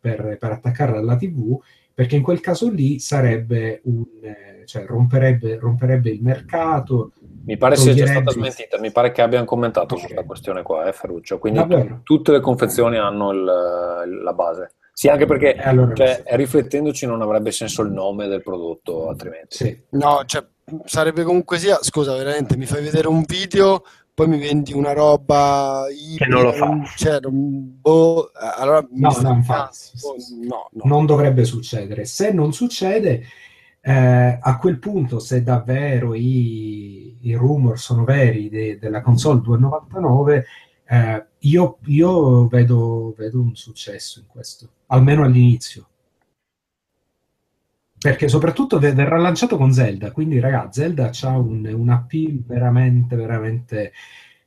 [0.00, 1.60] per, per attaccarla alla TV
[1.94, 7.12] perché in quel caso lì sarebbe un, eh, cioè romperebbe, romperebbe il mercato.
[7.44, 9.98] Mi pare sia già stata smentita, mi pare che abbiano commentato okay.
[9.98, 11.38] su questa questione qua, eh, Ferruccio.
[11.38, 14.74] Quindi t- tutte le confezioni hanno il, la base.
[14.92, 19.56] Sì, anche perché allora, cioè, riflettendoci non avrebbe senso il nome del prodotto altrimenti.
[19.56, 19.82] Sì.
[19.90, 20.44] No, cioè,
[20.84, 23.84] sarebbe comunque sia, scusa, veramente, mi fai vedere un video
[24.22, 25.84] poi mi vendi una roba
[26.16, 26.80] che non lo fa.
[26.96, 29.76] Cioè, boh, allora no, no, infatti,
[30.46, 32.04] no, no, non dovrebbe succedere.
[32.04, 33.24] Se non succede,
[33.80, 40.46] eh, a quel punto, se davvero i, i rumor sono veri de, della console 299,
[40.84, 45.88] eh, io, io vedo, vedo un successo in questo, almeno all'inizio
[48.02, 53.92] perché soprattutto verrà lanciato con Zelda, quindi ragazzi, Zelda ha un, un appeal veramente, veramente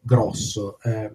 [0.01, 0.77] grosso.
[0.83, 1.11] Eh,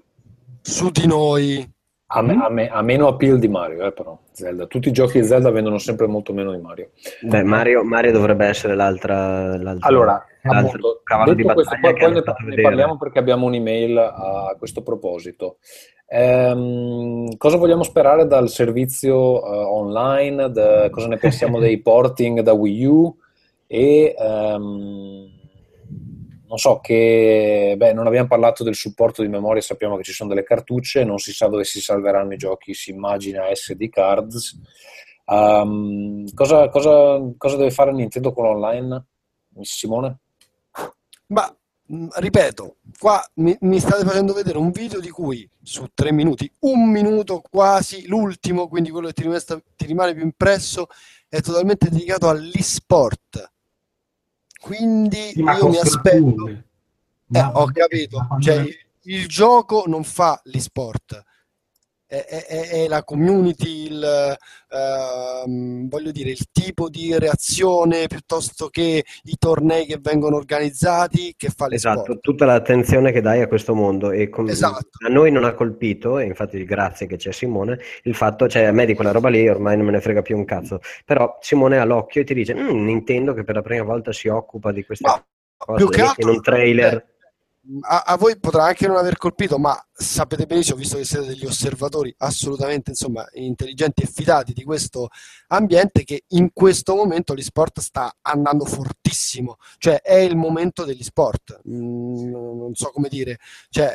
[0.62, 1.70] Su di noi.
[2.12, 4.66] A, me, a, me, a, meno appeal di Mario, eh, però, Zelda.
[4.66, 6.90] Tutti i giochi di Zelda vendono sempre molto meno di Mario.
[7.20, 9.56] Beh, Mario, Mario dovrebbe essere l'altra...
[9.56, 14.54] l'altra allora, l'altro cavallo di battaglia questo, poi, ne, ne parliamo perché abbiamo un'email a
[14.58, 15.58] questo proposito.
[16.12, 20.50] Ehm, cosa vogliamo sperare dal servizio uh, online?
[20.50, 23.16] Da, cosa ne pensiamo dei porting da Wii U?
[23.66, 25.30] E um,
[26.48, 30.30] non so che beh, non abbiamo parlato del supporto di memoria, sappiamo che ci sono
[30.30, 34.58] delle cartucce, non si sa dove si salveranno i giochi, si immagina SD cards.
[35.26, 39.04] Um, cosa, cosa, cosa deve fare Nintendo con online?
[39.60, 40.18] Simone?
[41.30, 41.52] Ma
[41.92, 46.50] Mm, ripeto, qua mi, mi, state facendo vedere un video di cui su tre minuti,
[46.60, 50.86] un minuto quasi, l'ultimo, quindi quello che ti, rimesta, ti rimane più impresso,
[51.28, 53.52] è totalmente dedicato all'e-sport.
[54.60, 56.48] Quindi sì, io mi aspetto...
[57.32, 58.64] Eh, ho capito, cioè,
[59.02, 61.24] il gioco non fa l'e-sport
[62.10, 64.36] è, è, è la community, il,
[64.68, 71.50] uh, voglio dire, il tipo di reazione piuttosto che i tornei che vengono organizzati che
[71.54, 72.20] fa Esatto, sport.
[72.20, 74.88] tutta l'attenzione che dai a questo mondo e com- esatto.
[75.06, 78.72] a noi non ha colpito, e infatti grazie che c'è Simone, il fatto, cioè a
[78.72, 81.78] me di quella roba lì ormai non me ne frega più un cazzo, però Simone
[81.78, 84.84] ha l'occhio e ti dice, mm, Nintendo che per la prima volta si occupa di
[84.84, 85.24] queste Ma,
[85.56, 86.94] cose che altro, in un trailer...
[86.94, 87.18] Eh,
[87.82, 91.44] a, a, voi potrà anche non aver colpito, ma sapete benissimo, visto che siete degli
[91.44, 95.08] osservatori assolutamente insomma, intelligenti e fidati di questo
[95.48, 101.60] ambiente, che in questo momento l'esport sta andando fortissimo, cioè è il momento degli sport,
[101.68, 103.38] mm, non so come dire,
[103.68, 103.88] cioè,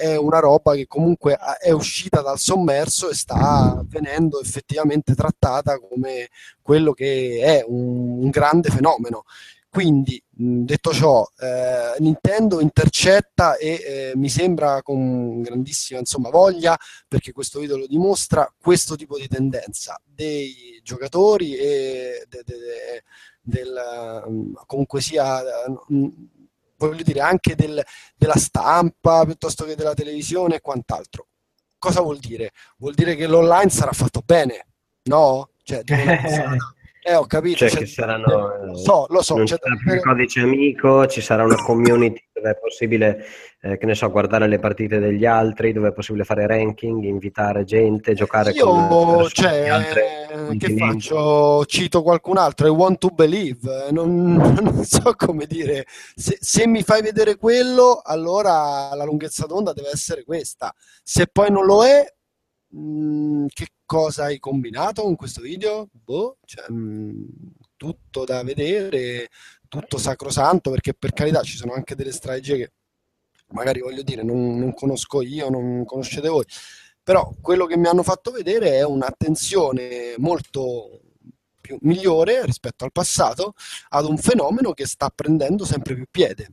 [0.00, 6.28] è una roba che comunque è uscita dal sommerso e sta venendo effettivamente trattata come
[6.62, 9.24] quello che è un, un grande fenomeno.
[9.70, 16.76] Quindi, detto ciò, eh, Nintendo intercetta e eh, mi sembra con grandissima insomma, voglia,
[17.06, 23.02] perché questo video lo dimostra, questo tipo di tendenza dei giocatori e de, de, de,
[23.42, 25.42] del, comunque sia
[26.78, 27.84] voglio dire, anche del-
[28.16, 31.26] della stampa piuttosto che della televisione e quant'altro.
[31.78, 32.52] Cosa vuol dire?
[32.78, 34.66] Vuol dire che l'online sarà fatto bene,
[35.04, 35.50] no?
[35.62, 36.56] Cioè, di una.
[37.08, 37.66] Eh, ho capito.
[37.66, 38.64] Cioè che saranno...
[38.64, 39.36] lo so, lo so.
[39.36, 43.24] non c'è sarà più il codice amico, ci sarà una community dove è possibile,
[43.62, 47.64] eh, che ne so, guardare le partite degli altri, dove è possibile fare ranking, invitare
[47.64, 50.02] gente, giocare con Io, cioè, altri
[50.58, 51.64] che faccio?
[51.64, 55.86] Cito qualcun altro, I want to believe, eh, non, non so come dire.
[56.14, 60.74] Se, se mi fai vedere quello, allora la lunghezza d'onda deve essere questa.
[61.02, 62.04] Se poi non lo è,
[62.68, 65.88] mh, che cosa hai combinato con questo video?
[65.92, 67.26] Boh, cioè, mh,
[67.76, 69.28] tutto da vedere,
[69.68, 72.72] tutto sacrosanto, perché per carità ci sono anche delle strategie che
[73.52, 76.44] magari voglio dire, non, non conosco io, non conoscete voi.
[77.02, 81.00] Però quello che mi hanno fatto vedere è un'attenzione molto
[81.60, 83.54] più migliore rispetto al passato
[83.90, 86.50] ad un fenomeno che sta prendendo sempre più piede.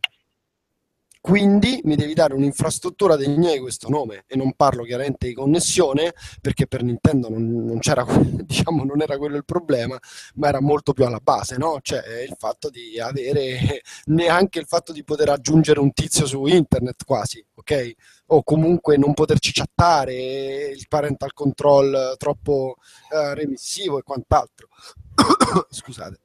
[1.26, 6.14] Quindi mi devi dare un'infrastruttura degna di questo nome e non parlo chiaramente di connessione
[6.40, 8.06] perché per Nintendo non, non c'era,
[8.46, 9.98] diciamo, non era quello il problema,
[10.36, 11.80] ma era molto più alla base, no?
[11.82, 17.04] Cioè il fatto di avere neanche il fatto di poter aggiungere un tizio su internet
[17.06, 17.94] quasi, ok?
[18.28, 22.76] O comunque non poterci chattare, il parental control troppo
[23.12, 24.68] eh, remissivo e quant'altro.
[25.72, 26.20] Scusate.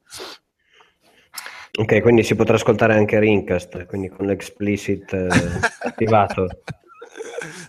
[1.79, 5.27] Ok, quindi si potrà ascoltare anche Rincast, quindi con l'explicit eh,
[5.83, 6.47] attivato.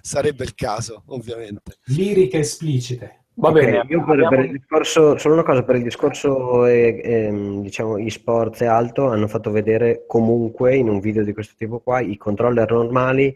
[0.00, 1.76] Sarebbe il caso, ovviamente.
[1.86, 3.22] Liriche esplicite.
[3.34, 7.00] Va Ok, bene, io per, per il discorso, solo una cosa, per il discorso eh,
[7.02, 11.78] ehm, diciamo e-sports e alto hanno fatto vedere comunque in un video di questo tipo
[11.78, 13.34] qua i controller normali,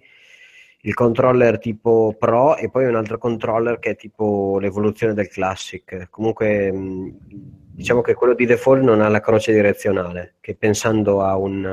[0.86, 6.06] il controller tipo Pro e poi un altro controller che è tipo l'evoluzione del Classic.
[6.10, 7.16] Comunque mh,
[7.74, 11.64] diciamo che quello di default non ha la croce direzionale, che pensando a un,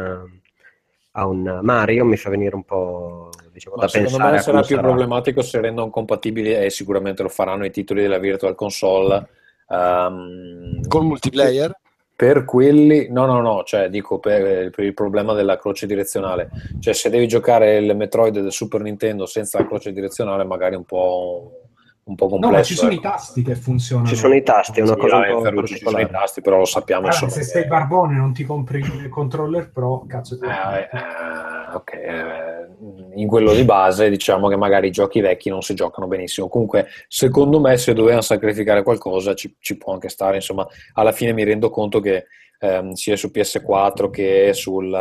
[1.12, 4.42] a un Mario mi fa venire un po' diciamo, Ma da secondo pensare me a
[4.42, 4.88] sarà più sarà.
[4.88, 9.28] problematico se rendono compatibili e sicuramente lo faranno i titoli della Virtual Console.
[9.70, 11.72] ehm, Col multiplayer?
[12.16, 16.50] Per quelli, no, no, no, cioè dico per, per il problema della croce direzionale.
[16.80, 20.86] Cioè, se devi giocare il Metroid del Super Nintendo senza la croce direzionale, magari un
[20.86, 21.70] po',
[22.06, 22.52] un po' complesso.
[22.52, 23.10] No, ma ci sono i ecco.
[23.10, 24.08] tasti che funzionano.
[24.08, 26.42] Ci sono i tasti, è una Sì, cosa un po' Ferrucci, ci sono i tasti,
[26.42, 30.38] però lo sappiamo Allora, se sei barbone e non ti compri il controller pro, cazzo
[30.38, 32.68] ti Eh, eh, ok, eh,
[33.16, 36.50] in quello di base diciamo che magari i giochi vecchi non si giocano benissimo.
[36.50, 40.36] Comunque, secondo me, se dovevano sacrificare qualcosa, ci, ci può anche stare.
[40.36, 42.26] Insomma, alla fine mi rendo conto che
[42.60, 44.94] ehm, sia su PS4 che sul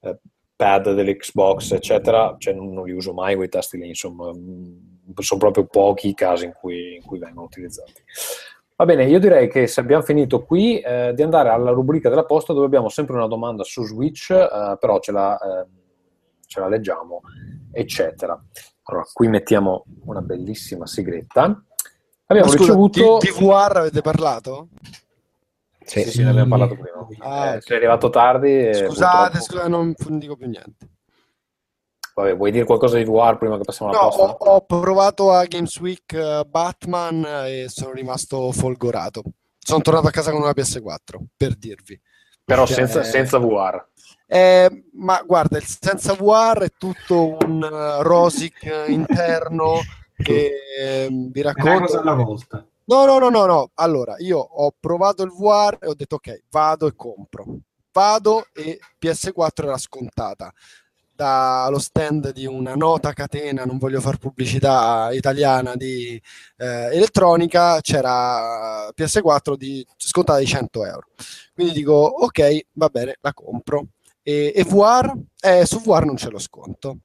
[0.00, 0.18] eh,
[0.56, 3.86] pad dell'Xbox, eccetera, cioè non, non li uso mai quei tasti lì.
[3.88, 8.02] Insomma, mm, sono proprio pochi i casi in cui, in cui vengono utilizzati.
[8.76, 12.24] Va bene, io direi che se abbiamo finito qui, eh, di andare alla rubrica della
[12.24, 15.66] posta dove abbiamo sempre una domanda su Switch, eh, però ce la, ehm,
[16.46, 17.20] ce la leggiamo,
[17.72, 18.42] eccetera.
[18.84, 21.42] Allora, qui mettiamo una bellissima sigletta.
[22.26, 23.18] Abbiamo Ma scusa, ricevuto...
[23.18, 24.68] di, di VR avete parlato?
[25.84, 26.02] Sì.
[26.02, 27.06] Sì, sì, ne abbiamo parlato prima.
[27.18, 28.72] Ah, Eh, sei arrivato tardi.
[28.72, 30.88] Scusate, purtroppo- scusate, non dico più niente.
[32.14, 34.22] Vabbè, vuoi dire qualcosa di VR prima che passiamo alla No, posta?
[34.24, 39.22] ho, ho provato a Games Week eh, Batman e sono rimasto folgorato.
[39.58, 42.00] Sono tornato a casa con una PS4, per dirvi.
[42.44, 43.86] Però Cioè, senza, senza VR.
[44.26, 49.74] Eh, ma guarda, il senza VR è tutto un eh, rosic eh, interno
[50.16, 51.80] che eh, vi Una racconto.
[51.80, 52.66] cosa alla volta.
[52.86, 53.70] No, no, no, no, no.
[53.74, 57.44] Allora, io ho provato il VR e ho detto ok, vado e compro.
[57.92, 60.52] Vado e PS4 era scontata
[61.20, 66.18] dallo stand di una nota catena, non voglio fare pubblicità italiana di
[66.56, 71.08] eh, elettronica, c'era PS4 di, scontata di 100 euro.
[71.52, 73.88] Quindi dico ok, va bene, la compro.
[74.22, 75.12] E, e VR?
[75.42, 77.00] Eh, su VR non c'è lo sconto.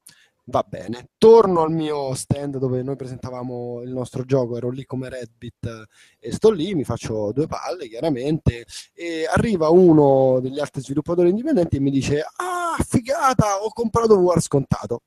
[0.47, 5.09] Va bene, torno al mio stand dove noi presentavamo il nostro gioco, ero lì come
[5.09, 5.88] Redbit eh,
[6.19, 8.63] e sto lì, mi faccio due palle chiaramente
[8.93, 14.39] e arriva uno degli altri sviluppatori indipendenti e mi dice ah figata, ho comprato VR
[14.39, 15.01] scontato.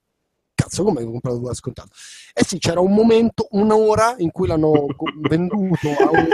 [0.55, 1.91] Cazzo, come ho comprato VR scontato?
[2.35, 4.87] Eh sì, c'era un momento, un'ora in cui l'hanno
[5.29, 6.29] venduto a, un,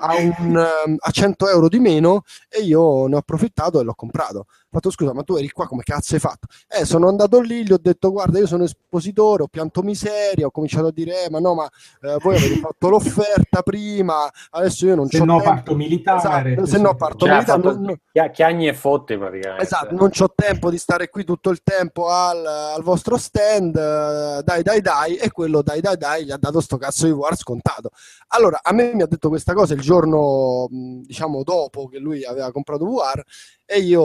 [0.00, 0.56] a, un,
[0.86, 4.90] ehm, a 100 euro di meno e io ne ho approfittato e l'ho comprato fatto
[4.90, 6.46] scusa ma tu eri qua come cazzo hai fatto?
[6.68, 10.50] Eh sono andato lì gli ho detto guarda io sono espositore ho pianto miseria ho
[10.50, 11.68] cominciato a dire eh, ma no ma
[12.02, 15.50] eh, voi avete fatto l'offerta prima adesso io non c'ho no tempo.
[15.50, 17.78] parto militare esatto, se no parto cioè, militare fatto...
[17.80, 18.30] non...
[18.32, 19.62] chiagni e fotte praticamente.
[19.62, 24.42] Esatto non ho tempo di stare qui tutto il tempo al, al vostro stand eh,
[24.44, 27.36] dai dai dai e quello dai dai dai gli ha dato sto cazzo di war
[27.36, 27.90] scontato.
[28.28, 32.50] Allora a me mi ha detto questa cosa il giorno diciamo dopo che lui aveva
[32.52, 33.22] comprato war
[33.64, 34.00] e io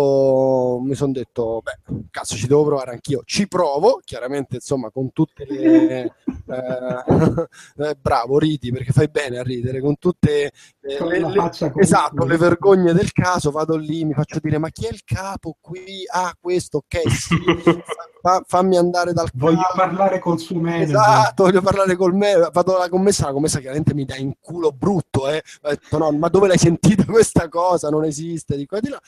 [0.83, 5.45] mi sono detto, beh, cazzo ci devo provare anch'io, ci provo, chiaramente insomma con tutte
[5.47, 6.13] le...
[6.47, 7.03] Eh,
[7.89, 10.51] eh, bravo, ridi perché fai bene a ridere, con tutte
[10.87, 14.69] eh, con le, le, esatto, le vergogne del caso, vado lì, mi faccio dire ma
[14.69, 16.03] chi è il capo qui?
[16.11, 17.35] Ah, questo, ok, sì,
[18.21, 19.45] fa, fammi andare dal capo.
[19.47, 20.95] Voglio parlare col suo manager.
[20.95, 24.71] Esatto, voglio parlare col me, vado alla commessa, la commessa chiaramente mi dà in culo
[24.71, 25.41] brutto, eh.
[25.59, 27.89] Detto no, ma dove l'hai sentita questa cosa?
[27.89, 29.01] Non esiste, di qua di là.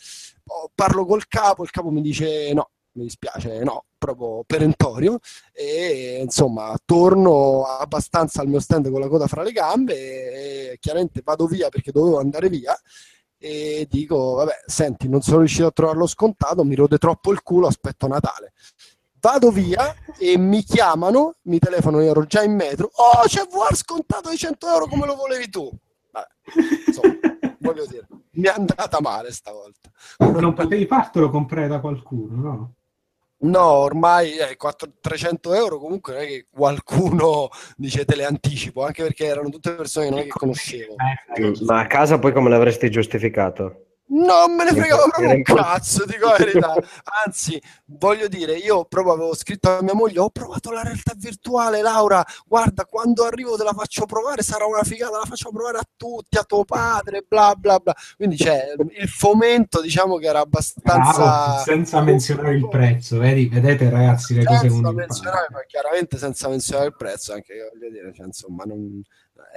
[0.74, 5.20] Parlo col capo, il capo mi dice no, mi dispiace, no, proprio perentorio.
[5.54, 11.22] E insomma torno abbastanza al mio stand con la coda fra le gambe e chiaramente
[11.24, 12.78] vado via perché dovevo andare via.
[13.40, 17.68] E dico vabbè senti non sono riuscito a trovarlo scontato mi rode troppo il culo
[17.68, 18.54] aspetto Natale.
[19.20, 22.90] Vado via e mi chiamano mi telefono ero già in metro.
[22.96, 25.70] Oh c'è VR scontato di 100 euro come lo volevi tu?
[26.12, 26.28] Vabbè,
[26.88, 27.14] insomma
[27.60, 28.08] voglio dire
[28.38, 29.90] mi è andata male stavolta.
[30.18, 32.74] Non potevi fartelo comprare da qualcuno no?
[33.40, 38.84] No, ormai eh, 400, 300 euro comunque non è che qualcuno dice te le anticipo,
[38.84, 40.40] anche perché erano tutte persone che non che ecco.
[40.40, 40.96] conoscevo.
[41.36, 43.87] Eh, ma a casa poi come l'avresti giustificato?
[44.10, 46.74] Non me ne fregavo proprio un cazzo, dico la verità.
[47.26, 51.82] Anzi, voglio dire, io proprio avevo scritto a mia moglie: Ho provato la realtà virtuale,
[51.82, 52.24] Laura.
[52.46, 56.38] Guarda, quando arrivo te la faccio provare, sarà una figata, la faccio provare a tutti,
[56.38, 57.94] a tuo padre, bla bla bla.
[58.16, 61.14] Quindi, cioè, il fomento, diciamo che era abbastanza.
[61.14, 63.50] Bravo, senza menzionare il prezzo, vedi?
[63.50, 67.70] vedete, ragazzi, le senza cose Senza menzionare, ma chiaramente senza menzionare il prezzo, anche io
[67.74, 69.02] voglio dire, cioè, insomma, non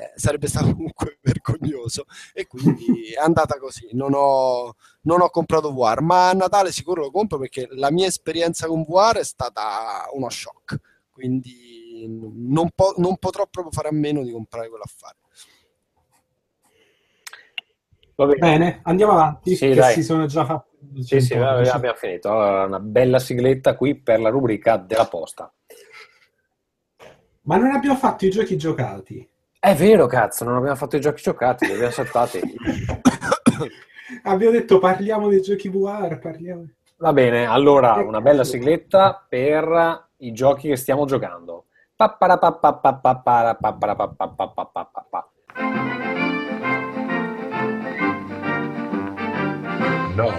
[0.00, 3.90] eh, sarebbe stato comunque vergognoso e quindi è andata così.
[3.92, 8.06] Non ho, non ho, comprato VR, ma a Natale sicuro lo compro perché la mia
[8.06, 13.92] esperienza con VR è stata uno shock, quindi non, po- non potrò proprio fare a
[13.92, 15.16] meno di comprare quell'affare.
[18.14, 18.36] Bene.
[18.38, 18.80] bene.
[18.84, 19.54] andiamo avanti.
[19.54, 21.02] Sì, si sono già fatti.
[21.02, 22.30] Sì, sì, abbiamo finito.
[22.30, 25.52] Allora, una bella sigletta qui per la rubrica della posta.
[27.42, 29.29] Ma non abbiamo fatto i giochi giocati.
[29.62, 32.40] È vero, cazzo, non abbiamo fatto i giochi giocati, li abbiamo saltati.
[34.24, 36.66] abbiamo detto parliamo dei giochi VR, parliamo.
[36.96, 41.66] Va bene, allora una bella sigletta per i giochi che stiamo giocando.
[50.14, 50.32] No,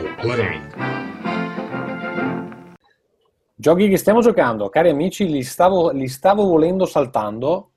[3.54, 7.74] giochi che stiamo giocando, cari amici, li stavo, li stavo volendo saltando,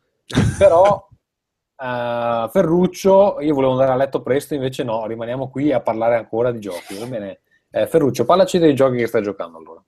[0.56, 1.12] però
[1.76, 6.50] eh, Ferruccio, io volevo andare a letto presto, invece no, rimaniamo qui a parlare ancora
[6.52, 6.96] di giochi.
[6.96, 7.40] Va bene?
[7.70, 9.84] Eh, Ferruccio, parlaci dei giochi che stai giocando allora.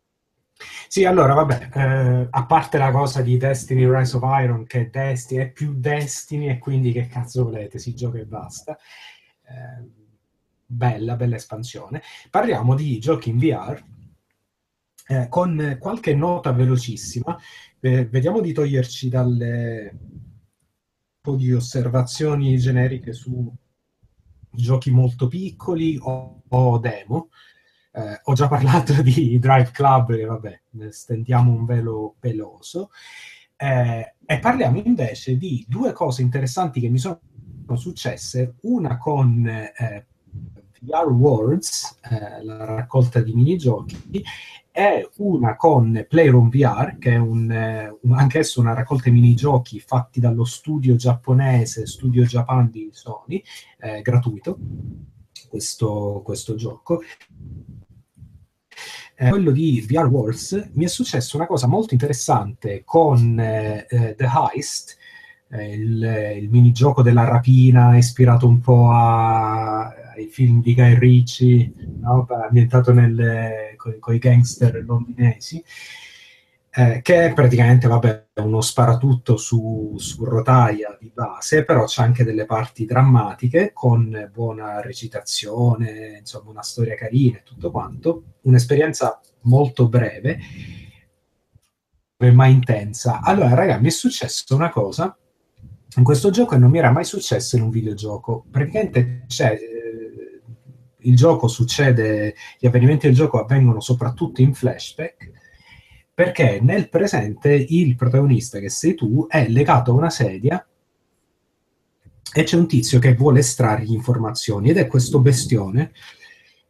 [0.89, 4.87] Sì, allora, vabbè, eh, a parte la cosa di Destiny Rise of Iron, che è
[4.89, 8.77] Destiny, è più Destiny e quindi che cazzo volete, si gioca e basta.
[9.43, 9.89] Eh,
[10.65, 12.03] bella, bella espansione.
[12.31, 13.83] Parliamo di giochi in VR,
[15.09, 17.37] eh, con qualche nota velocissima.
[17.81, 19.99] Eh, vediamo di toglierci dalle
[21.27, 23.53] po' di osservazioni generiche su
[24.49, 27.31] giochi molto piccoli o, o demo.
[27.91, 32.91] Eh, ho già parlato di Drive Club e vabbè, stendiamo un velo peloso.
[33.57, 37.19] Eh, e parliamo invece di due cose interessanti che mi sono
[37.75, 40.07] successe, una con eh,
[40.81, 44.23] VR Worlds, eh, la raccolta di minigiochi,
[44.77, 49.81] e una con Playroom VR, che è un, eh, un, anch'esso una raccolta di minigiochi
[49.81, 53.43] fatti dallo studio giapponese, Studio Japan di Sony,
[53.81, 54.59] eh, gratuito,
[55.49, 57.01] questo, questo gioco.
[59.19, 64.15] Eh, quello di VR Wars mi è successa una cosa molto interessante con eh, eh
[64.15, 64.99] The Heist,
[65.49, 71.73] eh, il, il, minigioco della rapina ispirato un po' a, ai film di Guy Ritchie,
[72.01, 72.27] no?
[72.29, 75.63] ambientato con i gangster londinesi,
[76.71, 82.25] eh, che è praticamente vabbè, uno sparatutto su, su rotaia di base, però c'è anche
[82.25, 89.89] delle parti drammatiche con buona recitazione, insomma una storia carina e tutto quanto, un'esperienza molto
[89.89, 90.39] breve
[92.19, 93.21] ma intensa.
[93.21, 95.17] Allora, raga, mi è successo una cosa
[95.97, 98.45] in questo gioco e non mi era mai successo in un videogioco.
[98.51, 99.59] Praticamente c'è,
[101.07, 105.31] il gioco succede, gli avvenimenti del gioco avvengono soprattutto in flashback,
[106.13, 110.67] perché nel presente il protagonista, che sei tu, è legato a una sedia
[112.33, 115.93] e c'è un tizio che vuole estrarre informazioni ed è questo bestione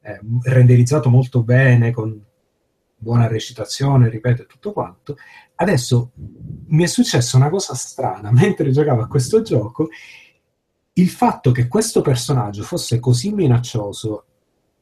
[0.03, 2.21] eh, renderizzato molto bene con
[2.99, 5.17] buona recitazione, ripeto, tutto quanto.
[5.57, 6.13] Adesso
[6.69, 9.89] mi è successa una cosa strana mentre giocavo a questo gioco
[10.99, 14.25] il fatto che questo personaggio fosse così minaccioso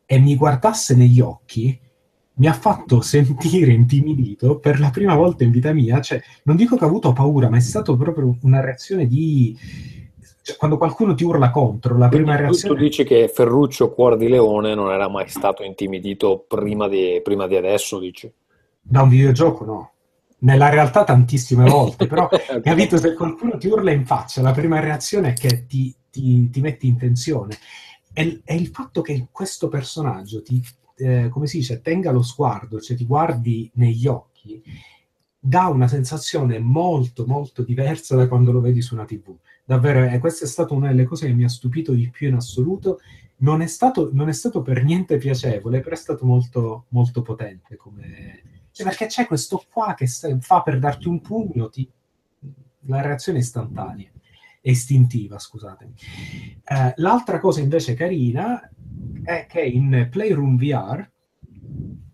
[0.07, 1.81] e mi guardasse negli occhi
[2.37, 6.01] mi ha fatto sentire intimidito per la prima volta in vita mia.
[6.01, 9.57] Cioè, non dico che ho avuto paura, ma è stata proprio una reazione di.
[10.43, 12.75] Cioè, quando qualcuno ti urla contro, la prima Tu, reazione.
[12.75, 17.47] tu dici che Ferruccio Cuor di Leone non era mai stato intimidito prima di, prima
[17.47, 18.31] di adesso, dici?
[18.81, 19.93] Da un videogioco, no.
[20.39, 22.29] Nella realtà tantissime volte, però
[22.63, 26.61] capito se qualcuno ti urla in faccia, la prima reazione è che ti, ti- ti
[26.61, 27.57] metti in tensione.
[28.13, 30.63] E, e il fatto che questo personaggio ti,
[30.97, 34.63] eh, come si dice, tenga lo sguardo, cioè ti guardi negli occhi,
[35.39, 39.37] dà una sensazione molto, molto diversa da quando lo vedi su una TV.
[39.65, 42.35] Davvero, e questa è stata una delle cose che mi ha stupito di più in
[42.35, 43.01] assoluto.
[43.39, 47.77] Non è stato, non è stato per niente piacevole, però è stato molto, molto potente
[47.77, 51.91] come, cioè, perché c'è questo qua che sta- fa per darti un pugno, ti-
[52.87, 54.14] la reazione è istantanea, è
[54.71, 55.95] istintiva, scusatemi.
[56.65, 58.71] Eh, l'altra cosa invece carina
[59.23, 61.11] è che in Playroom VR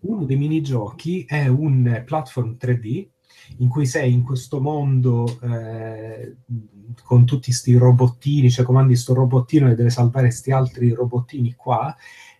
[0.01, 3.07] uno dei minigiochi è un platform 3D
[3.57, 6.37] in cui sei in questo mondo eh,
[7.03, 11.95] con tutti questi robottini, cioè comandi sto robottino e deve salvare questi altri robottini qua.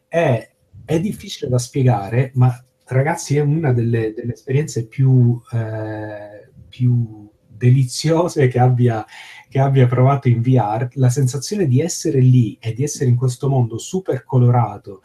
[0.08, 0.50] È,
[0.86, 2.54] è difficile da spiegare, ma
[2.86, 7.21] ragazzi, è una delle, delle esperienze più, eh, più
[7.62, 9.06] deliziose che abbia,
[9.48, 10.88] che abbia provato in VR.
[10.94, 15.02] La sensazione di essere lì e di essere in questo mondo super colorato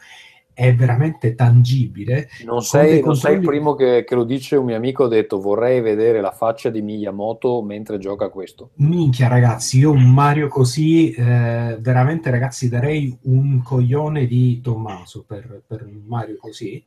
[0.57, 2.27] è veramente tangibile.
[2.43, 5.03] Non sei, dei non sei il controlli- primo che, che lo dice, un mio amico
[5.03, 8.71] ha detto vorrei vedere la faccia di Miyamoto mentre gioca a questo.
[8.77, 15.61] Minchia, ragazzi, io un Mario così, eh, veramente, ragazzi, darei un coglione di Tommaso per,
[15.67, 16.83] per Mario così.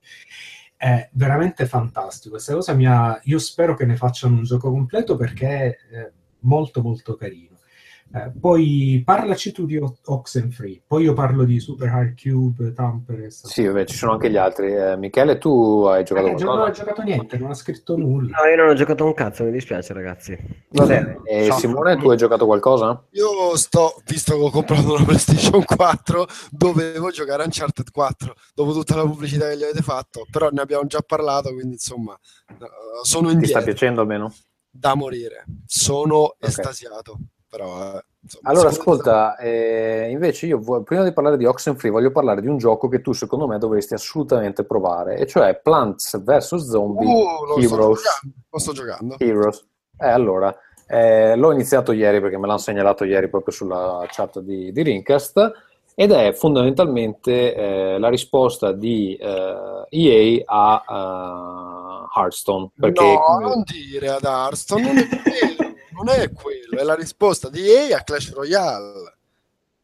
[0.83, 2.37] È veramente fantastico.
[2.37, 3.21] Questa cosa mi ha.
[3.25, 7.50] Io spero che ne facciano un gioco completo perché è eh, molto, molto carino.
[8.13, 13.21] Eh, poi parlaci tu di O- Oxenfree, poi io parlo di Super Hard Cube, Tamper
[13.21, 14.75] e sta- Sì, vabbè, ci sono anche gli altri.
[14.75, 16.71] Eh, Michele, tu hai giocato Eh, non ha qualcosa?
[16.73, 18.37] giocato niente, non ha scritto nulla.
[18.43, 20.37] No, io non ho giocato un cazzo, mi dispiace ragazzi.
[20.71, 21.21] Va bene.
[21.25, 21.59] E Ciao.
[21.59, 23.07] Simone, tu hai giocato qualcosa?
[23.13, 28.97] Io sto, visto che ho comprato una PlayStation 4, dovevo giocare Uncharted 4 dopo tutta
[28.97, 32.19] la pubblicità che gli avete fatto, però ne abbiamo già parlato, quindi insomma,
[32.49, 32.57] eh,
[33.03, 34.35] sono Ti sta indietro piacendo almeno?
[34.69, 35.45] da morire.
[35.65, 37.19] Sono estasiato,
[37.51, 42.13] però eh, insomma, Allora, ascolta, eh, invece io vo- prima di parlare di Oxenfree voglio
[42.13, 46.55] parlare di un gioco che tu secondo me dovresti assolutamente provare, e cioè Plants vs.
[46.57, 48.01] Zombie Uh, sto Heroes.
[48.03, 49.17] giocando, lo sto giocando.
[49.19, 49.67] Heroes.
[49.99, 50.57] Eh, allora,
[50.87, 55.53] eh, l'ho iniziato ieri perché me l'hanno segnalato ieri proprio sulla chat di, di Rincast
[55.95, 62.71] ed è fondamentalmente eh, la risposta di eh, EA a eh, Hearthstone.
[62.79, 65.60] Perché No, non dire ad Hearthstone, non è
[66.03, 69.15] non è quello, è la risposta di EA a Clash Royale.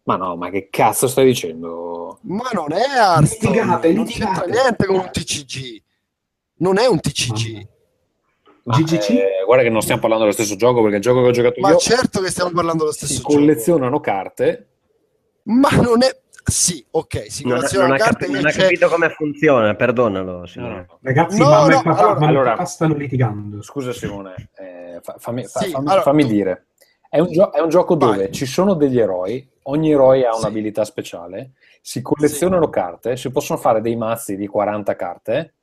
[0.05, 2.18] Ma no, ma che cazzo stai dicendo?
[2.22, 4.40] Ma non è Hearthstone, Litigate, non litigate.
[4.40, 5.82] c'entra niente con un TCG.
[6.59, 7.66] Non è un TCG.
[8.62, 9.10] Ma, GGC?
[9.10, 11.60] eh, guarda che non stiamo parlando dello stesso gioco perché il gioco che ho giocato
[11.60, 13.34] Ma io certo che stiamo parlando dello si stesso gioco.
[13.34, 14.68] collezionano carte.
[15.44, 16.20] Ma non è...
[16.48, 20.47] Sì, ok, si Non, non ha, carte e non ha capito come funziona, perdonalo.
[20.47, 20.86] Simone.
[21.01, 23.62] Ragazzi, No, mamma no, e papà, allora- mamma allora- papà stanno litigando.
[23.62, 26.66] Scusa Simone, eh, fa- fammi, fa- Sì, fammi- allora, fammi tu- dire.
[27.09, 28.10] È un, gio- è un gioco Vai.
[28.10, 30.40] dove ci sono degli eroi, ogni eroe ha Sì.
[30.40, 35.55] un'abilità speciale, si collezionano carte, si possono fare dei mazzi di 40 carte.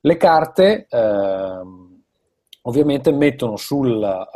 [0.00, 2.02] Le carte ehm,
[2.62, 4.28] ovviamente mettono sul, eh,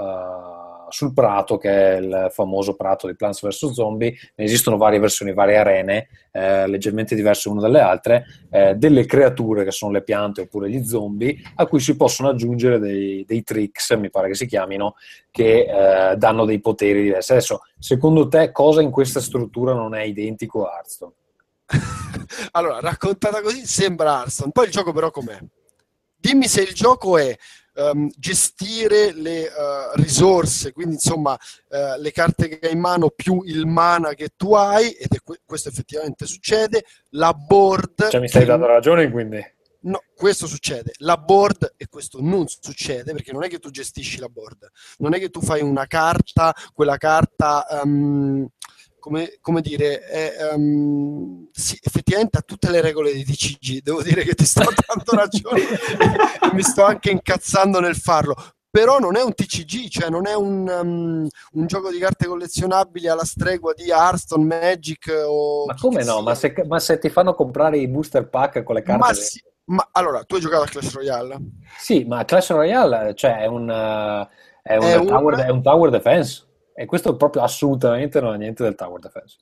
[0.90, 3.72] sul prato, che è il famoso prato di Plants vs.
[3.72, 9.06] Zombie, ne esistono varie versioni, varie arene, eh, leggermente diverse une dalle altre, eh, delle
[9.06, 13.42] creature che sono le piante oppure gli zombie, a cui si possono aggiungere dei, dei
[13.42, 14.94] tricks, mi pare che si chiamino,
[15.30, 17.32] che eh, danno dei poteri diversi.
[17.32, 21.12] Adesso, secondo te, cosa in questa struttura non è identico a Hearthstone?
[22.52, 24.52] allora, raccontata così sembra Hearthstone.
[24.52, 25.38] Poi il gioco però com'è?
[26.16, 27.34] Dimmi se il gioco è
[27.80, 29.50] ehm, gestire le eh,
[29.94, 31.36] risorse, quindi insomma
[31.68, 35.18] eh, le carte che hai in mano più il mana che tu hai, ed è
[35.22, 38.10] que- questo effettivamente succede, la board...
[38.10, 39.58] Cioè, mi stai dando ragione, quindi.
[39.82, 40.92] No, questo succede.
[40.98, 45.14] La board, e questo non succede perché non è che tu gestisci la board, non
[45.14, 48.46] è che tu fai una carta, quella carta, ehm,
[49.00, 53.82] come, come dire, è, ehm, sì, effettivamente ha tutte le regole di TCG.
[53.82, 58.36] Devo dire che ti sto dando ragione e mi sto anche incazzando nel farlo.
[58.70, 63.08] Però non è un TCG, cioè non è un, um, un gioco di carte collezionabili
[63.08, 65.64] alla stregua di Hearthstone, Magic o...
[65.66, 66.22] Ma come no?
[66.22, 69.04] Ma se, ma se ti fanno comprare i booster pack con le carte...
[69.04, 71.38] Ma sì, ma allora, tu hai giocato a Clash Royale?
[71.78, 74.28] Sì, ma Clash Royale cioè, è un, eh,
[74.62, 76.46] è È tower, è un tower defense.
[76.80, 79.36] E questo proprio assolutamente non ha niente del tower defense.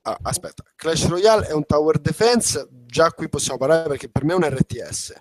[0.00, 4.32] Ah, aspetta, Clash Royale è un tower defense, già qui possiamo parlare perché per me
[4.32, 5.14] è un RTS.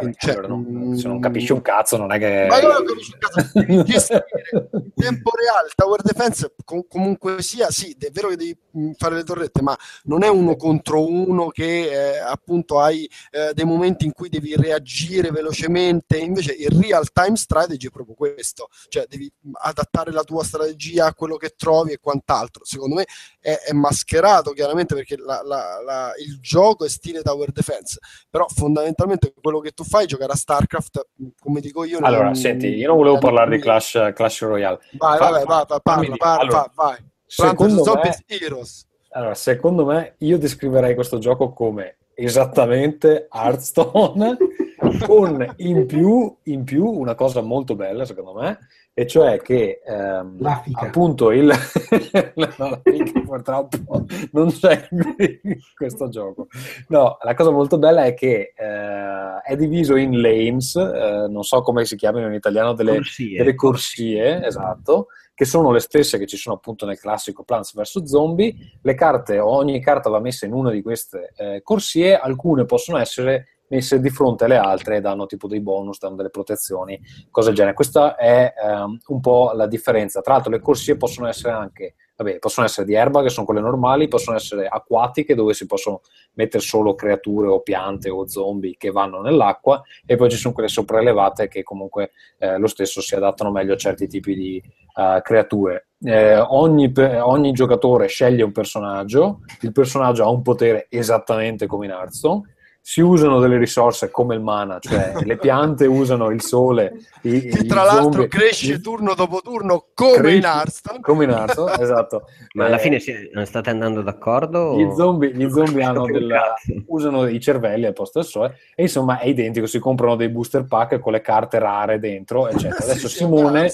[0.00, 2.46] Vabbè, Cioè, allora non- mm, se non capisci un cazzo, non è che.
[2.48, 3.50] Ma io non capisco un cazzo.
[3.60, 4.24] Devi gestire
[4.72, 9.14] in tempo reale tower defense com- comunque sia, sì, è vero che devi mh, fare
[9.16, 14.04] le torrette, ma non è uno contro uno che eh, appunto hai eh, dei momenti
[14.04, 19.30] in cui devi reagire velocemente, invece il real time strategy è proprio questo, cioè devi
[19.62, 22.64] adattare la tua strategia a quello che trovi e quant'altro.
[22.64, 23.04] Secondo me
[23.40, 27.98] è, è mascherato chiaramente perché la- la- la- il gioco è stile tower defense,
[28.30, 31.06] però fondamentalmente quello che tu fai è giocare a StarCraft,
[31.40, 31.98] come dico io.
[32.00, 34.78] Allora, non- senti, io non volevo parlare di Clash, Clash Royale.
[34.92, 36.96] Vai, Fa- vai, vai, vai, fammi parla, parla, allora, vai,
[37.26, 37.82] secondo.
[37.84, 38.86] Zombies me, Heroes.
[39.10, 44.36] allora, secondo me, io descriverei questo gioco come esattamente Hearthstone,
[45.06, 48.58] con in più, in più una cosa molto bella, secondo me,
[48.96, 50.86] e cioè che ehm, La fica.
[50.86, 51.46] appunto il
[52.36, 56.46] no, la fica purtroppo non c'è in questo gioco.
[56.88, 61.60] No, la cosa molto bella è che eh, è diviso in lanes, eh, non so
[61.62, 63.36] come si chiamano in italiano, delle, Corsie.
[63.36, 68.04] delle corsie, esatto, che sono le stesse che ci sono appunto nel classico Plants vs
[68.04, 68.54] Zombie.
[68.80, 73.48] Le carte, ogni carta va messa in una di queste eh, corsie, alcune possono essere
[73.74, 77.74] messe di fronte alle altre danno tipo dei bonus, danno delle protezioni, cose del genere.
[77.74, 80.20] Questa è ehm, un po' la differenza.
[80.20, 83.60] Tra l'altro le corsie possono essere anche, vabbè, possono essere di erba, che sono quelle
[83.60, 86.00] normali, possono essere acquatiche, dove si possono
[86.34, 90.68] mettere solo creature o piante o zombie che vanno nell'acqua, e poi ci sono quelle
[90.68, 94.62] sopraelevate che comunque eh, lo stesso si adattano meglio a certi tipi di
[94.96, 95.88] eh, creature.
[96.06, 101.92] Eh, ogni, ogni giocatore sceglie un personaggio, il personaggio ha un potere esattamente come in
[101.92, 102.53] Hearthstone,
[102.86, 106.92] si usano delle risorse come il mana, cioè le piante usano il sole,
[107.22, 111.00] i, Che i tra l'altro zombie- cresce turno dopo turno come cresce- in Hearthstone.
[111.00, 112.24] Come in Hearthstone, esatto.
[112.52, 114.76] Ma alla Eh, fine si- non state andando d'accordo?
[114.76, 115.82] gli zombie, gli zombie
[116.12, 116.54] della-
[116.88, 120.66] usano i cervelli al posto del sole e insomma è identico, si comprano dei booster
[120.66, 122.76] pack con le carte rare dentro, eccetera.
[122.84, 123.64] Adesso sì, Simone.
[123.64, 123.72] È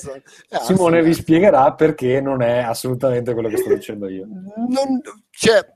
[0.61, 4.25] Simone vi spiegherà perché non è assolutamente quello che sto dicendo io.
[4.69, 5.01] Non,
[5.31, 5.67] cioè,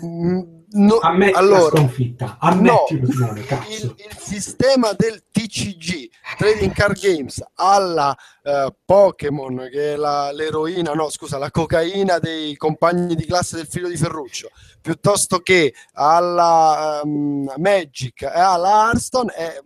[0.00, 3.70] um, no- Ammetti la allora, sconfitta, ammettilo Simone, cazzo.
[3.70, 6.08] il, il sistema del TCG
[6.38, 12.56] Trading Card Games alla eh, Pokémon che è la- l'eroina, no scusa, la cocaina dei
[12.56, 14.48] compagni di classe del figlio di Ferruccio,
[14.80, 19.60] piuttosto che alla ehm, Magic e alla Hearthstone è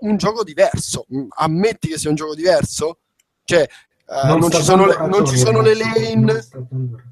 [0.00, 1.06] un gioco diverso.
[1.14, 2.98] Mm, Ammetti che sia un gioco diverso?
[3.44, 3.66] Cioè,
[4.10, 6.38] eh, non, sta ci le, non ci sono le lane, non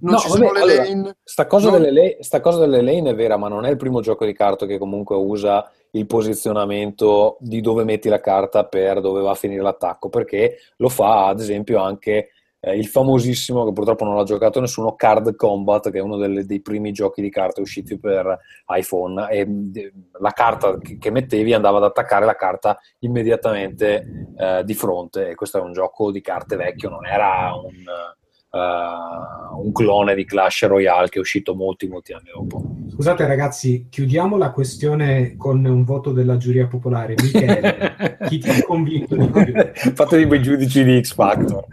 [0.00, 1.16] non No, ci vabbè, sono le allora, lane.
[1.22, 3.76] Sta cosa, Non- delle lane, sta cosa delle lane è vera, ma non è il
[3.76, 9.00] primo gioco di carta che comunque usa il posizionamento di dove metti la carta per
[9.00, 12.30] dove va a finire l'attacco, perché lo fa ad esempio anche
[12.66, 16.44] eh, il famosissimo, che purtroppo non l'ha giocato nessuno, Card Combat, che è uno delle-
[16.44, 19.46] dei primi giochi di carte usciti per iPhone, e
[20.18, 25.58] la carta che, mettevi andava ad attaccare la carta immediatamente eh, di fronte, e questo
[25.58, 27.74] è un gioco di carte vecchio, non era un...
[28.50, 32.62] eh, un clone di Clash Royale che è uscito molti molti anni dopo.
[32.90, 37.14] Scusate ragazzi, chiudiamo la questione con un voto della giuria popolare.
[37.20, 39.54] Michele, chi ti ha convinto di più?
[39.92, 41.64] Fatevi quei giudici di X Factor.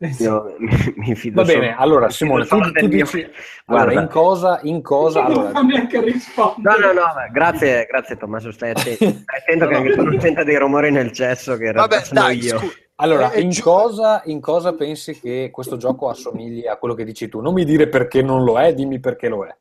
[0.00, 0.22] Sì.
[0.22, 3.20] Io mi, mi fido Va bene, solo- allora Simone, tu, tu mio- dici
[3.66, 6.78] allora, Guarda, in cosa, in cosa non allora, fa neanche rispondere.
[6.78, 10.44] No, no, no, grazie, grazie Tommaso, stai attento, stai attento che anche tu non senta
[10.44, 12.58] dei rumori nel cesso che in realtà Vabbè, sono dai, io.
[12.58, 12.72] scusa.
[12.96, 17.28] allora, Eh, in, cosa, in cosa pensi che questo gioco assomigli a quello che dici
[17.28, 17.40] tu?
[17.40, 19.56] Non mi dire perché non lo è, dimmi perché lo è.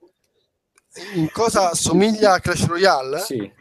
[1.15, 3.17] In cosa somiglia a Clash Royale?
[3.19, 3.51] Sì.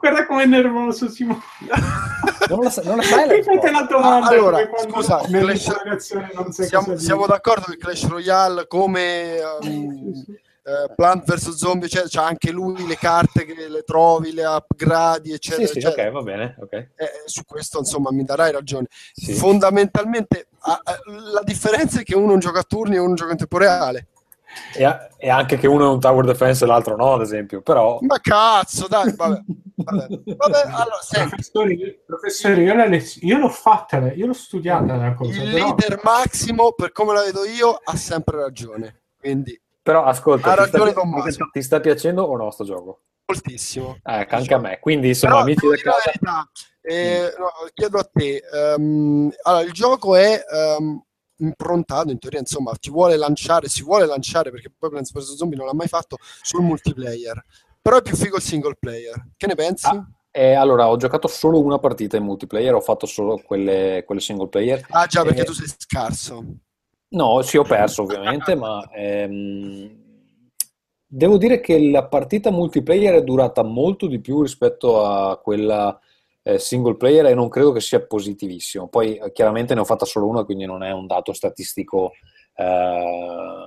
[0.00, 1.40] Guarda com'è nervoso Simone.
[2.48, 3.70] Non la, sa- non la sai la risposta?
[3.70, 4.26] la domanda.
[4.26, 10.32] Ah, allora, scusa, sai Siamo, siamo d'accordo che Clash Royale come um, Sì, sì.
[10.32, 15.32] eh, Plant vs Zombie c'è, c'ha anche lui le carte che le trovi, le upgradi
[15.32, 16.06] eccetera Sì, sì, eccetera.
[16.08, 16.72] ok, va bene, ok.
[16.72, 16.88] Eh,
[17.26, 19.34] su questo insomma mi darai ragione Sì.
[19.34, 20.98] fondamentalmente ah, ah,
[21.32, 24.06] la differenza è che uno gioca a turni e uno gioca in tempo reale
[24.74, 27.98] E, e anche che uno è un tower defense e l'altro no, ad esempio, però...
[28.02, 29.40] ma cazzo dai vabbè,
[29.76, 30.06] vabbè.
[30.36, 35.14] Vabbè, allora senti Professore, professore, io, la lez- io l'ho fatta, io l'ho studiata la
[35.14, 35.30] cosa.
[35.30, 40.52] il però- leader Massimo per come la vedo io ha sempre ragione quindi Però ascolta,
[40.52, 43.00] ha ti sta, ragione Tommaso ti sta piacendo o no sto gioco?
[43.28, 44.78] moltissimo Eh, anche a me.
[44.80, 46.48] Quindi, insomma, Però amici del casa...
[46.80, 51.02] eh, no, chiedo a te, ehm, allora il gioco è ehm,
[51.38, 55.56] improntato in teoria, insomma, ti vuole lanciare, si vuole lanciare perché poi Plants vs Zombie
[55.56, 57.42] non l'ha mai fatto sul multiplayer,
[57.80, 59.28] però è più figo il single player.
[59.36, 59.86] Che ne pensi?
[59.86, 64.20] Ah, Eh, allora, ho giocato solo una partita in multiplayer, ho fatto solo quelle, quelle
[64.20, 64.84] single player.
[64.90, 66.44] Ah già, perché Eh, tu sei scarso.
[67.10, 70.06] No, sì, ho perso ovviamente, ma ehm,
[71.06, 75.98] devo dire che la partita multiplayer è durata molto di più rispetto a quella
[76.48, 78.88] eh, single player e non credo che sia positivissimo.
[78.88, 82.12] Poi eh, chiaramente ne ho fatta solo una, quindi non è un dato statistico
[82.54, 83.64] eh,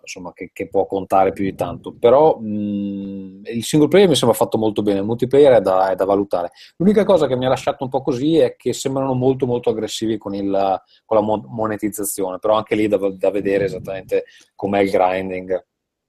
[0.00, 1.94] insomma, che, che può contare più di tanto.
[1.96, 5.94] Però mh, il single player mi sembra fatto molto bene, il multiplayer è da, è
[5.94, 6.50] da valutare.
[6.78, 10.18] L'unica cosa che mi ha lasciato un po' così è che sembrano molto molto aggressivi
[10.18, 14.24] con, il, con la mo- monetizzazione, però anche lì da, da vedere esattamente
[14.56, 15.66] com'è il grinding,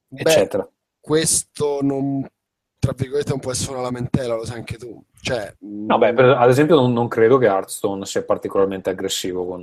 [0.07, 0.67] Beh, eccetera.
[0.99, 2.27] questo non,
[2.81, 4.99] tra virgolette, non può essere una lamentela, lo sai anche tu.
[5.21, 9.61] Cioè, No, beh, per- ad esempio non, non credo che Hearthstone sia particolarmente aggressivo con,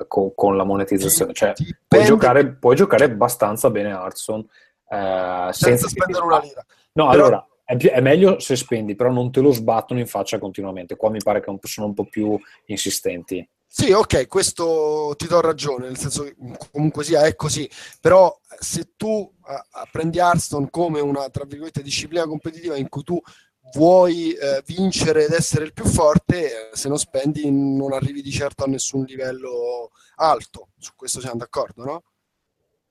[0.00, 1.52] eh, con- con la monetizzazione, cioè
[1.86, 4.44] puoi giocare, puoi giocare abbastanza bene Hearthstone
[4.90, 6.64] eh, senza senza spendere una lira.
[6.94, 10.06] No, Però- allora, è, più- è meglio se spendi, però non te lo sbattono in
[10.08, 10.96] faccia continuamente.
[10.96, 12.36] Qua mi pare che un po- sono un po' più
[12.66, 13.48] insistenti.
[13.74, 16.36] Sì, ok, questo ti do ragione, nel senso che
[16.70, 17.68] comunque sia è così,
[18.02, 23.18] però se tu eh, prendi Hearthstone come una, tra virgolette, disciplina competitiva in cui tu
[23.74, 28.30] vuoi eh, vincere ed essere il più forte, eh, se non spendi non arrivi di
[28.30, 32.02] certo a nessun livello alto, su questo siamo d'accordo, no?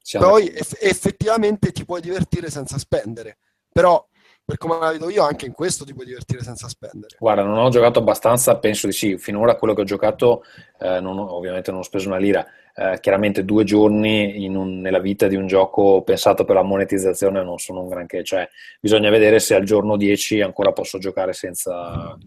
[0.01, 0.59] Siamo Poi d'accordo.
[0.61, 3.37] eff- effettivamente ti puoi divertire senza spendere,
[3.71, 4.03] però
[4.43, 7.15] per come la vedo io anche in questo ti puoi divertire senza spendere.
[7.19, 9.17] Guarda, non ho giocato abbastanza, penso di sì.
[9.17, 10.43] Finora quello che ho giocato,
[10.79, 12.45] eh, non ho- ovviamente non ho speso una lira.
[12.73, 17.43] Eh, chiaramente due giorni in un- nella vita di un gioco pensato per la monetizzazione
[17.43, 18.23] non sono un granché.
[18.23, 18.47] Cioè,
[18.79, 22.17] bisogna vedere se al giorno 10 ancora posso giocare senza,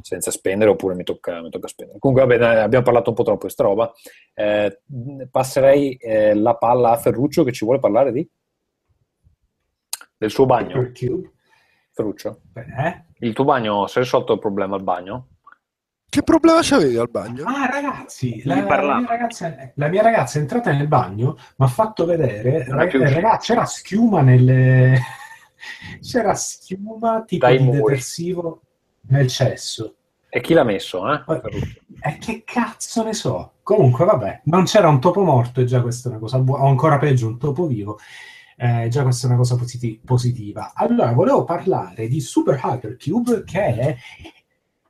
[0.00, 1.98] senza spendere oppure mi tocca, mi tocca spendere.
[1.98, 3.92] Comunque, vabbè, abbiamo parlato un po' troppo di sta roba.
[4.34, 4.80] Eh,
[5.30, 8.28] passerei eh, la palla a Ferruccio che ci vuole parlare di?
[10.16, 10.80] Del suo bagno.
[10.80, 11.32] Hypercube.
[12.02, 13.04] Ferruccio, Eh?
[13.26, 15.30] il tuo bagno, si è risolto il problema al bagno?
[16.08, 17.42] Che problema c'avevi al bagno?
[17.44, 21.68] Ah, ragazzi, la, la mia ragazza, la mia ragazza è entrata nel bagno, mi ha
[21.68, 23.12] fatto vedere, rag- uscita.
[23.20, 24.96] ragazzi, c'era schiuma nelle...
[26.00, 27.78] c'era schiuma tipo Dai di muri.
[27.80, 28.62] detersivo
[29.08, 29.96] nel cesso.
[30.28, 31.20] E chi l'ha messo, eh?
[31.26, 32.10] Eh?
[32.10, 33.54] E che cazzo ne so?
[33.64, 36.68] Comunque, vabbè, non c'era un topo morto e già questa è una cosa buona, o
[36.68, 37.98] ancora peggio un topo vivo.
[38.60, 40.72] Eh, già questa è una cosa positi- positiva.
[40.74, 43.96] Allora, volevo parlare di Super Hypercube che è,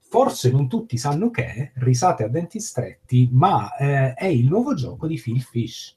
[0.00, 4.72] forse non tutti sanno che è, risate a denti stretti, ma eh, è il nuovo
[4.72, 5.96] gioco di Phil Fish.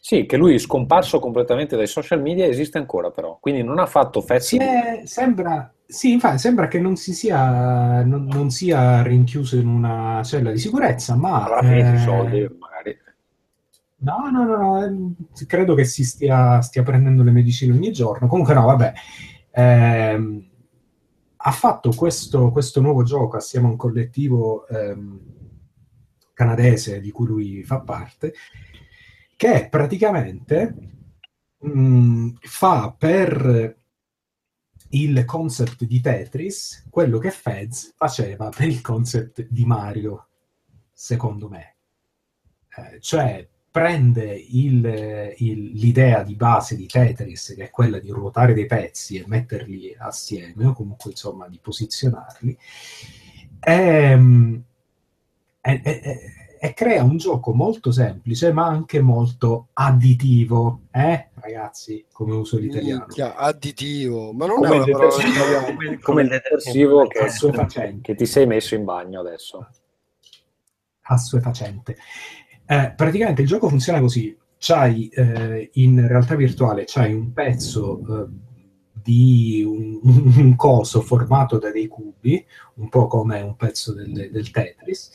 [0.00, 3.86] Sì, che lui è scomparso completamente dai social media, esiste ancora però, quindi non ha
[3.86, 4.56] fatto di...
[4.58, 10.22] è- sembra, sì, infatti, sembra che non si sia, non, non sia rinchiuso in una
[10.22, 12.73] cella di sicurezza, ma avrà eh, soldi, magari.
[14.04, 15.14] No, no, no, no, ehm,
[15.46, 18.28] credo che si stia, stia prendendo le medicine ogni giorno.
[18.28, 18.92] Comunque no, vabbè.
[19.52, 20.50] Ehm,
[21.36, 25.20] ha fatto questo, questo nuovo gioco assieme a un collettivo ehm,
[26.34, 28.34] canadese di cui lui fa parte,
[29.36, 30.74] che praticamente
[31.58, 33.76] mh, fa per
[34.90, 40.28] il concept di Tetris quello che Fez faceva per il concept di Mario,
[40.92, 41.76] secondo me.
[42.76, 48.54] Eh, cioè prende il- il- l'idea di base di Tetris, che è quella di ruotare
[48.54, 52.56] dei pezzi e metterli assieme, o comunque insomma di posizionarli,
[53.60, 54.12] e,
[55.60, 56.20] e- e-
[56.60, 63.00] e crea un gioco molto semplice, ma anche molto additivo, eh, ragazzi, come uso l'italiano.
[63.06, 65.66] Minchia, additivo, ma non Come è il una parola detersivo, italiana.
[65.74, 69.68] come, come il detersivo che, che ti sei messo in bagno adesso.
[71.06, 71.96] assuefacente.
[72.66, 78.26] Eh, praticamente il gioco funziona così: c'hai eh, in realtà virtuale c'hai un pezzo eh,
[78.92, 84.50] di un, un coso formato da dei cubi, un po' come un pezzo del, del
[84.50, 85.10] Tetris,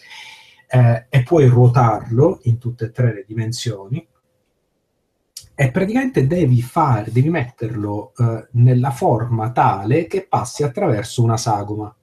[0.70, 4.08] eh, e puoi ruotarlo in tutte e tre le dimensioni.
[5.56, 11.94] E praticamente devi fare, devi metterlo eh, nella forma tale che passi attraverso una sagoma.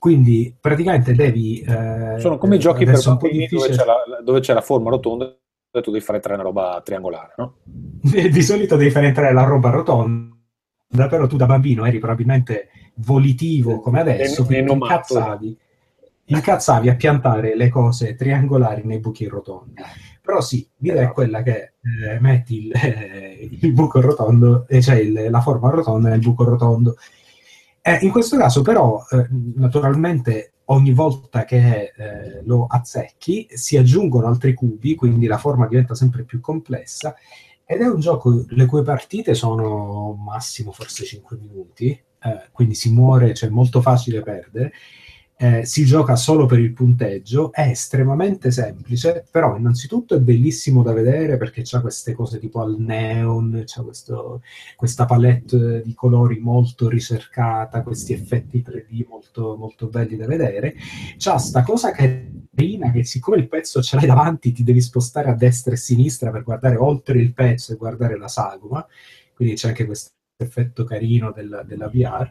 [0.00, 1.60] Quindi praticamente devi.
[1.60, 5.26] eh, Sono come i giochi per bambini dove c'è, la, dove c'è la forma rotonda
[5.72, 7.56] e tu devi fare tre una roba triangolare, no?
[8.00, 13.78] di solito devi fare entrare la roba rotonda, però tu da bambino eri probabilmente volitivo
[13.80, 15.58] come adesso, E- quindi incazzavi,
[16.24, 19.74] incazzavi a piantare le cose triangolari nei buchi rotondi.
[20.22, 24.96] Però sì, l'idea è quella che eh, metti il, eh, il buco rotondo, eh, cioè
[24.96, 26.96] il- la forma rotonda nel buco rotondo.
[27.82, 29.26] Eh, in questo caso però, eh,
[29.56, 35.94] naturalmente, ogni volta che eh, lo azzecchi si aggiungono altri cubi, quindi la forma diventa
[35.94, 37.14] sempre più complessa
[37.64, 42.92] ed è un gioco le cui partite sono massimo forse 5 minuti, eh, quindi si
[42.92, 44.72] muore, cioè è molto facile perdere.
[45.42, 50.92] Eh, si gioca solo per il punteggio, è estremamente semplice, però innanzitutto è bellissimo da
[50.92, 54.42] vedere perché c'ha queste cose tipo al neon, c'ha questo,
[54.76, 60.74] questa palette di colori molto ricercata, questi effetti 3D molto, molto belli da vedere.
[61.16, 65.34] C'ha sta cosa carina che siccome il pezzo ce l'hai davanti ti devi spostare a
[65.34, 68.86] destra e a sinistra per guardare oltre il pezzo e guardare la sagoma,
[69.34, 72.28] quindi c'è anche questo effetto carino della, della VR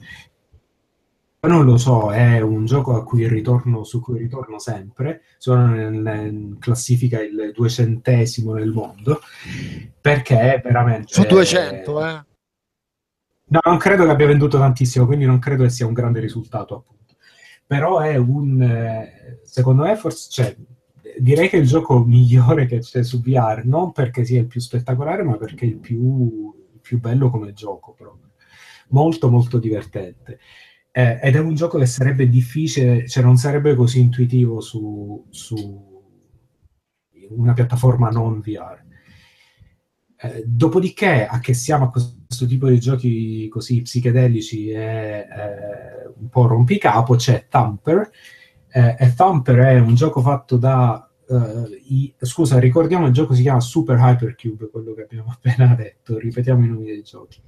[1.48, 6.58] non lo so, è un gioco a cui ritorno, su cui ritorno sempre, sono in
[6.60, 9.22] classifica il duecentesimo nel mondo,
[10.02, 11.14] perché è veramente...
[11.14, 12.24] Su 200, eh?
[13.52, 16.76] No, non credo che abbia venduto tantissimo, quindi non credo che sia un grande risultato,
[16.76, 17.16] appunto.
[17.66, 19.08] Però è un...
[19.44, 20.28] secondo me forse...
[20.30, 20.56] Cioè,
[21.18, 24.60] direi che è il gioco migliore che c'è su VR, non perché sia il più
[24.60, 28.32] spettacolare, ma perché è il più, il più bello come gioco, proprio.
[28.90, 30.40] Molto, molto divertente.
[31.00, 36.04] Eh, ed è un gioco che sarebbe difficile, cioè non sarebbe così intuitivo su, su
[37.30, 38.84] una piattaforma non VR.
[40.18, 46.28] Eh, dopodiché, a che siamo a questo tipo di giochi così psichedelici e eh, un
[46.28, 48.12] po' rompicapo, c'è Thumper.
[48.70, 53.44] Eh, e Thumper è un gioco fatto da Uh, i, scusa, ricordiamo il gioco si
[53.44, 57.40] chiama Super Hypercube, quello che abbiamo appena detto, ripetiamo i nomi dei giochi.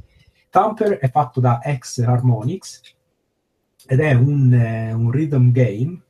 [0.51, 2.79] Thumper è fatto da X Harmonix,
[3.87, 6.01] ed è un, eh, un rhythm game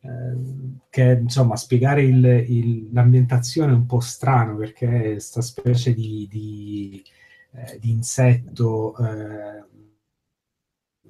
[0.00, 5.92] eh, che insomma spiegare il, il, l'ambientazione è un po' strano perché è questa specie
[5.92, 7.04] di, di,
[7.52, 9.64] eh, di insetto eh,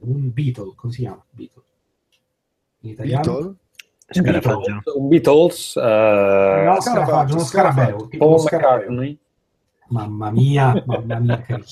[0.01, 1.25] un beetle, come si chiama?
[1.31, 1.63] Beetle.
[2.81, 3.23] In italiano?
[3.23, 3.57] Beetle?
[4.97, 5.75] Un Beatles?
[5.77, 8.09] Uh, no, scarafaggio, uno scarabeo.
[8.09, 9.17] Tipo uno scarabeo.
[9.91, 11.63] Mamma mia, mamma mia, che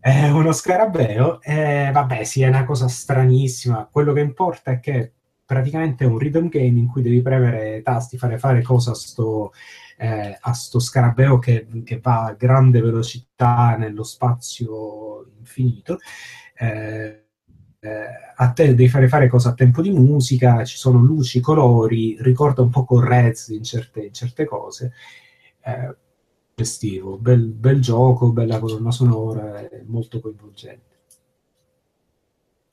[0.00, 3.88] È uno scarabeo, eh, vabbè, sì, è una cosa stranissima.
[3.90, 5.12] Quello che importa è che
[5.44, 9.52] praticamente è un rhythm game in cui devi premere tasti, fare fare cose a sto,
[9.98, 15.98] eh, a sto scarabeo che, che, va a grande velocità nello spazio infinito.
[16.58, 17.26] Eh,
[17.78, 22.16] eh, a te devi fare fare cose a tempo di musica, ci sono luci, colori,
[22.20, 24.92] ricorda un po' con Rez in certe, in certe cose.
[25.62, 25.96] Eh,
[26.56, 30.94] gestivo, bel, bel gioco, bella colonna sonora, molto coinvolgente.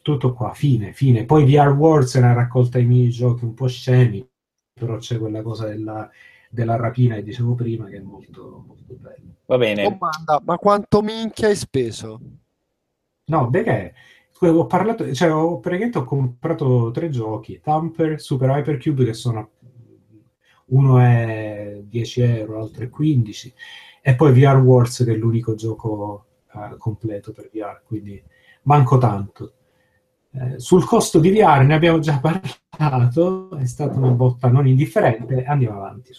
[0.01, 1.25] Tutto qua, fine, fine.
[1.25, 4.25] Poi VR Wars è una raccolta di minigiochi un po' scemi,
[4.73, 6.09] però c'è quella cosa della,
[6.49, 9.33] della rapina che dicevo prima che è molto, molto bella.
[9.47, 9.83] Va bene.
[9.83, 12.21] Domanda, ma quanto minchia hai speso?
[13.25, 13.93] No, perché
[14.39, 19.49] ho parlato, cioè ho praticamente ho comprato tre giochi, Tamper, Super Hypercube che sono
[20.65, 23.53] uno è 10 euro, l'altro è 15,
[24.01, 28.21] e poi VR Wars che è l'unico gioco uh, completo per VR, quindi
[28.63, 29.53] manco tanto.
[30.35, 35.43] Eh, sul costo di VR ne abbiamo già parlato, è stata una botta non indifferente,
[35.45, 36.11] andiamo avanti.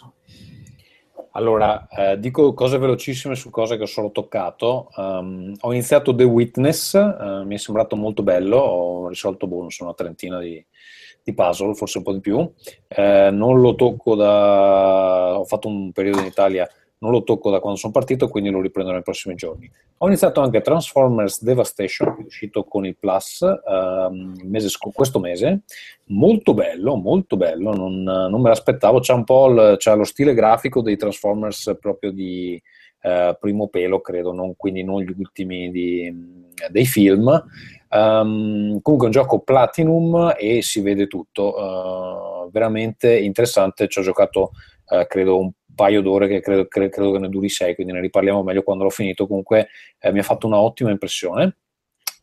[1.33, 4.89] Allora, eh, dico cose velocissime su cose che ho solo toccato.
[4.95, 9.95] Um, ho iniziato The Witness, uh, mi è sembrato molto bello, ho risolto boh, una
[9.95, 10.65] trentina di,
[11.25, 12.49] di puzzle, forse un po' di più.
[12.87, 15.39] Eh, non lo tocco da...
[15.39, 16.69] ho fatto un periodo in Italia,
[16.99, 19.71] non lo tocco da quando sono partito, quindi lo riprenderò nei prossimi giorni.
[19.99, 25.63] Ho iniziato anche Transformers Devastation, è uscito con il Plus ehm, mese sc- questo mese,
[26.07, 30.35] molto bello, molto bello, non, non me l'aspettavo, c'è un po' il, c'è lo stile
[30.35, 32.63] grafico dei Transformers proprio di...
[33.05, 36.11] Uh, primo pelo, credo, non, quindi non gli ultimi di,
[36.71, 37.31] dei film.
[37.95, 44.03] Um, comunque è un gioco Platinum e si vede tutto, uh, veramente interessante, ci ho
[44.03, 44.51] giocato
[44.87, 48.01] uh, credo un paio d'ore che credo, credo, credo, che ne duri sei, quindi ne
[48.01, 49.69] riparliamo meglio quando l'ho finito, comunque
[50.01, 51.59] eh, mi ha fatto un'ottima impressione.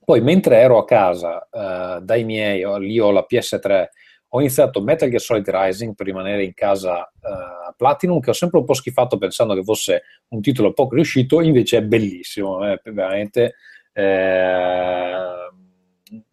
[0.04, 3.86] Poi mentre ero a casa uh, dai miei, lì ho la PS3,
[4.34, 8.60] ho iniziato Metal Gear Solid Rising per rimanere in casa uh, Platinum, che ho sempre
[8.60, 13.56] un po' schifato pensando che fosse un titolo poco riuscito, invece è bellissimo, è veramente...
[13.94, 15.50] Eh,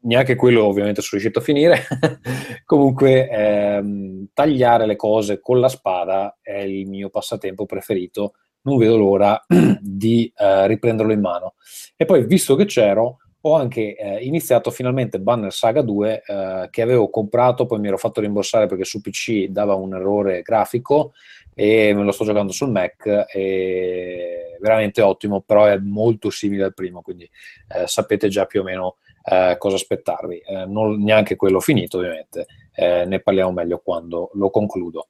[0.00, 1.86] neanche quello ovviamente sono riuscito a finire.
[2.64, 8.34] Comunque, ehm, tagliare le cose con la spada è il mio passatempo preferito.
[8.62, 9.40] Non vedo l'ora
[9.80, 11.54] di eh, riprenderlo in mano.
[11.96, 16.82] E poi, visto che c'ero, ho anche eh, iniziato finalmente Banner Saga 2 eh, che
[16.82, 21.12] avevo comprato, poi mi ero fatto rimborsare perché su PC dava un errore grafico
[21.54, 26.74] e me lo sto giocando sul Mac è veramente ottimo, però è molto simile al
[26.74, 27.28] primo, quindi
[27.68, 28.96] eh, sapete già più o meno
[29.30, 30.38] eh, cosa aspettarvi.
[30.38, 35.08] Eh, non neanche quello finito, ovviamente, eh, ne parliamo meglio quando lo concludo.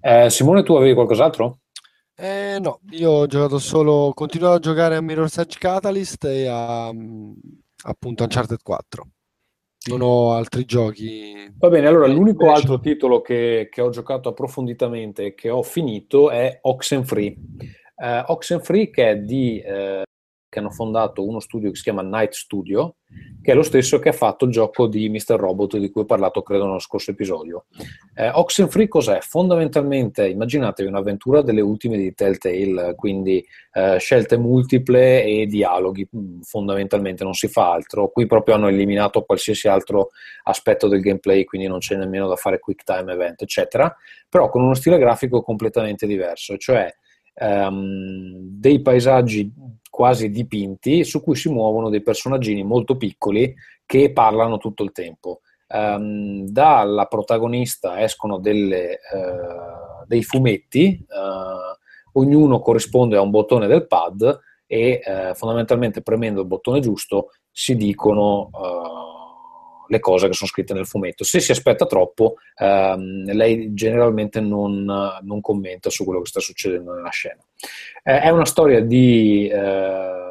[0.00, 1.60] Eh, Simone, tu avevi qualcos'altro?
[2.16, 6.92] Eh, no, io ho giocato solo, continuo a giocare a Mirror's Edge Catalyst e a
[7.82, 9.08] appunto Uncharted 4.
[9.88, 11.50] Non ho altri giochi.
[11.56, 15.62] Va bene, allora l'unico Invece- altro titolo che, che ho giocato approfonditamente e che ho
[15.62, 17.34] finito è Oxenfree.
[17.96, 19.58] Eh, Oxenfree che è di...
[19.60, 20.02] eh,
[20.50, 22.96] che hanno fondato uno studio che si chiama Night Studio,
[23.40, 25.36] che è lo stesso che ha fatto il gioco di Mr.
[25.36, 27.66] Robot di cui ho parlato credo nello scorso episodio.
[28.14, 29.20] Eh, Oxenfree cos'è?
[29.20, 37.22] Fondamentalmente immaginatevi un'avventura delle ultime di Telltale, quindi eh, scelte multiple e dialoghi, mm, fondamentalmente
[37.22, 38.08] non si fa altro.
[38.08, 40.10] Qui proprio hanno eliminato qualsiasi altro
[40.42, 43.94] aspetto del gameplay, quindi non c'è nemmeno da fare quick time event, eccetera,
[44.28, 46.92] però con uno stile grafico completamente diverso, cioè
[47.40, 49.52] ehm, dei paesaggi
[49.88, 53.54] quasi dipinti su cui si muovono dei personaggini molto piccoli
[53.86, 55.40] che parlano tutto il tempo.
[55.66, 58.98] Ehm, dalla protagonista escono delle, eh,
[60.06, 61.78] dei fumetti, eh,
[62.12, 67.74] ognuno corrisponde a un bottone del pad e eh, fondamentalmente premendo il bottone giusto si
[67.74, 68.50] dicono
[69.90, 71.24] le cose che sono scritte nel fumetto.
[71.24, 76.94] Se si aspetta troppo, ehm, lei generalmente non, non commenta su quello che sta succedendo
[76.94, 77.42] nella scena.
[78.02, 79.48] Eh, è una storia di...
[79.48, 80.28] eh,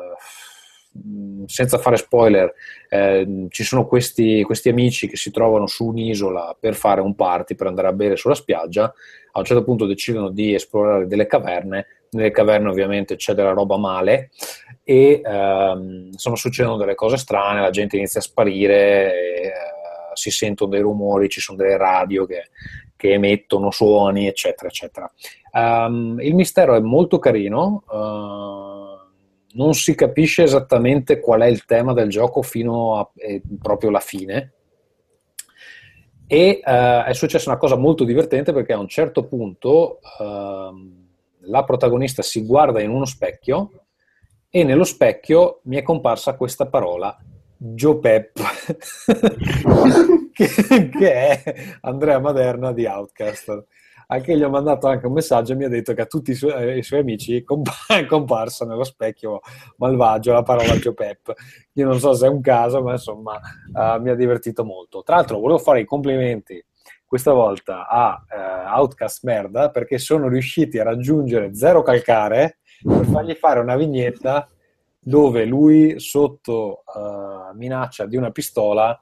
[1.45, 2.53] senza fare spoiler,
[2.90, 7.56] eh, ci sono questi, questi amici che si trovano su un'isola per fare un party,
[7.56, 8.94] per andare a bere sulla spiaggia.
[9.31, 11.86] A un certo punto decidono di esplorare delle caverne.
[12.11, 14.31] Nelle caverne, ovviamente, c'è della roba male
[14.84, 17.61] e ehm, insomma succedono delle cose strane.
[17.61, 19.52] La gente inizia a sparire, e, eh,
[20.14, 22.49] si sentono dei rumori, ci sono delle radio che,
[22.95, 25.11] che emettono suoni, eccetera, eccetera.
[25.52, 27.84] Um, il mistero è molto carino.
[27.88, 28.80] Uh,
[29.53, 33.99] non si capisce esattamente qual è il tema del gioco fino a eh, proprio la
[33.99, 34.53] fine.
[36.27, 40.99] E eh, è successa una cosa molto divertente perché a un certo punto ehm,
[41.50, 43.72] la protagonista si guarda in uno specchio
[44.50, 47.16] e nello specchio mi è comparsa questa parola,
[47.58, 48.40] Joe Pep,
[50.32, 53.66] che, che è Andrea Maderna di Outcast
[54.12, 56.34] anche gli ho mandato anche un messaggio e mi ha detto che a tutti i
[56.34, 59.40] suoi, i suoi amici è comparsa nello specchio
[59.78, 61.34] malvagio la parola Joe Pep.
[61.74, 63.40] Io non so se è un caso, ma insomma
[63.74, 65.04] uh, mi ha divertito molto.
[65.04, 66.64] Tra l'altro volevo fare i complimenti
[67.10, 73.34] questa volta a uh, Outcast Merda perché sono riusciti a raggiungere zero calcare per fargli
[73.34, 74.48] fare una vignetta
[74.99, 79.02] dove lui sotto uh, minaccia di una pistola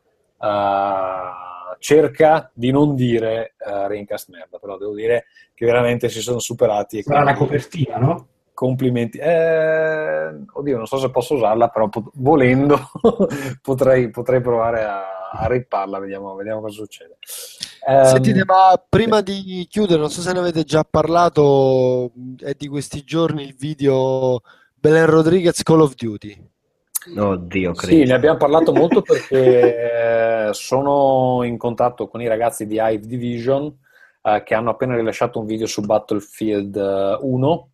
[1.80, 7.04] cerca di non dire uh, Rincast merda, però devo dire che veramente si sono superati.
[7.04, 8.28] Sarà la copertina, no?
[8.54, 9.18] Complimenti.
[9.18, 12.80] Eh, oddio, non so se posso usarla, però pot- volendo
[13.62, 17.18] potrei, potrei, provare a, a ripparla, vediamo, vediamo cosa succede.
[17.88, 23.06] Sentite, ma prima di chiudere, non so se ne avete già parlato, è di questi
[23.06, 24.42] giorni il video
[24.76, 26.50] Belen Rodriguez Call of Duty.
[27.16, 27.96] Oddio, credo.
[27.96, 33.74] Sì, ne abbiamo parlato molto perché sono in contatto con i ragazzi di Hive Division
[34.22, 36.76] eh, che hanno appena rilasciato un video su Battlefield
[37.22, 37.70] 1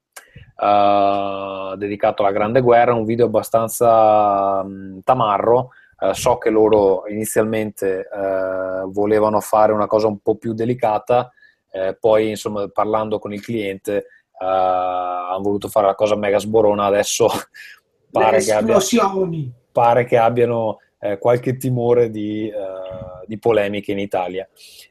[0.61, 5.69] eh, dedicato alla Grande Guerra, un video abbastanza mh, tamarro.
[6.03, 11.31] Eh, so che loro inizialmente eh, volevano fare una cosa un po' più delicata,
[11.71, 16.83] eh, poi insomma parlando con il cliente eh, hanno voluto fare la cosa mega sborona,
[16.83, 17.29] adesso
[18.11, 18.79] pare che, abbia,
[19.71, 24.47] pare che, abbiano eh, qualche timore di, eh, di, polemiche in Italia.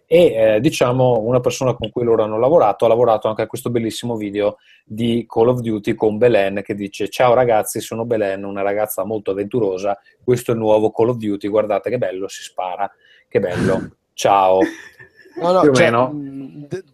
[0.06, 3.70] E eh, diciamo una persona con cui loro hanno lavorato ha lavorato anche a questo
[3.70, 8.60] bellissimo video di Call of Duty con Belen che dice ciao ragazzi sono Belen, una
[8.60, 12.92] ragazza molto avventurosa, questo è il nuovo Call of Duty, guardate che bello, si spara,
[13.26, 14.58] che bello, ciao.
[15.34, 15.90] No, no, cioè,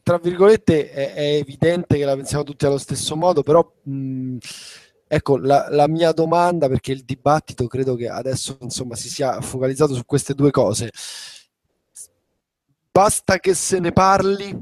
[0.01, 4.37] tra virgolette è, è, evidente che la pensiamo tutti allo stesso modo, però mh,
[5.11, 9.95] Ecco, la, la, mia domanda, perché il dibattito credo che adesso insomma si sia focalizzato
[9.95, 10.91] su queste due cose.
[12.93, 14.55] Basta che se ne parli,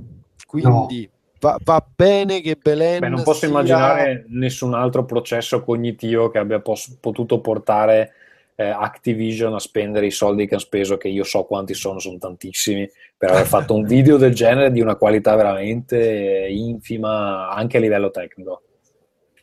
[0.47, 0.69] quindi
[1.11, 1.31] no.
[1.41, 3.01] va, va, bene che Belen.
[3.01, 3.49] Beh, non posso sia...
[3.49, 8.13] immaginare nessun altro processo cognitivo che abbia pos- potuto portare
[8.55, 12.19] eh, Activision a spendere i soldi che ha speso, che io so quanti sono, sono
[12.19, 17.81] tantissimi, per aver fatto un video del genere di una qualità veramente infima anche a
[17.81, 18.63] livello tecnico.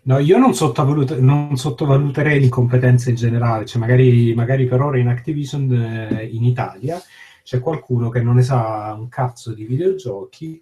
[0.05, 5.07] No, io non, sottovalut- non sottovaluterei l'incompetenza in generale, cioè magari, magari per ora in
[5.07, 7.01] Activision eh, in Italia
[7.41, 10.61] c'è qualcuno che non ne sa un cazzo di videogiochi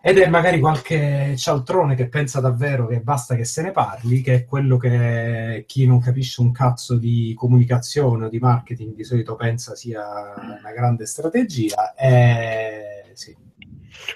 [0.00, 4.34] ed è magari qualche cialtrone che pensa davvero che basta che se ne parli, che
[4.34, 9.36] è quello che chi non capisce un cazzo di comunicazione o di marketing di solito
[9.36, 10.04] pensa sia
[10.36, 11.94] una grande strategia.
[11.94, 13.10] E...
[13.14, 13.36] Sì.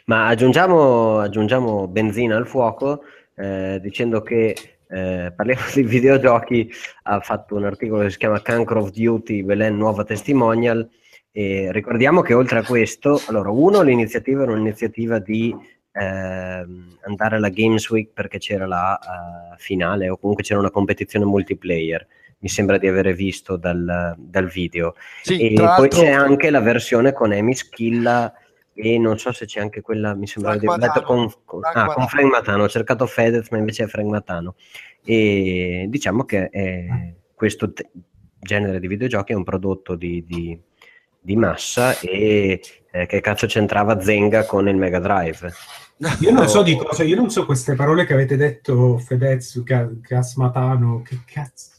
[0.07, 3.03] Ma aggiungiamo, aggiungiamo benzina al fuoco
[3.35, 4.57] eh, dicendo che
[4.89, 6.71] eh, parliamo di videogiochi,
[7.05, 10.89] ha fatto un articolo che si chiama Cancro of Duty, Belen nuova testimonial,
[11.31, 15.55] e ricordiamo che oltre a questo, allora uno l'iniziativa era un'iniziativa di
[15.93, 21.25] eh, andare alla Games Week perché c'era la uh, finale o comunque c'era una competizione
[21.25, 22.07] multiplayer
[22.43, 24.95] mi sembra di avere visto dal, dal video.
[25.23, 28.33] Sì, e poi c'è anche la versione con Amy Schilla
[28.75, 31.07] e non so se c'è anche quella, mi sembra di aver Matano.
[31.07, 32.07] con, con- Frank ah, con Matano.
[32.09, 34.55] Frank Matano, ho cercato Fedez ma invece è Frank Matano.
[35.05, 37.91] E diciamo che è- questo te-
[38.39, 40.59] genere di videogiochi è un prodotto di, di-
[41.21, 45.53] di massa e eh, che cazzo c'entrava Zenga con il Mega Drive?
[46.21, 49.89] Io non so di cosa, io non so queste parole che avete detto Fedez, Ga-
[49.89, 51.71] Gasmatano, che cazzo.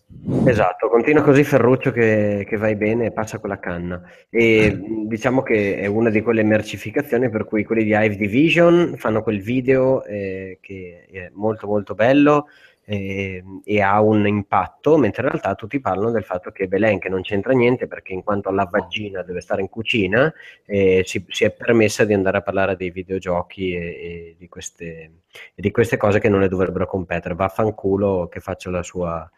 [0.45, 4.01] Esatto, continua così Ferruccio che, che vai bene e passa con la canna.
[4.29, 8.95] E mh, diciamo che è una di quelle mercificazioni per cui quelli di Hive Division
[8.97, 12.47] fanno quel video eh, che è molto molto bello
[12.85, 17.09] eh, e ha un impatto, mentre in realtà tutti parlano del fatto che Belen, che
[17.09, 20.33] non c'entra niente perché in quanto alla vagina deve stare in cucina,
[20.65, 25.11] eh, si, si è permessa di andare a parlare dei videogiochi e, e di queste,
[25.55, 27.35] e di queste cose che non le dovrebbero competere.
[27.35, 29.29] Vaffanculo che faccia la sua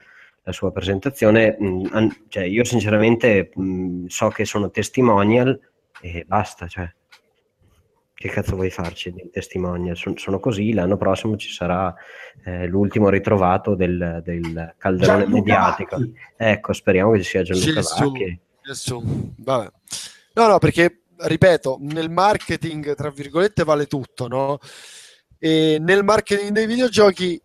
[0.46, 1.58] la sua presentazione.
[1.60, 5.60] mh, an- cioè, io sinceramente mh, so che sono testimonial
[6.00, 6.68] e basta.
[6.68, 6.88] Cioè,
[8.14, 9.98] che cazzo vuoi farci di testimonial?
[9.98, 11.94] Son- sono così, l'anno prossimo ci sarà
[12.46, 15.98] eh, l'ultimo ritrovato del, del calderone Gianluca mediatico.
[15.98, 16.14] Vacchi.
[16.38, 18.12] Ecco, speriamo che ci sia Gianluca Gesù.
[18.12, 18.40] Vacchi.
[18.64, 19.04] Gesù.
[19.38, 19.72] Vabbè.
[20.36, 24.60] No, no, perché ripeto, nel marketing, tra virgolette, vale tutto, no?
[25.40, 27.42] E nel marketing dei videogiochi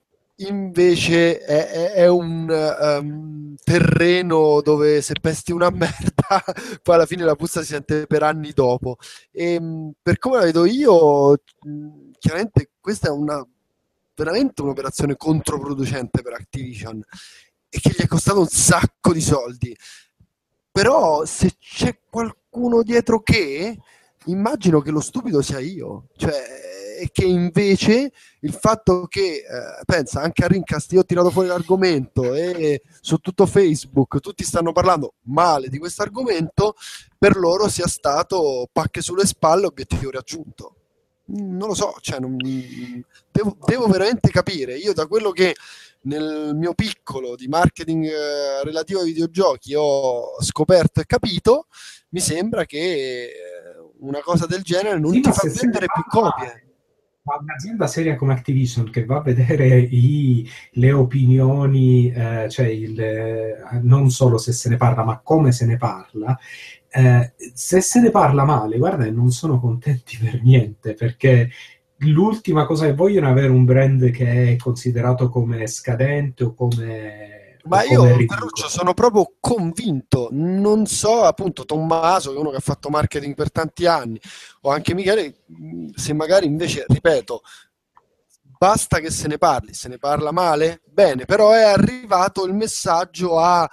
[0.49, 6.43] invece è, è- è un ehm, terreno dove se pesti una merda,
[6.83, 8.97] poi alla fine la puzza si sente per anni dopo.
[9.31, 11.37] E mh, per come la vedo io,
[12.19, 13.45] chiaramente questa è una
[14.15, 17.03] veramente un'operazione controproducente per Activision
[17.71, 19.75] e che gli è costato un sacco di soldi.
[20.73, 23.77] Però se c'è qualcuno dietro che,
[24.27, 26.33] immagino che lo stupido sia io, cioè
[27.01, 31.49] e che invece il fatto che, eh, pensa, anche a Rincast io ho tirato fuori
[31.49, 36.75] l'argomento e su tutto Facebook tutti stanno parlando male di questo argomento,
[37.19, 40.75] per loro sia stato pacche sulle spalle, obiettivo raggiunto.
[41.33, 44.77] Non lo so, cioè, non- devo, devo veramente capire.
[44.77, 45.55] Io da quello che
[46.03, 51.67] nel mio piccolo di marketing eh, relativo ai videogiochi ho scoperto e capito,
[52.11, 53.31] mi sembra che eh,
[54.01, 56.70] una cosa del genere non Sì, ti fa vendere più copie.
[57.41, 63.57] Un'azienda seria come Activision che va a vedere i- le opinioni, eh, cioè il, eh,
[63.83, 66.39] non solo se se ne parla, ma come se ne parla,
[66.93, 71.51] eh, se se ne parla male, guarda, non sono contenti per niente perché
[71.99, 77.39] l'ultima cosa che vogliono è avere un brand che è considerato come scadente o come.
[77.65, 78.05] Ma io.
[78.05, 80.29] Ferruccio, sono proprio convinto.
[80.33, 84.21] Non so, appunto, Tommaso, che è uno che ha fatto marketing per tanti anni,
[84.63, 85.45] o anche Michele,
[85.95, 87.43] se magari invece, ripeto,
[88.43, 93.39] basta che se ne parli, se ne parla male, bene, però è arrivato il messaggio
[93.39, 93.69] a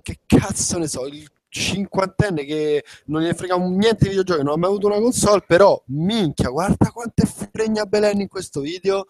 [0.00, 4.56] che cazzo ne so, il cinquantenne che non gli frega niente di videogiochi, non ha
[4.56, 9.04] mai avuto una console, però minchia, guarda quanto è fregna Belen in questo video,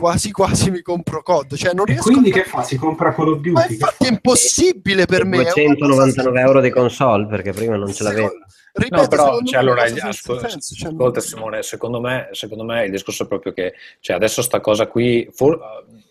[0.00, 2.62] quasi quasi mi compro COD, cioè non E riesco quindi a che fa?
[2.62, 3.50] Si compra Call of Duty?
[3.50, 4.10] ma infatti fa?
[4.10, 5.36] è impossibile per me.
[5.36, 8.32] è una cosa 299 euro di console perché prima non ce l'avevo.
[8.72, 12.90] Ripeto, No, però, cioè, allora, ascolta, senso, cioè, ascolta, Simone, secondo me, secondo me il
[12.92, 15.60] discorso è proprio che cioè, adesso sta cosa qui, for-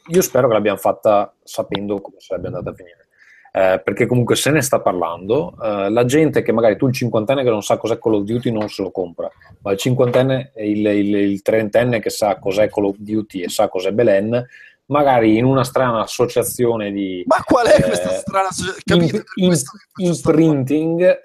[0.08, 2.99] io spero che l'abbiamo fatta sapendo come sarebbe andata a finire.
[3.52, 7.44] Eh, perché comunque se ne sta parlando, eh, la gente che magari tu il cinquantenne
[7.44, 9.30] che non sa cos'è Call of Duty non se lo compra,
[9.62, 13.50] ma il cinquantenne e il, il, il trentenne che sa cos'è Call of Duty e
[13.50, 14.46] sa cos'è Belen,
[14.86, 19.24] magari in una strana associazione di Ma qual è eh, questa strana socia- capito?
[19.36, 19.56] in-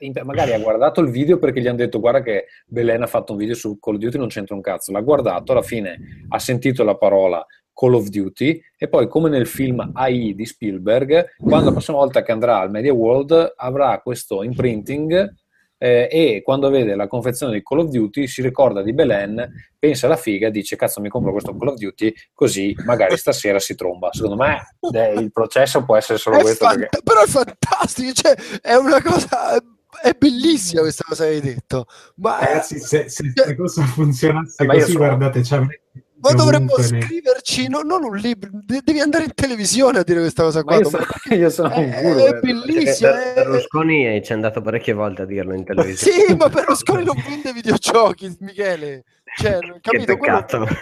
[0.01, 3.33] in- magari ha guardato il video perché gli hanno detto guarda che Belen ha fatto
[3.33, 6.39] un video su Call of Duty non c'entra un cazzo, l'ha guardato, alla fine ha
[6.39, 7.45] sentito la parola
[7.75, 12.23] Call of Duty e poi come nel film AI di Spielberg, quando la prossima volta
[12.23, 15.35] che andrà al Media World avrà questo imprinting
[15.77, 20.07] eh, e quando vede la confezione di Call of Duty si ricorda di Belen, pensa
[20.07, 23.75] alla figa e dice cazzo mi compro questo Call of Duty così magari stasera si
[23.75, 24.09] tromba.
[24.13, 24.63] Secondo me
[24.95, 27.01] eh, il processo può essere solo È questo fant- perché...
[27.03, 29.63] Però è fantastico, cioè, è una cosa...
[30.03, 31.87] È bellissima questa cosa che hai detto.
[32.17, 35.83] Ma, Ragazzi, se, se questa cosa funzionasse Eh, ma io così, sono- guardate, ci avrete
[36.31, 40.21] ma dovremmo ne- scriverci, no- non un libro, de- devi andare in televisione a dire
[40.21, 40.77] questa cosa qua.
[40.77, 43.33] io sono, io sono un è, è eh.
[43.35, 46.27] è- Berlusconi eh, ci è andato parecchie volte a dirlo in televisione.
[46.27, 49.05] Sì, ma Berlusconi non vende videogiochi, Michele.
[49.37, 50.17] Cioè, capito?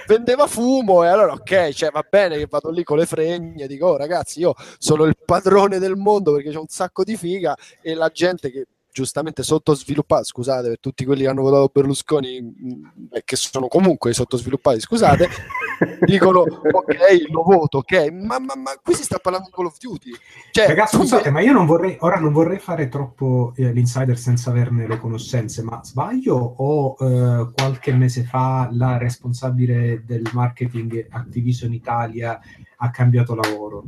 [0.07, 3.87] Vendeva fumo e allora ok, cioè, va bene che vado lì con le fregne, dico
[3.89, 7.95] "Oh, ragazzi io sono il padrone del mondo perché c'è un sacco di figa e
[7.95, 13.23] la gente che giustamente sottosviluppata, scusate per tutti quelli che hanno votato Berlusconi mh, e
[13.25, 15.29] che sono comunque sottosviluppati, scusate,
[16.05, 16.97] dicono ok,
[17.31, 20.11] lo voto, ok, ma, ma- ma qui si sta parlando di Call of Duty.
[20.51, 24.51] Cioè, Ragazzi, scusate, ma io non vorrei, ora non vorrei fare troppo eh, l'insider senza
[24.51, 31.73] averne le conoscenze, ma sbaglio o eh, qualche mese fa la responsabile del marketing Activision
[31.73, 32.39] Italia
[32.77, 33.85] ha cambiato lavoro?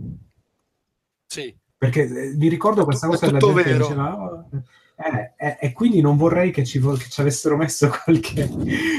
[1.26, 1.54] Sì.
[1.76, 3.78] Perché eh, mi ricordo questa cosa della gente vero.
[3.86, 4.48] diceva "Oh,
[4.96, 8.48] eh, eh", e quindi non vorrei che ci, che ci avessero messo qualche,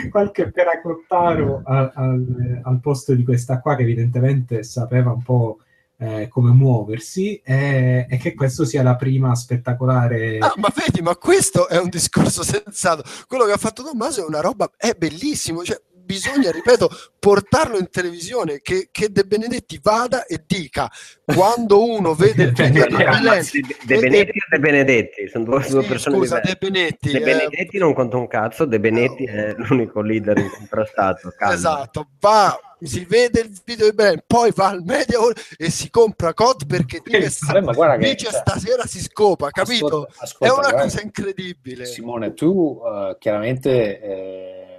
[0.09, 5.59] qualche peracottaro al, al- al posto di questa qua che evidentemente sapeva un po'
[5.97, 11.15] eh, come muoversi e, e che questo sia la prima spettacolare Ah, ma vedi, ma
[11.15, 13.03] questo è un discorso sensato.
[13.27, 15.63] Quello che ha fatto Tommaso è una roba, è bellissimo.
[15.63, 20.89] Cioè, bisogna, ripeto, portarlo in televisione, che, che De Benedetti vada e dica
[21.25, 25.27] quando uno vede il video di Eh, Ragazzi, De, De Benetti o De Benedetti?
[25.27, 26.57] Sono due, Sì, persone scusa, diverse.
[26.59, 27.11] De Benetti.
[27.11, 31.33] De eh, Benedetti non conta un cazzo, De Benetti è l'unico leader incontrastato.
[31.35, 31.53] calma.
[31.55, 35.17] Esatto, va, si vede il video di Belen, poi va al media
[35.57, 39.85] e si compra COD perché dice, che- dice stasera si scopa, capito?
[40.07, 41.85] Ascolta- ascolta, è una guarda- cosa incredibile.
[41.85, 44.74] Simone, tu eh, chiaramente eh,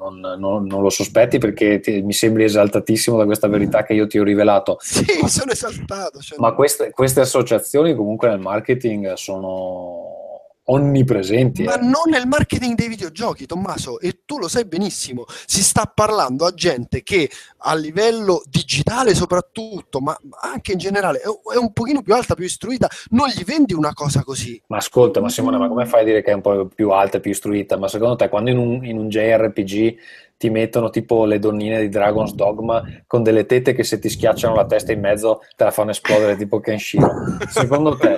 [0.00, 4.06] non, non- non lo sospetti perché ti- mi sembri esaltatissimo da questa verità che io
[4.06, 4.78] ti ho rivelato.
[5.00, 6.18] Sì, sono esaltato.
[6.20, 10.19] cioè, Ma queste, queste associazioni comunque nel marketing sono
[10.64, 11.62] onnipresenti.
[11.64, 11.82] Ma eh.
[11.82, 15.24] non nel marketing dei videogiochi, Tommaso, e tu lo sai benissimo.
[15.46, 21.56] Si sta parlando a gente che a livello digitale soprattutto, ma anche in generale, è
[21.56, 24.60] un pochino più alta, più istruita, non gli vendi una cosa così.
[24.68, 27.20] Ma ascolta, ma Simone, ma come fai a dire che è un po' più alta
[27.20, 27.76] più istruita?
[27.76, 29.96] Ma secondo te, quando in un, in un JRPG
[30.40, 34.54] ti mettono tipo le donnine di Dragon's Dogma con delle tette che se ti schiacciano
[34.54, 37.10] la testa in mezzo te la fanno esplodere tipo Kenshiro?
[37.50, 38.14] Secondo te,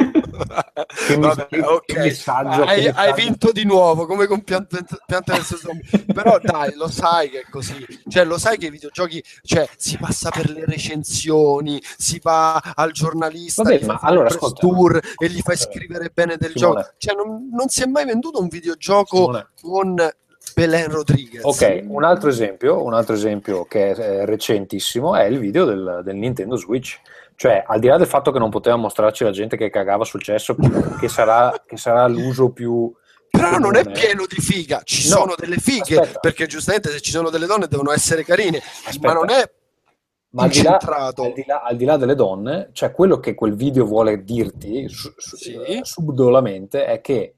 [1.09, 1.97] che, mi- Vabbè, che- che ok.
[1.97, 5.83] messaggio, hai, che hai messaggio- vinto di nuovo come con pianta, del zombie
[6.15, 9.99] però dai lo sai che è così cioè lo sai che i videogiochi cioè si
[9.99, 15.41] passa per le recensioni si va al giornalista Vabbè, ma allora, ascolta, tour e gli
[15.41, 16.83] fai scrivere bene del Simone.
[16.83, 19.49] gioco cioè non, non si è mai venduto un videogioco Simone.
[19.61, 20.11] con
[20.55, 25.65] Belen Rodriguez Ok, un altro esempio, un altro esempio che è recentissimo è il video
[25.65, 27.01] del, del Nintendo Switch.
[27.35, 30.23] Cioè, al di là del fatto che non poteva mostrarci la gente che cagava sul
[30.23, 30.55] cesso,
[31.01, 32.93] che sarà, che sarà l'uso più...
[33.29, 36.21] però non è pieno di figa ci No, sono delle fighe aspetta.
[36.21, 39.07] perché giustamente se ci sono delle donne devono essere carine Aspetta.
[39.09, 39.51] ma non è
[40.31, 43.35] Ma al di, là, al, di là, al di là delle donne, cioè quello che
[43.35, 45.55] quel video vuole dirti su- su- Sì.
[45.55, 47.37] eh, subdolamente è che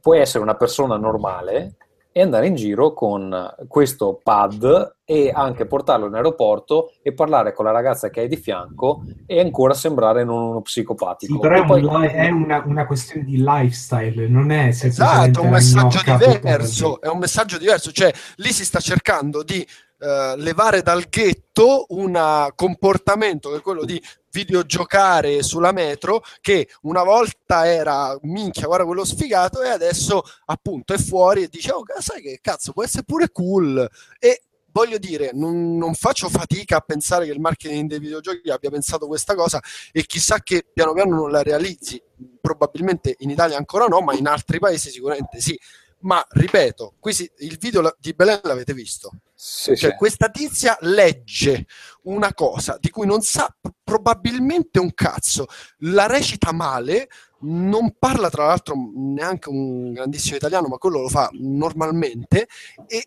[0.00, 1.76] puoi essere una persona normale
[2.16, 7.64] e andare in giro con questo pad e anche portarlo in aeroporto e parlare con
[7.64, 11.34] la ragazza che hai di fianco e ancora sembrare non uno psicopatico.
[11.34, 16.00] Sì, però è, poi- è una, una questione di lifestyle, non è Esatto, un messaggio
[16.04, 19.66] diverso, è un messaggio diverso, cioè lì si sta cercando di
[19.98, 24.00] eh, levare dal ghetto un comportamento che è quello di
[24.34, 30.98] videogiocare sulla metro che una volta era minchia, guarda quello sfigato e adesso appunto è
[30.98, 33.88] fuori e dice oh sai che cazzo può essere pure cool
[34.18, 34.42] e
[34.72, 39.06] voglio dire, non, non faccio fatica a pensare che il marketing dei videogiochi abbia pensato
[39.06, 39.62] questa cosa
[39.92, 42.02] e chissà che piano piano non la realizzi.
[42.40, 45.56] Probabilmente in Italia ancora no, ma in altri paesi sicuramente sì.
[46.00, 49.10] Ma ripeto, qui si- il video di Belen l'avete visto.
[49.32, 49.96] Sì, Cioè, sì.
[49.96, 51.66] questa tizia legge
[52.04, 55.46] una cosa di cui non sa probabilmente un cazzo,
[55.78, 57.08] la recita male,
[57.40, 62.48] non parla tra l'altro neanche un grandissimo italiano, ma quello lo fa normalmente
[62.86, 63.06] e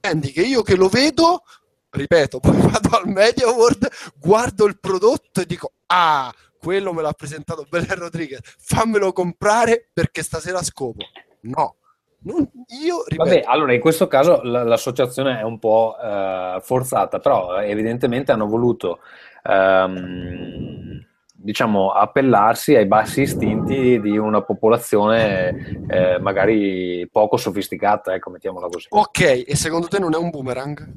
[0.00, 1.42] prendi che io che lo vedo,
[1.90, 3.88] ripeto, poi vado al Media World,
[4.18, 10.22] guardo il prodotto e dico "Ah, quello me l'ha presentato Belen Rodriguez, fammelo comprare perché
[10.22, 11.04] stasera scopo".
[11.42, 11.76] No.
[12.24, 12.48] Non-
[12.84, 17.58] io ripeto, Vabbè, allora in questo caso l- l'associazione è un po' eh, forzata, però
[17.60, 19.00] eh, evidentemente hanno voluto
[19.42, 21.04] ehm,
[21.34, 28.86] diciamo appellarsi ai bassi istinti di una popolazione eh, magari poco sofisticata, ecco, mettiamola così.
[28.90, 30.92] Ok, e secondo te non è un boomerang?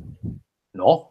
[0.71, 1.09] No?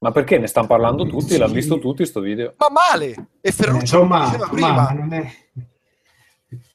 [0.00, 1.32] Ma perché ne stanno parlando tutti?
[1.32, 1.38] Sì.
[1.38, 2.54] L'hanno visto tutti sto video?
[2.58, 3.06] Ma male!
[3.40, 4.90] E Eh, Ferruccio lo insomma, diceva ma prima.
[4.92, 5.30] non è...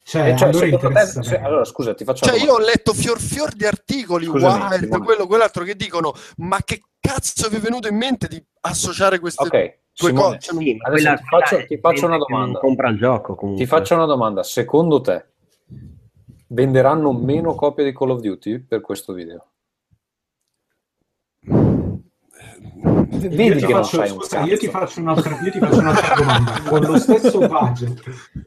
[0.08, 1.46] Cioè, Eh, cioè, allora te- se- bene.
[1.48, 5.04] allora scusa, ti faccio Cioè, una io ho letto fior fior di articoli, Scusami, Wired,
[5.04, 9.42] quello, quell'altro, che dicono ma che cazzo vi è venuto in mente di associare queste
[9.44, 10.40] Ok, due Simone, cose?
[10.42, 12.60] Cioè, Sì, Adesso quella- ti faccio- ti faccio una domanda.
[12.60, 13.64] compra il gioco comunque.
[13.64, 14.44] Ti faccio una domanda.
[14.44, 15.26] Secondo te,
[16.50, 19.44] venderanno meno copie di Call of Duty per questo video?
[23.18, 26.62] Vedi io ti che faccio, scusa, io ti faccio un'altra, io ti faccio un'altra domanda.
[26.68, 28.02] Con lo stesso budget,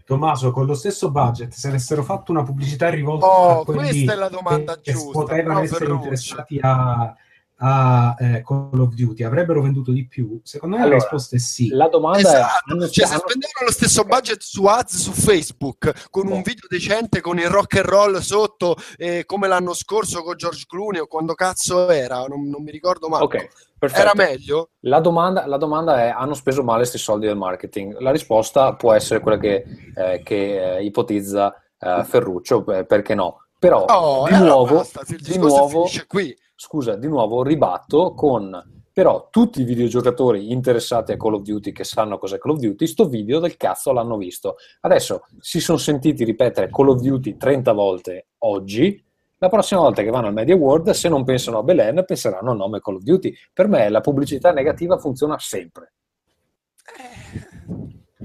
[0.05, 4.13] Tommaso, con lo stesso budget, se avessero fatto una pubblicità rivolta Oh, a quelli questa
[4.13, 7.15] è la domanda che giusta, potevano no, essere interessati a,
[7.61, 10.41] a, eh, Call of Duty, avrebbero venduto di più?
[10.45, 11.69] Secondo me Allora, la risposta è sì.
[11.71, 12.23] La domanda è...
[12.35, 16.39] Esatto, hanno- cioè se hanno- spendevano lo stesso budget su ads su Facebook con un
[16.39, 16.43] Boh.
[16.43, 21.01] video decente con il rock and roll sotto eh, come l'anno scorso con George Clooney
[21.01, 23.23] o quando cazzo era, non, non mi ricordo mai.
[23.23, 23.49] Ok,
[23.79, 24.01] perfetto.
[24.03, 24.71] Era meglio?
[24.81, 27.99] La domanda, la domanda è: hanno speso male questi soldi del marketing?
[27.99, 29.65] La risposta può essere quella che,
[29.97, 33.47] eh, che, eh, ipotizza eh, Ferruccio, perché no?
[33.59, 36.37] Però, Oh, di eh, nuovo, basta, il di discorso nuovo, finisce qui.
[36.59, 41.85] Scusa, di nuovo ribatto con però tutti i videogiocatori interessati a Call of Duty che
[41.85, 44.57] sanno cos'è Call of Duty, sto video del cazzo l'hanno visto.
[44.81, 49.01] Adesso si sono sentiti ripetere Call of Duty 30 volte oggi.
[49.39, 52.57] La prossima volta che vanno al Media World, se non pensano a Belen, penseranno al
[52.57, 53.33] nome Call of Duty.
[53.53, 55.93] Per me la pubblicità negativa funziona sempre.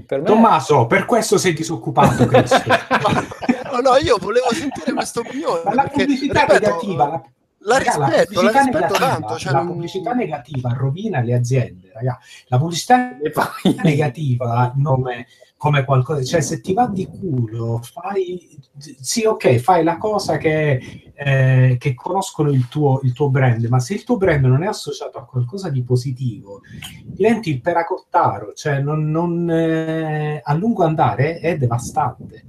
[0.06, 2.62] Per me, Tommaso, per questo sei disoccupato, Cristo.
[3.74, 5.62] No, no, io volevo sentire questa opinione.
[5.64, 7.22] Ma la perché, pubblicità ripeto, negativa,
[7.64, 9.38] la, la raga, rispetto, la pubblicità rispetto negativa- tanto.
[9.38, 12.18] Cioè la non- pubblicità negativa rovina le aziende, raga.
[12.46, 13.10] La pubblicità
[13.82, 15.26] negativa come,
[15.56, 21.12] come qualcosa, cioè se ti va di culo, fai sì, ok, fai la cosa che,
[21.14, 24.66] eh, che conoscono il tuo, il tuo brand, ma se il tuo brand non è
[24.66, 26.60] associato a qualcosa di positivo,
[27.04, 32.44] diventi il peracottaro, cioè non, non, eh, a lungo andare è devastante.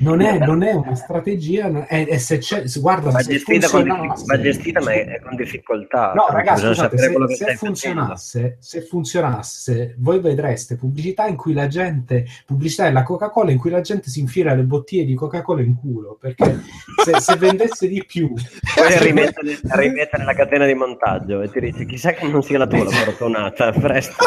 [0.00, 3.68] Non è, non è una strategia, è, è se c'è, se- guarda, Va se gestita,
[3.68, 6.12] con, funzionasse- va gestita ma è con difficoltà.
[6.14, 12.26] No, ragazzi, scusate, se, se funzionasse, se funzionasse, voi vedreste pubblicità in cui la gente,
[12.46, 16.16] pubblicità della Coca-Cola in cui la gente si infila le bottiglie di Coca-Cola in culo,
[16.18, 16.60] perché
[17.04, 18.32] se, se vendesse di più...
[18.74, 22.66] Poi rimettere, rimettere la catena di montaggio e ti dici chissà che non sia la
[22.66, 24.24] tua la fortunata, presto.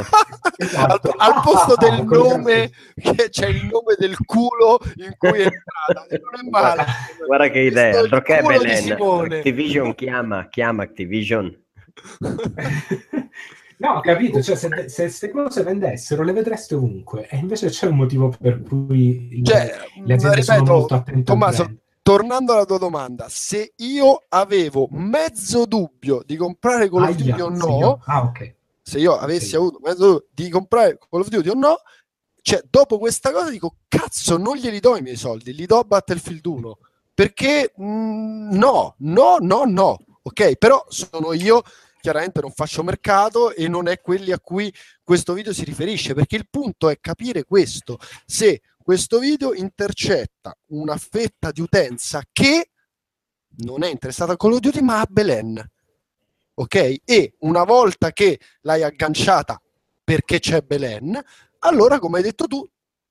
[0.56, 1.14] Esatto.
[1.18, 5.40] al, al posto del Ah, con nome che c'è il nome del culo in cui
[5.42, 5.50] è
[5.94, 6.86] non è male
[7.26, 9.32] Guarda che Questo idea, altro che Belen.
[9.34, 11.64] Activision chiama, chiama Activision.
[13.78, 17.98] No, ho capito, cioè se queste cose vendessero le vedreste ovunque e invece c'è un
[17.98, 19.76] motivo per cui le, cioè,
[20.06, 25.66] le aziende sono ripeto, molto attente Tommaso tornando alla tua domanda se io avevo mezzo
[25.66, 28.32] dubbio di comprare Call of Duty o no Ah,
[28.82, 29.56] se io avessi Sì.
[29.56, 31.76] avuto mezzo dubbio di comprare Call of Duty o no
[32.44, 35.84] cioè dopo questa cosa dico cazzo non glieli do i miei soldi li do a
[35.84, 36.78] Battlefield 1
[37.14, 39.98] perché mm, no no no no.
[40.24, 41.64] Ok però sono io
[42.02, 46.36] chiaramente non faccio mercato e non è quelli a cui questo video si riferisce perché
[46.36, 47.98] il punto è capire questo.
[48.26, 52.72] Se questo video intercetta una fetta di utenza che
[53.60, 55.66] non è interessata a Call of Duty ma a Belen.
[56.56, 56.96] Ok?
[57.06, 59.62] E una volta che l'hai agganciata
[60.04, 61.18] perché c'è Belen
[61.64, 62.66] allora come hai detto tu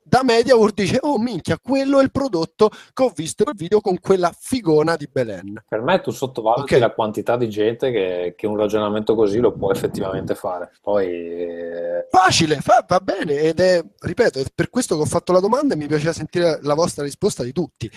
[0.05, 4.01] da MediaWorld dice oh minchia quello è il prodotto che ho visto nel video con
[4.01, 6.81] quella figona di Belen Per me tu sottovaluti Ok.
[6.81, 10.73] la quantità di gente che, che un ragionamento così lo può effettivamente fare.
[10.81, 15.33] Poi eh, Facile, fa- va bene ed è, ripeto, è per questo che ho fatto
[15.33, 17.89] la domanda e mi piaceva sentire la vostra risposta di tutti.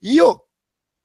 [0.00, 0.48] Io,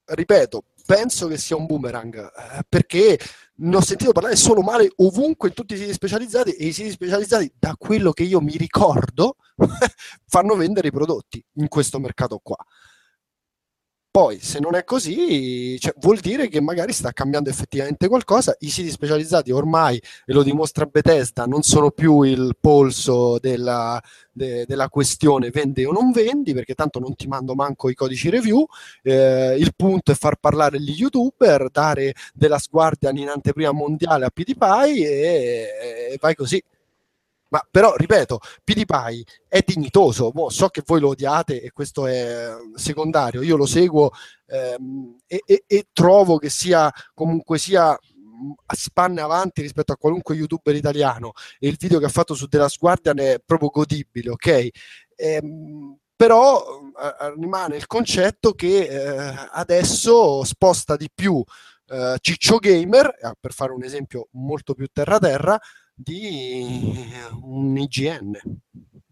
[0.04, 3.18] ripeto, penso che sia un boomerang eh, perché
[3.62, 6.92] ne ho sentito parlare solo male ovunque in tutti i siti specializzati e i siti
[6.92, 9.36] specializzati, da quello che io mi ricordo,
[10.28, 12.58] fanno vendere i prodotti in questo mercato qua.
[14.20, 18.54] Poi, se non è così, cioè, vuol dire che magari sta cambiando effettivamente qualcosa.
[18.60, 23.98] I siti specializzati ormai, e lo dimostra Bethesda, non sono più il polso della,
[24.30, 28.30] de- della questione vendi o non vendi, perché tanto non ti mando manco i codici
[28.30, 28.66] review.
[29.04, 34.30] Eh, il punto è far parlare gli youtuber, dare della Guardian in anteprima mondiale a
[34.30, 36.62] PewDiePie e, e vai così.
[37.50, 40.32] Ma però, ripeto, PewDiePie è dignitoso.
[40.34, 43.42] Mo, so che voi lo odiate e questo è secondario.
[43.42, 44.12] Io lo seguo
[44.48, 49.98] ehm, e, e- e trovo che sia comunque sia mh, a spanne avanti rispetto a
[49.98, 51.32] qualunque youtuber italiano.
[51.60, 54.68] E il video che ha fatto su The Last Guardian è proprio godibile, ok?
[55.16, 61.42] Ehm, però eh, rimane il concetto che eh, adesso sposta di più
[61.88, 65.58] eh, Ciccio Gamer, eh, per fare un esempio molto più terra-terra,
[66.02, 68.32] di un IGN,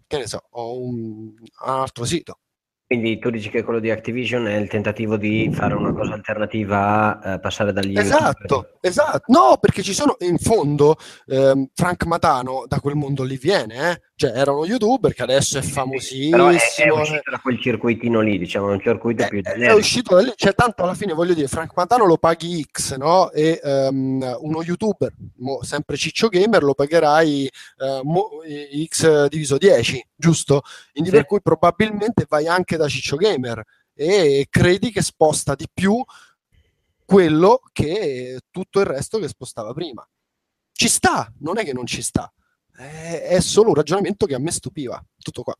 [0.07, 2.39] che ne so, o un altro sito.
[2.87, 7.19] Quindi tu dici che quello di Activision è il tentativo di fare una cosa alternativa
[7.19, 9.23] a eh, passare dagli Esatto, esatto.
[9.27, 10.95] No, perché ci sono, in fondo,
[11.25, 14.01] ehm, Frank Matano da quel mondo lì viene, eh?
[14.15, 16.37] Cioè, era uno youtuber che adesso è famosissimo.
[16.37, 16.89] Però è, è eh.
[16.91, 19.77] uscito da quel circuitino lì, diciamo, un circuito È, più è generico.
[19.77, 23.31] uscito da lì, cioè tanto alla fine voglio dire, Frank Matano lo paghi X, no?
[23.31, 27.45] E ehm, uno youtuber, mo, sempre Ciccio Gamer, lo pagherai
[27.79, 28.29] eh, mo-
[28.87, 30.61] X diviso 10, giusto?
[30.93, 31.15] Quindi Sì.
[31.17, 33.63] per cui probabilmente vai anche da Ciccio Gamer
[33.93, 36.03] e credi che sposta di più
[37.05, 40.07] quello che tutto il resto che spostava prima.
[40.71, 42.31] Ci sta, non è che non ci sta,
[42.77, 45.03] è, è solo un ragionamento che a me stupiva.
[45.17, 45.55] Tutto qua.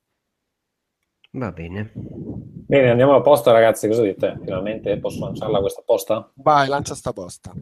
[1.31, 1.91] Va bene.
[1.93, 3.87] Bene, andiamo alla posta, ragazzi.
[3.87, 4.37] Cosa dite?
[4.43, 6.31] Finalmente posso lanciarla questa posta?
[6.35, 7.53] Vai, lancia sta posta.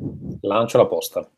[0.42, 1.30] Lancio la posta.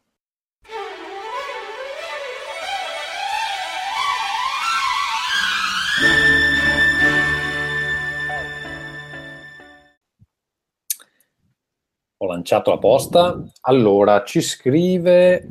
[12.20, 13.44] Ho lanciato la posta.
[13.62, 15.48] Allora, ci scrive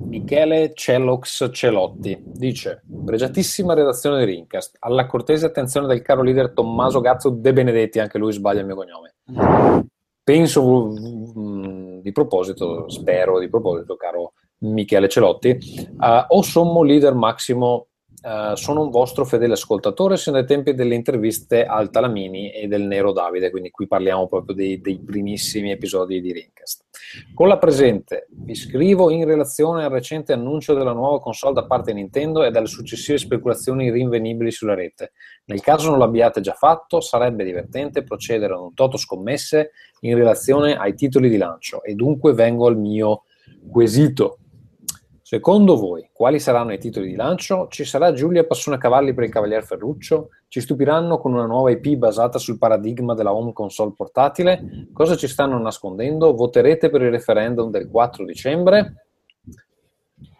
[0.00, 2.20] Michele Celox Celotti.
[2.24, 4.76] Dice, pregiatissima redazione di Rincast.
[4.80, 8.74] Alla cortese attenzione del caro leader Tommaso Gazzo De Benedetti, anche lui sbaglia il mio
[8.74, 9.14] cognome.
[10.22, 17.86] Penso mm, di proposito, spero di proposito, caro Michele Celotti, eh, o sommo leader Massimo,
[18.22, 22.82] eh, sono un vostro fedele ascoltatore sin dai tempi delle interviste al Talamini e del
[22.82, 26.84] Nero Davide, quindi qui parliamo proprio dei, dei primissimi episodi di Rincast.
[27.32, 31.92] Con la presente vi scrivo in relazione al recente annuncio della nuova console da parte
[31.92, 35.12] di Nintendo e dalle successive speculazioni rinvenibili sulla rete.
[35.46, 39.70] Nel caso non l'abbiate già fatto, sarebbe divertente procedere ad un toto scommesse
[40.00, 43.22] in relazione ai titoli di lancio e dunque vengo al mio
[43.70, 44.38] quesito.
[45.28, 47.68] Secondo voi, quali saranno i titoli di lancio?
[47.68, 50.30] Ci sarà Giulia Passonacavalli per il Cavalier Ferruccio?
[50.48, 54.88] Ci stupiranno con una nuova IP basata sul paradigma della home console portatile?
[54.90, 56.32] Cosa ci stanno nascondendo?
[56.32, 59.08] Voterete per il referendum del 4 dicembre?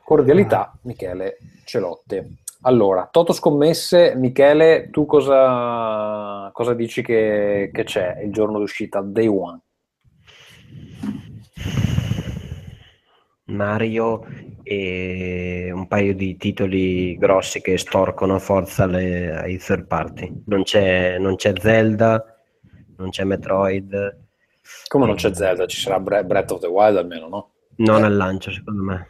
[0.03, 1.37] Cordialità, Michele
[1.67, 2.39] Celotti.
[2.63, 9.27] Allora, Toto Scommesse, Michele, tu cosa, cosa dici che, che c'è il giorno d'uscita, day
[9.27, 9.61] one?
[13.49, 14.25] Mario
[14.63, 20.43] e un paio di titoli grossi che storcono a forza le- ai third party.
[20.47, 22.23] Non c'è, non c'è Zelda,
[22.97, 24.27] non c'è Metroid,
[24.87, 27.51] Come non c'è Zelda, ci sarà Bre- Breath of the Wild almeno, no?
[27.77, 29.09] non al lancio secondo me.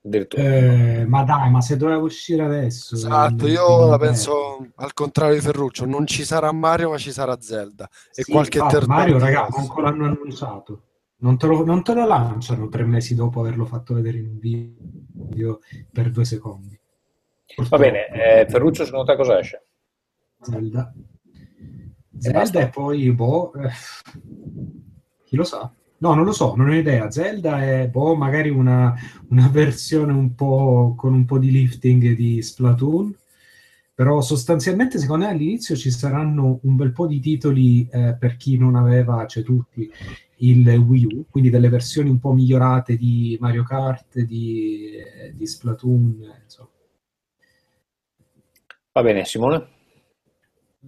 [0.00, 2.94] Eh, ma dai, ma se doveva uscire adesso...
[2.94, 6.96] Esatto, eh, io la eh, penso al contrario di Ferruccio, non ci sarà Mario ma
[6.98, 9.58] ci sarà Zelda e sì, qualche third Mario, party raga, grosso.
[9.58, 10.82] manco l'hanno annunciato.
[11.20, 14.38] Non te, lo, non te lo lanciano tre mesi dopo averlo fatto vedere in un
[14.38, 16.78] video per due secondi.
[17.68, 19.66] Va bene, eh, Ferruccio, secondo te cosa esce?
[20.40, 20.94] Zelda.
[22.18, 23.70] Zelda e poi, boh, eh,
[25.24, 25.72] chi lo sa?
[25.98, 27.10] No, non lo so, non ho idea.
[27.10, 28.94] Zelda è, boh, magari una,
[29.30, 33.12] una versione un po' con un po' di lifting di Splatoon,
[33.92, 38.56] però sostanzialmente secondo me all'inizio ci saranno un bel po' di titoli eh, per chi
[38.56, 39.90] non aveva, cioè tutti,
[40.38, 44.92] il Wii U, quindi delle versioni un po' migliorate di Mario Kart, di,
[45.34, 46.68] di Splatoon, insomma.
[48.92, 49.68] Va bene, Simone?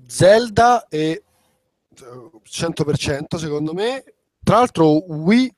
[0.07, 4.05] Zelda e eh, 100% secondo me.
[4.43, 5.55] Tra l'altro Wii,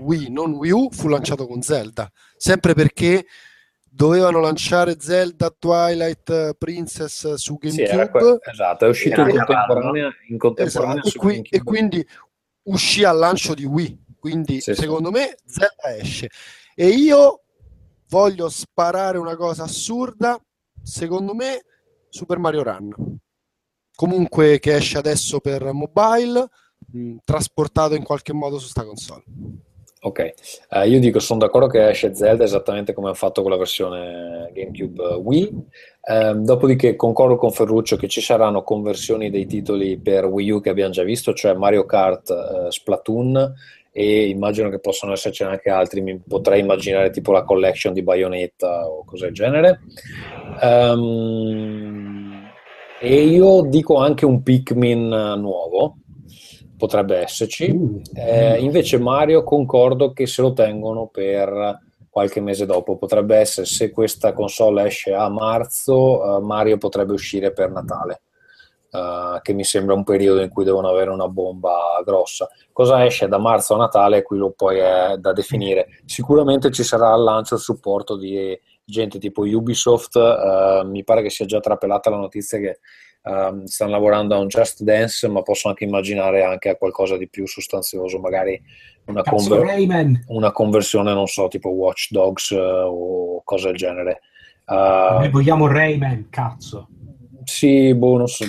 [0.00, 3.26] Wii, non Wii U, fu lanciato con Zelda, sempre perché
[3.90, 8.08] dovevano lanciare Zelda Twilight Princess su Sì, GameCube.
[8.10, 11.56] que- esatto, è uscito in contemporanea, in contemporanea Esatto, e, qui- GameCube.
[11.56, 12.06] e quindi
[12.68, 14.04] uscì al lancio di Wii.
[14.18, 14.80] Quindi Sì, sì.
[14.82, 16.28] secondo me Zelda esce.
[16.74, 17.42] E io
[18.08, 20.40] voglio sparare una cosa assurda.
[20.82, 21.62] Secondo me
[22.08, 23.18] Super Mario Run.
[23.94, 26.48] Comunque che esce adesso per mobile,
[26.92, 29.24] mh, trasportato in qualche modo su sta console.
[30.00, 30.32] Ok,
[30.70, 34.48] Eh, io dico, sono d'accordo che esce Zelda esattamente come hanno fatto con la versione
[34.54, 35.64] GameCube eh, Wii.
[36.08, 40.70] Ehm, dopodiché concordo con Ferruccio che ci saranno conversioni dei titoli per Wii U che
[40.70, 43.54] abbiamo già visto, cioè Mario Kart, eh, Splatoon
[43.90, 46.00] e immagino che possano esserci anche altri.
[46.00, 49.80] Mi potrei immaginare tipo la collection di Bayonetta o cose del genere.
[50.62, 52.50] Ehm,
[53.00, 55.96] e io dico anche un Pikmin eh, nuovo,
[56.78, 57.68] potrebbe esserci.
[57.70, 62.96] Uh, Eh, invece Mario concordo che se lo tengono per qualche mese dopo.
[62.96, 68.22] Potrebbe essere, se questa console esce a marzo, eh, Mario potrebbe uscire per Natale,
[68.90, 72.48] eh, che mi sembra un periodo in cui devono avere una bomba grossa.
[72.72, 74.22] Cosa esce da marzo a Natale?
[74.22, 75.88] Qui lo poi è da definire.
[76.06, 80.16] Sicuramente ci sarà al lancio il supporto di gente tipo Ubisoft.
[80.16, 82.80] eh, mi pare che sia già trapelata la notizia che
[83.22, 87.28] ehm, stanno lavorando a un Just Dance, ma posso anche immaginare anche a qualcosa di
[87.28, 88.60] più sostanzioso, magari
[89.06, 94.20] una, conver- una conversione, non so, tipo Watch Dogs eh, o cose del genere.
[94.66, 96.88] Eh, Noi vogliamo Rayman, cazzo.
[97.44, 98.44] sì, boh, so.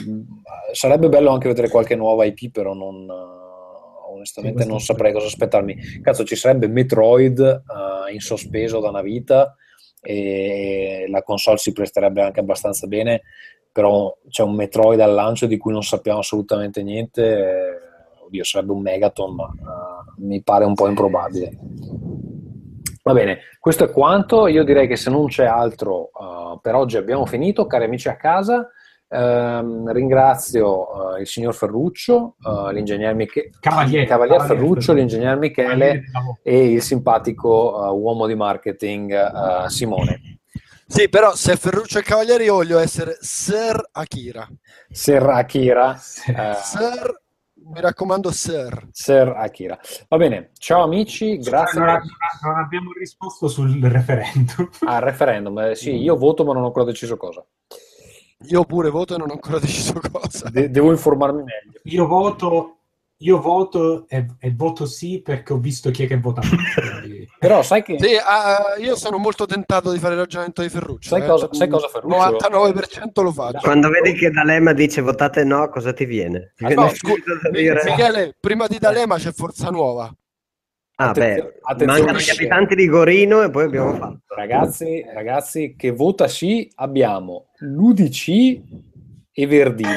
[0.71, 6.01] Sarebbe bello anche vedere qualche nuova IP, però non, eh, onestamente non saprei cosa aspettarmi.
[6.01, 9.55] Cazzo, ci sarebbe Metroid eh, in sospeso da una vita
[10.01, 13.23] e la console si presterebbe anche abbastanza bene,
[13.71, 17.23] però c'è un Metroid al lancio di cui non sappiamo assolutamente niente.
[17.23, 17.87] eh,
[18.25, 21.57] oddio, sarebbe un Megaton, ma eh, mi pare un po' improbabile.
[23.01, 24.47] Va bene, questo è quanto.
[24.47, 27.65] Io direi che se non c'è altro, eh, per oggi abbiamo finito.
[27.65, 28.69] Cari amici a casa,
[29.07, 34.93] ehm, ringrazio eh, il signor Ferruccio, eh, l'ingegnere Michele, Cavaliere, Cavalier Cavalier Ferruccio, Ferruccio.
[34.93, 36.37] l'ingegnere Michele lavoro.
[36.43, 40.38] e il simpatico eh, uomo di marketing Simone.
[40.91, 44.47] Sì, però se Ferruccio e Cavalieri io voglio essere Sir Akira.
[44.89, 45.93] Sir Akira.
[45.95, 47.21] Eh, Sir,
[47.65, 48.87] mi raccomando, Sir.
[48.91, 49.77] Sir Akira.
[50.07, 52.01] Va bene, ciao amici, grazie Non,
[52.43, 54.67] non abbiamo risposto sul referendum.
[54.87, 55.59] al referendum.
[55.59, 57.45] Eh, sì, io voto ma non ho ancora deciso cosa.
[58.47, 60.49] Io pure voto e non ho ancora deciso cosa.
[60.49, 61.79] De- devo informarmi meglio.
[61.83, 62.77] Io voto,
[63.17, 66.41] io voto e, e voto sì perché ho visto chi è che vota.
[67.39, 67.95] Però sai che...
[67.99, 71.09] Sì, ah, io sono molto tentato di fare il ragionamento di Ferruccio.
[71.09, 71.25] Sai eh.
[71.25, 72.17] cosa- sai cosa, Ferruccio?
[72.17, 73.59] 99% lo faccio.
[73.61, 76.51] Quando vedi che D'Alema dice votate no, cosa ti viene?
[76.55, 76.91] Ti Ah, viene no,
[77.51, 80.13] dire- Michele, prima di D'Alema c'è Forza Nuova.
[81.01, 81.99] Ah, Attenzio- beh, attenzione.
[82.01, 84.19] mancano gli abitanti di Gorino e poi abbiamo fatto.
[84.35, 88.27] Ragazzi, ragazzi, che vota sì abbiamo l'UDC
[89.31, 89.93] e Verdini.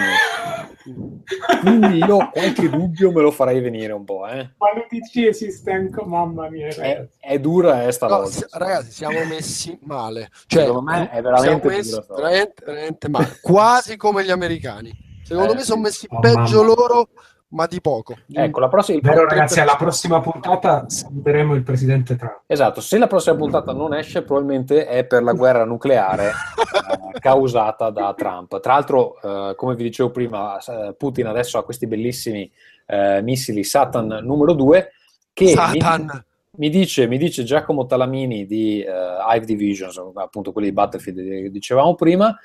[1.60, 4.50] Quindi io qualche dubbio me lo farei venire un po', eh.
[4.58, 8.24] Ma l'UDC esiste anche, mamma mia, È, è dura eh, stavolta.
[8.24, 10.30] No, si- ragazzi, siamo messi male.
[10.46, 13.38] Cioè, Secondo me è veramente messi veramente, veramente male.
[13.40, 14.92] Quasi come gli americani.
[15.24, 16.74] Secondo Eh, me sono messi Oh, peggio mamma.
[16.74, 17.08] loro,
[17.52, 18.16] ma di poco.
[18.30, 18.98] Ecco, la prossima...
[18.98, 22.42] il Vero ragazzi, alla prossima puntata saluteremo il presidente Trump.
[22.46, 26.28] Esatto, se la prossima puntata non esce, probabilmente è per la guerra nucleare
[27.14, 28.60] eh, causata da Trump.
[28.60, 32.50] Tra l'altro, eh, come vi dicevo prima, eh, Putin adesso ha questi bellissimi
[32.86, 34.92] eh, missili Satan numero 2
[35.32, 36.24] che mi, Satan.
[36.56, 38.90] mi dice, mi dice Giacomo Talamini di eh,
[39.30, 42.36] Hive Divisions, appunto quelli di Battlefield che dicevamo prima,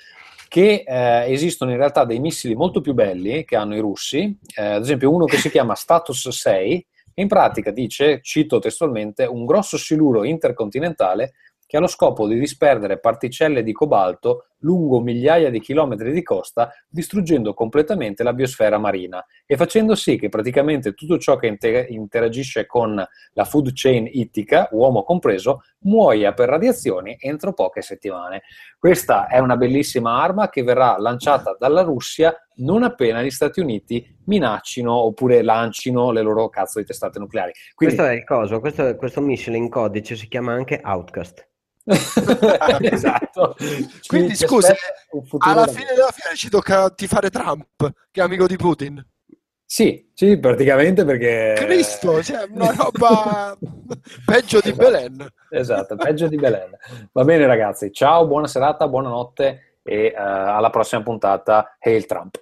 [0.48, 4.64] che eh, esistono in realtà dei missili molto più belli che hanno i russi, eh,
[4.64, 9.46] ad esempio uno che si chiama Status 6, che in pratica dice, cito testualmente, un
[9.46, 11.34] grosso siluro intercontinentale
[11.68, 16.72] che ha lo scopo di disperdere particelle di cobalto lungo migliaia di chilometri di costa,
[16.88, 22.66] distruggendo completamente la biosfera marina e facendo sì che praticamente tutto ciò che inter- interagisce
[22.66, 22.96] con
[23.34, 28.44] la food chain ittica, uomo compreso, muoia per radiazioni entro poche settimane.
[28.80, 34.16] Questa è una bellissima arma che verrà lanciata dalla Russia non appena gli Stati Uniti
[34.26, 37.52] minaccino oppure lancino le loro cazzo di testate nucleari.
[37.76, 41.48] Quindi, Questo è il coso, questo, questo missile in codice si chiama anche Outcast.
[42.82, 43.56] esatto.
[44.06, 44.76] Quindi, scusa,
[45.40, 49.06] Alla fine della fiera ci tocca tifare Trump, che è amico di Putin.
[49.70, 51.54] Sì, sì, praticamente perché...
[51.58, 53.58] Cristo, cioè una roba
[54.26, 55.28] peggio di Belen.
[55.50, 56.78] Esatto, peggio di Belen.
[57.12, 61.76] Va bene ragazzi, ciao, buona serata, buonanotte e eh, alla prossima puntata.
[61.80, 62.42] Hail Trump.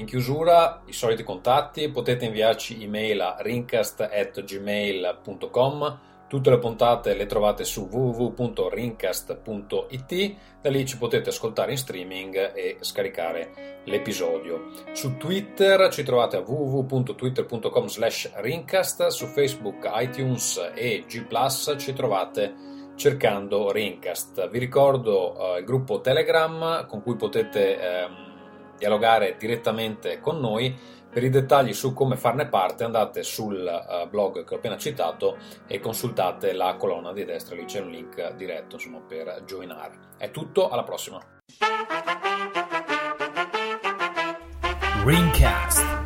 [0.00, 7.64] In chiusura, i soliti contatti, potete inviarci email a rincast.gmail.com Tutte le puntate le trovate
[7.64, 14.68] su www.rincast.it, da lì ci potete ascoltare in streaming e scaricare l'episodio.
[14.92, 21.20] Su Twitter ci trovate a www.twitter.com slash rincast, su Facebook, iTunes e G⁇
[21.78, 22.54] ci trovate
[22.94, 24.48] cercando Rincast.
[24.50, 28.29] Vi ricordo eh, il gruppo Telegram con cui potete ehm,
[28.80, 30.74] dialogare direttamente con noi.
[31.10, 35.38] Per i dettagli su come farne parte andate sul uh, blog che ho appena citato
[35.66, 39.98] e consultate la colonna di destra, lì c'è un link diretto insomma, per joinare.
[40.16, 41.20] È tutto, alla prossima.
[45.04, 45.99] Ringcast.